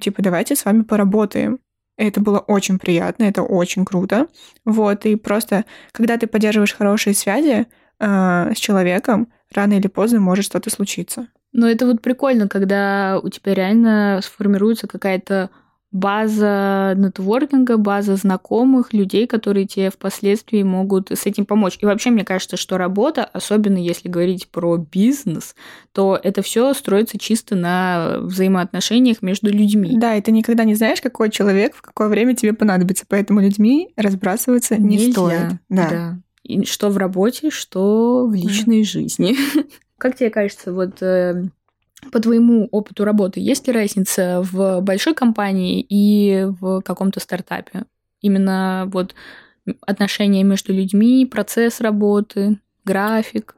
типа, 0.00 0.22
давайте 0.22 0.56
с 0.56 0.64
вами 0.64 0.82
поработаем. 0.82 1.58
Это 1.96 2.20
было 2.20 2.40
очень 2.40 2.80
приятно, 2.80 3.24
это 3.24 3.42
очень 3.42 3.84
круто. 3.84 4.26
Вот, 4.64 5.06
и 5.06 5.14
просто, 5.14 5.64
когда 5.92 6.16
ты 6.16 6.26
поддерживаешь 6.26 6.74
хорошие 6.74 7.14
связи 7.14 7.66
э, 8.00 8.52
с 8.54 8.58
человеком, 8.58 9.28
рано 9.52 9.74
или 9.74 9.86
поздно 9.86 10.20
может 10.20 10.44
что-то 10.44 10.70
случиться. 10.70 11.28
Но 11.52 11.68
это 11.68 11.86
вот 11.86 12.02
прикольно, 12.02 12.48
когда 12.48 13.20
у 13.22 13.28
тебя 13.28 13.54
реально 13.54 14.20
сформируется 14.22 14.86
какая-то 14.88 15.50
база 15.94 16.94
нетворкинга, 16.96 17.76
база 17.76 18.16
знакомых 18.16 18.92
людей, 18.92 19.28
которые 19.28 19.64
тебе 19.64 19.90
впоследствии 19.90 20.64
могут 20.64 21.12
с 21.12 21.24
этим 21.24 21.46
помочь. 21.46 21.78
И 21.80 21.86
вообще, 21.86 22.10
мне 22.10 22.24
кажется, 22.24 22.56
что 22.56 22.76
работа, 22.76 23.24
особенно 23.24 23.78
если 23.78 24.08
говорить 24.08 24.48
про 24.48 24.76
бизнес, 24.76 25.54
то 25.92 26.18
это 26.20 26.42
все 26.42 26.74
строится 26.74 27.16
чисто 27.16 27.54
на 27.54 28.16
взаимоотношениях 28.18 29.22
между 29.22 29.52
людьми. 29.52 29.96
Да, 29.96 30.16
и 30.16 30.20
ты 30.20 30.32
никогда 30.32 30.64
не 30.64 30.74
знаешь, 30.74 31.00
какой 31.00 31.30
человек 31.30 31.76
в 31.76 31.82
какое 31.82 32.08
время 32.08 32.34
тебе 32.34 32.54
понадобится, 32.54 33.04
поэтому 33.08 33.40
людьми 33.40 33.90
разбрасываться 33.96 34.76
не 34.76 34.96
Нельзя. 34.96 35.12
стоит. 35.12 35.60
Да. 35.68 35.88
да. 35.88 36.18
И 36.44 36.64
что 36.64 36.90
в 36.90 36.98
работе, 36.98 37.50
что 37.50 38.26
в 38.26 38.34
личной 38.34 38.82
да. 38.82 38.88
жизни. 38.88 39.36
Как 39.98 40.16
тебе 40.16 40.30
кажется, 40.30 40.72
вот 40.72 41.02
э, 41.02 41.44
по 42.12 42.20
твоему 42.20 42.68
опыту 42.70 43.04
работы, 43.04 43.40
есть 43.40 43.66
ли 43.66 43.72
разница 43.72 44.42
в 44.42 44.80
большой 44.80 45.14
компании 45.14 45.84
и 45.88 46.46
в 46.60 46.82
каком-то 46.82 47.20
стартапе? 47.20 47.84
Именно 48.20 48.88
вот 48.92 49.14
отношения 49.80 50.42
между 50.44 50.72
людьми, 50.72 51.26
процесс 51.26 51.80
работы, 51.80 52.58
график? 52.84 53.56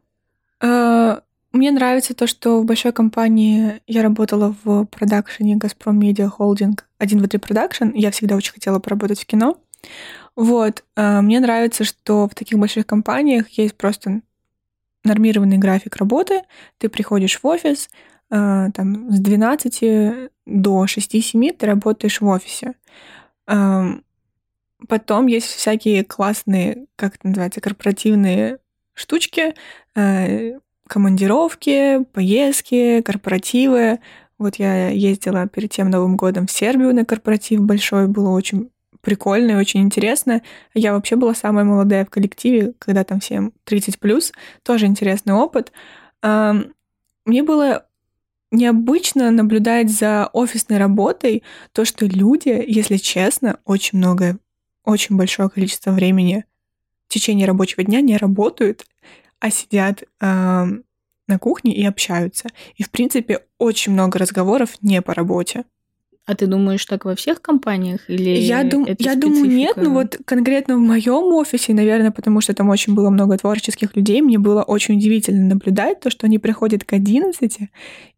Э, 0.60 1.18
мне 1.52 1.70
нравится 1.70 2.14
то, 2.14 2.26
что 2.26 2.60
в 2.60 2.64
большой 2.64 2.92
компании 2.92 3.80
я 3.86 4.02
работала 4.02 4.54
в 4.62 4.84
продакшене 4.84 5.56
«Газпром 5.56 5.98
Медиа 5.98 6.28
Холдинг» 6.28 6.86
1 6.98 7.20
в 7.20 7.28
3 7.28 7.38
продакшн. 7.38 7.88
Я 7.94 8.10
всегда 8.10 8.36
очень 8.36 8.52
хотела 8.52 8.78
поработать 8.78 9.20
в 9.20 9.26
кино. 9.26 9.58
Вот. 10.36 10.84
Э, 10.96 11.20
мне 11.20 11.40
нравится, 11.40 11.84
что 11.84 12.28
в 12.28 12.34
таких 12.34 12.58
больших 12.58 12.86
компаниях 12.86 13.48
есть 13.50 13.76
просто 13.76 14.20
нормированный 15.04 15.58
график 15.58 15.96
работы. 15.96 16.42
Ты 16.78 16.88
приходишь 16.88 17.40
в 17.40 17.46
офис, 17.46 17.88
а, 18.28 18.70
там, 18.72 19.10
с 19.12 19.20
12 19.20 20.30
до 20.46 20.86
6-7 20.86 21.52
ты 21.52 21.66
работаешь 21.66 22.20
в 22.20 22.26
офисе. 22.26 22.74
Потом 24.88 25.26
есть 25.26 25.46
всякие 25.46 26.04
классные, 26.04 26.86
как 26.96 27.16
это 27.16 27.28
называется, 27.28 27.60
корпоративные 27.60 28.58
штучки, 28.94 29.54
э, 29.94 30.58
командировки, 30.86 32.04
поездки, 32.12 33.00
корпоративы. 33.02 34.00
Вот 34.38 34.56
я 34.56 34.88
ездила 34.88 35.48
перед 35.48 35.70
тем 35.70 35.90
Новым 35.90 36.16
годом 36.16 36.46
в 36.46 36.52
Сербию 36.52 36.94
на 36.94 37.04
корпоратив 37.04 37.62
большой, 37.62 38.06
было 38.06 38.30
очень 38.30 38.70
прикольно 39.06 39.52
и 39.52 39.54
очень 39.54 39.82
интересно. 39.82 40.42
Я 40.74 40.92
вообще 40.92 41.14
была 41.14 41.32
самая 41.32 41.64
молодая 41.64 42.04
в 42.04 42.10
коллективе, 42.10 42.74
когда 42.80 43.04
там 43.04 43.20
всем 43.20 43.52
30 43.62 44.00
плюс, 44.00 44.32
тоже 44.64 44.86
интересный 44.86 45.32
опыт. 45.32 45.70
Мне 46.22 47.42
было 47.44 47.86
необычно 48.50 49.30
наблюдать 49.30 49.90
за 49.90 50.28
офисной 50.32 50.78
работой 50.78 51.44
то, 51.70 51.84
что 51.84 52.04
люди, 52.06 52.64
если 52.66 52.96
честно, 52.96 53.60
очень 53.64 53.98
много, 53.98 54.38
очень 54.84 55.16
большое 55.16 55.48
количество 55.48 55.92
времени 55.92 56.44
в 57.06 57.12
течение 57.12 57.46
рабочего 57.46 57.84
дня 57.84 58.00
не 58.00 58.16
работают, 58.16 58.86
а 59.38 59.50
сидят 59.50 60.02
на 60.20 61.38
кухне 61.38 61.76
и 61.76 61.86
общаются. 61.86 62.48
И, 62.74 62.82
в 62.82 62.90
принципе, 62.90 63.44
очень 63.58 63.92
много 63.92 64.18
разговоров 64.18 64.82
не 64.82 65.00
по 65.00 65.14
работе. 65.14 65.64
А 66.26 66.34
ты 66.34 66.46
думаешь 66.46 66.84
так 66.84 67.04
во 67.04 67.14
всех 67.14 67.40
компаниях 67.40 68.00
или 68.08 68.30
я, 68.30 68.64
дум... 68.64 68.86
я 68.98 69.14
думаю 69.14 69.46
нет, 69.46 69.76
но 69.76 69.90
вот 69.90 70.18
конкретно 70.24 70.76
в 70.76 70.80
моем 70.80 71.32
офисе, 71.32 71.72
наверное, 71.72 72.10
потому 72.10 72.40
что 72.40 72.52
там 72.52 72.68
очень 72.68 72.94
было 72.94 73.10
много 73.10 73.38
творческих 73.38 73.94
людей, 73.94 74.20
мне 74.22 74.38
было 74.38 74.62
очень 74.62 74.96
удивительно 74.96 75.46
наблюдать 75.46 76.00
то, 76.00 76.10
что 76.10 76.26
они 76.26 76.38
приходят 76.38 76.82
к 76.82 76.92
11 76.92 77.58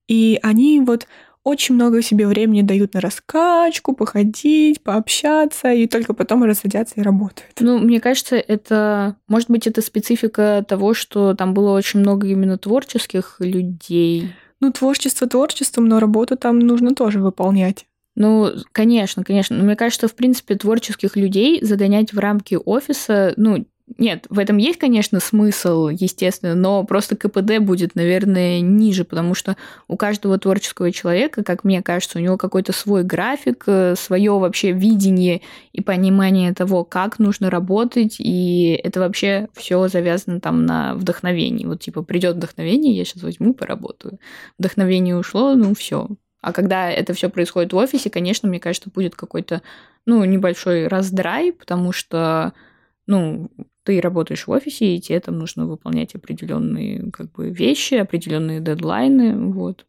и 0.08 0.38
они 0.42 0.80
вот 0.80 1.06
очень 1.44 1.74
много 1.74 2.02
себе 2.02 2.26
времени 2.26 2.62
дают 2.62 2.94
на 2.94 3.00
раскачку, 3.00 3.94
походить, 3.94 4.82
пообщаться, 4.82 5.72
и 5.72 5.86
только 5.86 6.12
потом 6.12 6.44
рассадятся 6.44 6.96
и 6.96 7.02
работают. 7.02 7.56
Ну, 7.60 7.78
мне 7.78 8.00
кажется, 8.00 8.36
это, 8.36 9.16
может 9.28 9.50
быть, 9.50 9.66
это 9.66 9.80
специфика 9.80 10.64
того, 10.66 10.94
что 10.94 11.34
там 11.34 11.54
было 11.54 11.72
очень 11.72 12.00
много 12.00 12.26
именно 12.26 12.58
творческих 12.58 13.36
людей. 13.38 14.30
Ну, 14.60 14.72
творчество 14.72 15.26
творчеством, 15.26 15.86
но 15.86 16.00
работу 16.00 16.36
там 16.36 16.58
нужно 16.58 16.94
тоже 16.94 17.20
выполнять. 17.20 17.86
Ну, 18.20 18.50
конечно, 18.72 19.22
конечно. 19.22 19.56
Но 19.56 19.62
мне 19.62 19.76
кажется, 19.76 20.08
в 20.08 20.14
принципе, 20.16 20.56
творческих 20.56 21.14
людей 21.14 21.64
загонять 21.64 22.12
в 22.12 22.18
рамки 22.18 22.58
офиса, 22.62 23.32
ну, 23.36 23.64
нет, 23.96 24.26
в 24.28 24.40
этом 24.40 24.56
есть, 24.56 24.80
конечно, 24.80 25.20
смысл, 25.20 25.86
естественно, 25.86 26.56
но 26.56 26.82
просто 26.82 27.14
КПД 27.14 27.60
будет, 27.60 27.94
наверное, 27.94 28.60
ниже, 28.60 29.04
потому 29.04 29.34
что 29.34 29.56
у 29.86 29.96
каждого 29.96 30.36
творческого 30.36 30.90
человека, 30.90 31.44
как 31.44 31.62
мне 31.62 31.80
кажется, 31.80 32.18
у 32.18 32.20
него 32.20 32.36
какой-то 32.36 32.72
свой 32.72 33.04
график, 33.04 33.62
э, 33.68 33.94
свое 33.96 34.32
вообще 34.32 34.72
видение 34.72 35.40
и 35.72 35.80
понимание 35.80 36.52
того, 36.52 36.82
как 36.82 37.20
нужно 37.20 37.50
работать, 37.50 38.16
и 38.18 38.80
это 38.82 38.98
вообще 38.98 39.48
все 39.54 39.86
завязано 39.86 40.40
там 40.40 40.66
на 40.66 40.96
вдохновении. 40.96 41.66
Вот 41.66 41.80
типа 41.80 42.02
придет 42.02 42.34
вдохновение, 42.34 42.96
я 42.96 43.04
сейчас 43.04 43.22
возьму, 43.22 43.54
поработаю. 43.54 44.18
Вдохновение 44.58 45.16
ушло, 45.16 45.54
ну 45.54 45.72
все. 45.76 46.08
А 46.40 46.52
когда 46.52 46.90
это 46.90 47.14
все 47.14 47.28
происходит 47.28 47.72
в 47.72 47.76
офисе, 47.76 48.10
конечно, 48.10 48.48
мне 48.48 48.60
кажется, 48.60 48.90
будет 48.90 49.14
какой-то, 49.16 49.62
ну, 50.06 50.24
небольшой 50.24 50.86
раздрай, 50.86 51.52
потому 51.52 51.92
что 51.92 52.52
ну, 53.06 53.50
ты 53.84 54.00
работаешь 54.00 54.46
в 54.46 54.50
офисе, 54.50 54.94
и 54.94 55.00
тебе 55.00 55.18
там 55.18 55.38
нужно 55.38 55.66
выполнять 55.66 56.14
определенные 56.14 57.10
как 57.10 57.32
бы 57.32 57.48
вещи, 57.48 57.94
определенные 57.94 58.60
дедлайны, 58.60 59.50
вот. 59.50 59.86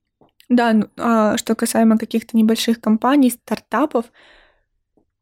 Да, 0.47 0.73
ну, 0.73 0.87
а 0.97 1.37
что 1.37 1.53
касаемо 1.53 1.97
каких-то 1.97 2.35
небольших 2.35 2.79
компаний, 2.79 3.29
стартапов, 3.29 4.05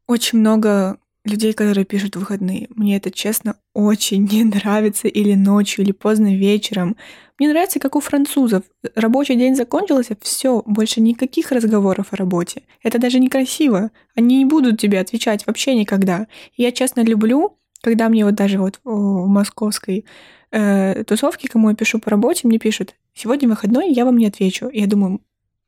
очень 0.06 0.38
много 0.38 0.98
людей, 1.24 1.52
которые 1.52 1.84
пишут 1.84 2.16
выходные. 2.16 2.68
Мне 2.70 2.96
это, 2.96 3.10
честно, 3.10 3.56
очень 3.74 4.26
не 4.32 4.44
нравится 4.44 5.08
или 5.08 5.34
ночью, 5.34 5.84
или 5.84 5.92
поздно 5.92 6.34
вечером. 6.34 6.96
Мне 7.38 7.50
нравится, 7.50 7.78
как 7.78 7.94
у 7.96 8.00
французов. 8.00 8.64
Рабочий 8.94 9.36
день 9.36 9.54
закончился, 9.54 10.16
все, 10.20 10.62
больше 10.66 11.00
никаких 11.00 11.52
разговоров 11.52 12.08
о 12.12 12.16
работе. 12.16 12.62
Это 12.82 12.98
даже 12.98 13.20
некрасиво. 13.20 13.90
Они 14.16 14.38
не 14.38 14.44
будут 14.44 14.80
тебе 14.80 14.98
отвечать 14.98 15.46
вообще 15.46 15.74
никогда. 15.74 16.26
я, 16.56 16.72
честно, 16.72 17.02
люблю 17.02 17.58
когда 17.80 18.08
мне 18.08 18.24
вот 18.24 18.34
даже 18.34 18.58
вот 18.58 18.80
в 18.84 19.26
московской 19.26 20.04
э, 20.50 21.04
тусовке, 21.04 21.48
кому 21.48 21.70
я 21.70 21.76
пишу 21.76 21.98
по 21.98 22.10
работе, 22.10 22.46
мне 22.46 22.58
пишут, 22.58 22.94
сегодня 23.14 23.48
выходной, 23.48 23.92
я 23.92 24.04
вам 24.04 24.16
не 24.16 24.26
отвечу. 24.26 24.68
Я 24.72 24.86
думаю, 24.86 25.20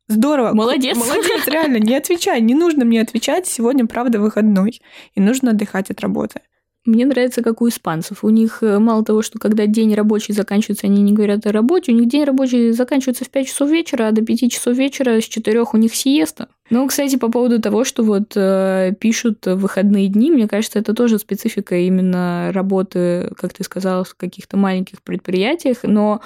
здорово. 0.08 0.52
Молодец. 0.52 0.96
Молодец, 0.96 1.46
реально, 1.46 1.76
не 1.76 1.94
отвечай. 1.94 2.40
Не 2.40 2.54
нужно 2.54 2.84
мне 2.84 3.00
отвечать, 3.00 3.46
сегодня, 3.46 3.86
правда, 3.86 4.18
выходной. 4.18 4.80
И 5.14 5.20
нужно 5.20 5.52
отдыхать 5.52 5.90
от 5.90 6.00
работы. 6.00 6.40
Мне 6.86 7.04
нравится, 7.04 7.42
как 7.42 7.60
у 7.60 7.68
испанцев. 7.68 8.24
У 8.24 8.30
них 8.30 8.62
э, 8.62 8.78
мало 8.78 9.04
того, 9.04 9.20
что 9.20 9.38
когда 9.38 9.66
день 9.66 9.94
рабочий 9.94 10.32
заканчивается, 10.32 10.86
они 10.86 11.02
не 11.02 11.12
говорят 11.12 11.46
о 11.46 11.52
работе, 11.52 11.92
у 11.92 11.94
них 11.94 12.08
день 12.08 12.24
рабочий 12.24 12.72
заканчивается 12.72 13.26
в 13.26 13.30
5 13.30 13.46
часов 13.46 13.70
вечера, 13.70 14.08
а 14.08 14.12
до 14.12 14.22
5 14.22 14.50
часов 14.50 14.76
вечера 14.76 15.20
с 15.20 15.24
4 15.24 15.60
у 15.60 15.76
них 15.76 15.94
сиеста. 15.94 16.48
Ну, 16.70 16.86
кстати, 16.86 17.16
по 17.16 17.30
поводу 17.30 17.60
того, 17.60 17.84
что 17.84 18.02
вот 18.02 18.32
э, 18.34 18.94
пишут 18.98 19.44
выходные 19.44 20.08
дни, 20.08 20.30
мне 20.30 20.48
кажется, 20.48 20.78
это 20.78 20.94
тоже 20.94 21.18
специфика 21.18 21.76
именно 21.76 22.50
работы, 22.54 23.30
как 23.36 23.52
ты 23.52 23.62
сказала, 23.62 24.04
в 24.04 24.14
каких-то 24.14 24.56
маленьких 24.56 25.02
предприятиях, 25.02 25.78
но 25.82 26.22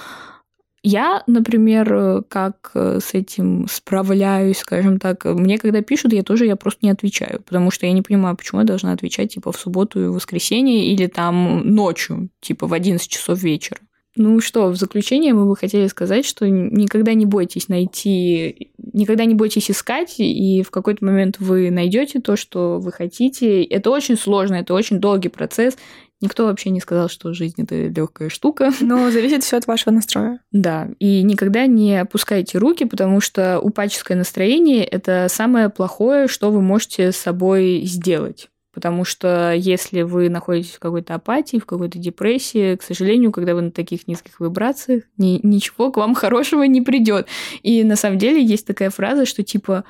я, 0.84 1.24
например, 1.26 2.24
как 2.28 2.70
э, 2.74 3.00
с 3.02 3.14
этим 3.14 3.66
справляюсь, 3.68 4.58
скажем 4.58 5.00
так, 5.00 5.24
мне 5.24 5.58
когда 5.58 5.80
пишут, 5.80 6.12
я 6.12 6.22
тоже 6.22 6.44
я 6.44 6.56
просто 6.56 6.80
не 6.82 6.90
отвечаю, 6.90 7.42
потому 7.42 7.70
что 7.70 7.86
я 7.86 7.92
не 7.92 8.02
понимаю, 8.02 8.36
почему 8.36 8.60
я 8.60 8.66
должна 8.66 8.92
отвечать 8.92 9.32
типа 9.32 9.50
в 9.50 9.56
субботу 9.56 10.00
и 10.00 10.08
воскресенье 10.08 10.86
или 10.92 11.06
там 11.06 11.66
ночью, 11.74 12.28
типа 12.40 12.66
в 12.66 12.74
11 12.74 13.08
часов 13.08 13.42
вечера. 13.42 13.78
Ну 14.16 14.40
что, 14.40 14.68
в 14.68 14.76
заключение 14.76 15.34
мы 15.34 15.44
бы 15.44 15.56
хотели 15.56 15.88
сказать, 15.88 16.24
что 16.24 16.48
никогда 16.48 17.14
не 17.14 17.26
бойтесь 17.26 17.68
найти, 17.68 18.70
никогда 18.92 19.24
не 19.24 19.34
бойтесь 19.34 19.72
искать, 19.72 20.20
и 20.20 20.62
в 20.62 20.70
какой-то 20.70 21.04
момент 21.04 21.40
вы 21.40 21.70
найдете 21.72 22.20
то, 22.20 22.36
что 22.36 22.78
вы 22.78 22.92
хотите. 22.92 23.64
Это 23.64 23.90
очень 23.90 24.16
сложно, 24.16 24.54
это 24.54 24.72
очень 24.72 25.00
долгий 25.00 25.30
процесс. 25.30 25.76
Никто 26.24 26.46
вообще 26.46 26.70
не 26.70 26.80
сказал, 26.80 27.10
что 27.10 27.34
жизнь 27.34 27.60
это 27.60 27.88
легкая 27.88 28.30
штука. 28.30 28.70
Но 28.80 29.10
зависит 29.10 29.44
все 29.44 29.58
от 29.58 29.66
вашего 29.66 29.92
настроя. 29.92 30.40
Да, 30.52 30.88
и 30.98 31.22
никогда 31.22 31.66
не 31.66 32.00
опускайте 32.00 32.56
руки, 32.56 32.86
потому 32.86 33.20
что 33.20 33.60
упаческое 33.60 34.16
настроение 34.16 34.84
это 34.84 35.26
самое 35.28 35.68
плохое, 35.68 36.26
что 36.26 36.50
вы 36.50 36.62
можете 36.62 37.12
с 37.12 37.16
собой 37.16 37.82
сделать. 37.84 38.48
Потому 38.72 39.04
что 39.04 39.52
если 39.52 40.00
вы 40.00 40.30
находитесь 40.30 40.76
в 40.76 40.78
какой-то 40.78 41.14
апатии, 41.14 41.58
в 41.58 41.66
какой-то 41.66 41.98
депрессии, 41.98 42.76
к 42.76 42.82
сожалению, 42.82 43.30
когда 43.30 43.54
вы 43.54 43.60
на 43.60 43.70
таких 43.70 44.08
низких 44.08 44.40
вибрациях, 44.40 45.04
ни, 45.18 45.38
ничего 45.42 45.92
к 45.92 45.98
вам 45.98 46.14
хорошего 46.14 46.62
не 46.62 46.80
придет. 46.80 47.28
И 47.62 47.84
на 47.84 47.96
самом 47.96 48.16
деле 48.16 48.42
есть 48.42 48.66
такая 48.66 48.88
фраза, 48.88 49.26
что 49.26 49.42
типа, 49.42 49.84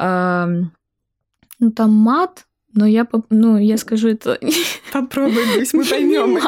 э, 0.00 0.46
ну 1.60 1.70
там 1.70 1.92
мат, 1.92 2.46
но 2.74 2.86
я, 2.86 3.06
ну, 3.30 3.58
я 3.58 3.76
скажу 3.76 4.08
это... 4.08 4.38
Попробуй, 4.92 5.42
пусть 5.56 5.74
мы 5.74 5.84
поймем. 5.84 6.38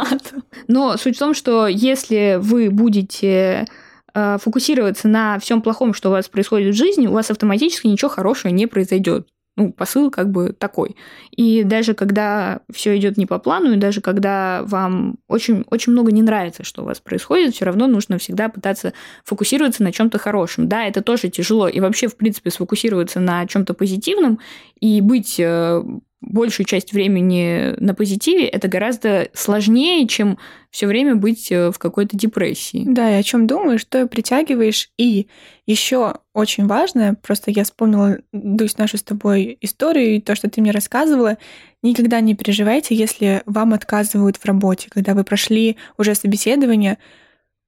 Но 0.68 0.96
суть 0.96 1.16
в 1.16 1.18
том, 1.18 1.34
что 1.34 1.66
если 1.66 2.38
вы 2.40 2.70
будете 2.70 3.66
э, 4.14 4.38
фокусироваться 4.40 5.08
на 5.08 5.38
всем 5.38 5.60
плохом, 5.62 5.94
что 5.94 6.08
у 6.08 6.12
вас 6.12 6.28
происходит 6.28 6.74
в 6.74 6.78
жизни, 6.78 7.06
у 7.06 7.12
вас 7.12 7.30
автоматически 7.30 7.86
ничего 7.86 8.08
хорошего 8.08 8.52
не 8.52 8.66
произойдет. 8.66 9.28
Ну, 9.56 9.72
посыл 9.72 10.10
как 10.10 10.30
бы 10.32 10.52
такой. 10.52 10.96
И 11.30 11.62
даже 11.62 11.94
когда 11.94 12.62
все 12.72 12.96
идет 12.96 13.16
не 13.16 13.24
по 13.24 13.38
плану, 13.38 13.72
и 13.72 13.76
даже 13.76 14.00
когда 14.00 14.62
вам 14.64 15.18
очень, 15.28 15.64
очень 15.70 15.92
много 15.92 16.10
не 16.10 16.22
нравится, 16.22 16.64
что 16.64 16.82
у 16.82 16.86
вас 16.86 16.98
происходит, 16.98 17.54
все 17.54 17.64
равно 17.64 17.86
нужно 17.86 18.18
всегда 18.18 18.48
пытаться 18.48 18.94
фокусироваться 19.24 19.84
на 19.84 19.92
чем-то 19.92 20.18
хорошем. 20.18 20.68
Да, 20.68 20.84
это 20.86 21.02
тоже 21.02 21.28
тяжело. 21.28 21.68
И 21.68 21.78
вообще, 21.78 22.08
в 22.08 22.16
принципе, 22.16 22.50
сфокусироваться 22.50 23.20
на 23.20 23.46
чем-то 23.46 23.74
позитивном 23.74 24.40
и 24.80 25.00
быть 25.00 25.38
э, 25.38 25.82
большую 26.26 26.66
часть 26.66 26.92
времени 26.92 27.74
на 27.78 27.94
позитиве, 27.94 28.46
это 28.46 28.68
гораздо 28.68 29.28
сложнее, 29.34 30.06
чем 30.08 30.38
все 30.70 30.86
время 30.86 31.14
быть 31.14 31.52
э, 31.52 31.70
в 31.70 31.78
какой-то 31.78 32.16
депрессии. 32.16 32.84
Да, 32.86 33.10
и 33.10 33.20
о 33.20 33.22
чем 33.22 33.46
думаешь, 33.46 33.84
то 33.84 34.02
и 34.02 34.08
притягиваешь. 34.08 34.90
И 34.98 35.28
еще 35.66 36.16
очень 36.32 36.66
важно, 36.66 37.14
просто 37.14 37.50
я 37.50 37.64
вспомнила, 37.64 38.18
Дусь, 38.32 38.78
нашу 38.78 38.98
с 38.98 39.02
тобой 39.02 39.56
историю 39.60 40.16
и 40.16 40.20
то, 40.20 40.34
что 40.34 40.50
ты 40.50 40.60
мне 40.60 40.72
рассказывала, 40.72 41.38
никогда 41.82 42.20
не 42.20 42.34
переживайте, 42.34 42.94
если 42.94 43.42
вам 43.46 43.72
отказывают 43.72 44.36
в 44.36 44.44
работе, 44.44 44.88
когда 44.90 45.14
вы 45.14 45.22
прошли 45.22 45.76
уже 45.96 46.14
собеседование, 46.14 46.98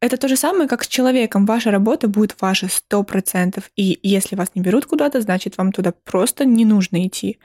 это 0.00 0.16
то 0.18 0.28
же 0.28 0.36
самое, 0.36 0.68
как 0.68 0.84
с 0.84 0.88
человеком. 0.88 1.46
Ваша 1.46 1.70
работа 1.70 2.06
будет 2.06 2.36
ваша 2.40 2.68
сто 2.68 3.02
процентов. 3.02 3.70
И 3.76 3.98
если 4.02 4.36
вас 4.36 4.50
не 4.54 4.60
берут 4.60 4.84
куда-то, 4.84 5.20
значит, 5.20 5.56
вам 5.56 5.72
туда 5.72 5.92
просто 6.04 6.44
не 6.44 6.64
нужно 6.64 7.06
идти 7.06 7.38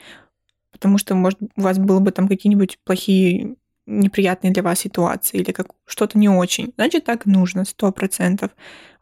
потому 0.81 0.97
что, 0.97 1.13
может, 1.13 1.37
у 1.55 1.61
вас 1.61 1.77
было 1.77 1.99
бы 1.99 2.11
там 2.11 2.27
какие-нибудь 2.27 2.79
плохие 2.83 3.55
неприятные 3.85 4.51
для 4.51 4.63
вас 4.63 4.79
ситуации 4.79 5.37
или 5.37 5.51
как 5.51 5.67
что-то 5.85 6.17
не 6.17 6.27
очень. 6.27 6.73
Значит, 6.75 7.05
так 7.05 7.27
нужно, 7.27 7.65
сто 7.65 7.91
процентов. 7.91 8.49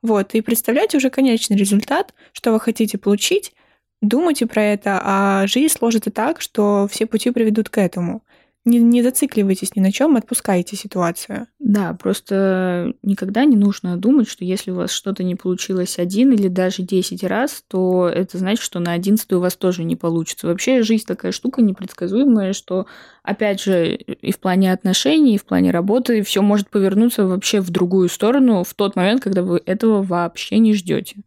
Вот, 0.01 0.35
и 0.35 0.41
представляйте 0.41 0.97
уже 0.97 1.09
конечный 1.09 1.55
результат, 1.55 2.13
что 2.33 2.51
вы 2.51 2.59
хотите 2.59 2.97
получить, 2.97 3.53
думайте 4.01 4.45
про 4.45 4.61
это, 4.61 4.99
а 5.01 5.47
жизнь 5.47 5.73
сложится 5.73 6.11
так, 6.11 6.41
что 6.41 6.85
все 6.91 7.05
пути 7.05 7.31
приведут 7.31 7.69
к 7.69 7.77
этому 7.77 8.23
не, 8.65 8.79
не 8.79 9.01
зацикливайтесь 9.01 9.75
ни 9.75 9.79
на 9.81 9.91
чем, 9.91 10.15
отпускайте 10.15 10.75
ситуацию. 10.75 11.47
Да, 11.59 11.93
просто 11.93 12.93
никогда 13.03 13.45
не 13.45 13.55
нужно 13.55 13.97
думать, 13.97 14.29
что 14.29 14.43
если 14.43 14.71
у 14.71 14.75
вас 14.75 14.91
что-то 14.91 15.23
не 15.23 15.35
получилось 15.35 15.97
один 15.97 16.33
или 16.33 16.47
даже 16.47 16.83
десять 16.83 17.23
раз, 17.23 17.63
то 17.67 18.07
это 18.07 18.37
значит, 18.37 18.63
что 18.63 18.79
на 18.79 18.93
одиннадцатый 18.93 19.37
у 19.37 19.41
вас 19.41 19.55
тоже 19.55 19.83
не 19.83 19.95
получится. 19.95 20.47
Вообще 20.47 20.83
жизнь 20.83 21.05
такая 21.05 21.31
штука 21.31 21.61
непредсказуемая, 21.61 22.53
что, 22.53 22.85
опять 23.23 23.61
же, 23.61 23.95
и 23.95 24.31
в 24.31 24.39
плане 24.39 24.73
отношений, 24.73 25.35
и 25.35 25.39
в 25.39 25.45
плане 25.45 25.71
работы 25.71 26.21
все 26.23 26.41
может 26.41 26.69
повернуться 26.69 27.25
вообще 27.25 27.61
в 27.61 27.69
другую 27.69 28.09
сторону 28.09 28.63
в 28.63 28.73
тот 28.73 28.95
момент, 28.95 29.21
когда 29.21 29.41
вы 29.41 29.61
этого 29.65 30.03
вообще 30.03 30.59
не 30.59 30.73
ждете. 30.73 31.17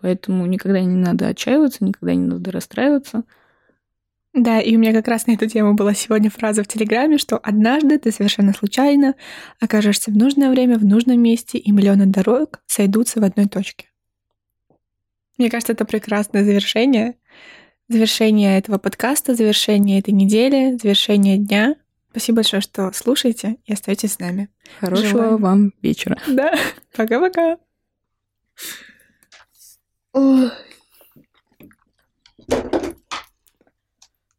Поэтому 0.00 0.46
никогда 0.46 0.80
не 0.80 0.96
надо 0.96 1.28
отчаиваться, 1.28 1.84
никогда 1.84 2.14
не 2.14 2.26
надо 2.26 2.50
расстраиваться. 2.50 3.24
Да, 4.32 4.60
и 4.60 4.76
у 4.76 4.78
меня 4.78 4.92
как 4.92 5.08
раз 5.08 5.26
на 5.26 5.32
эту 5.32 5.48
тему 5.48 5.74
была 5.74 5.92
сегодня 5.92 6.30
фраза 6.30 6.62
в 6.62 6.68
Телеграме, 6.68 7.18
что 7.18 7.36
однажды 7.36 7.98
ты 7.98 8.12
совершенно 8.12 8.52
случайно 8.52 9.16
окажешься 9.58 10.12
в 10.12 10.16
нужное 10.16 10.50
время, 10.50 10.78
в 10.78 10.84
нужном 10.84 11.20
месте, 11.20 11.58
и 11.58 11.72
миллионы 11.72 12.06
дорог 12.06 12.60
сойдутся 12.66 13.20
в 13.20 13.24
одной 13.24 13.46
точке. 13.46 13.88
Мне 15.36 15.50
кажется, 15.50 15.72
это 15.72 15.84
прекрасное 15.84 16.44
завершение. 16.44 17.16
Завершение 17.88 18.56
этого 18.56 18.78
подкаста, 18.78 19.34
завершение 19.34 19.98
этой 19.98 20.12
недели, 20.12 20.78
завершение 20.80 21.36
дня. 21.38 21.74
Спасибо 22.10 22.36
большое, 22.36 22.62
что 22.62 22.92
слушаете 22.92 23.56
и 23.64 23.72
остаетесь 23.72 24.12
с 24.12 24.18
нами. 24.20 24.48
Хорошего 24.78 25.08
Желаем. 25.08 25.36
вам 25.38 25.72
вечера. 25.82 26.18
Да, 26.28 26.54
пока-пока. 26.96 27.58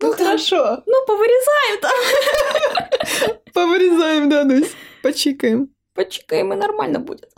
Ну 0.02 0.14
хорошо. 0.14 0.84
Ну, 0.86 1.06
повырезаем 1.06 1.80
там. 1.82 3.36
Повырезаем, 3.54 4.30
да, 4.30 4.44
Дусь. 4.44 4.72
Почикаем. 5.04 5.70
Почикаем, 5.94 6.54
и 6.54 6.56
нормально 6.56 7.00
будет. 7.00 7.30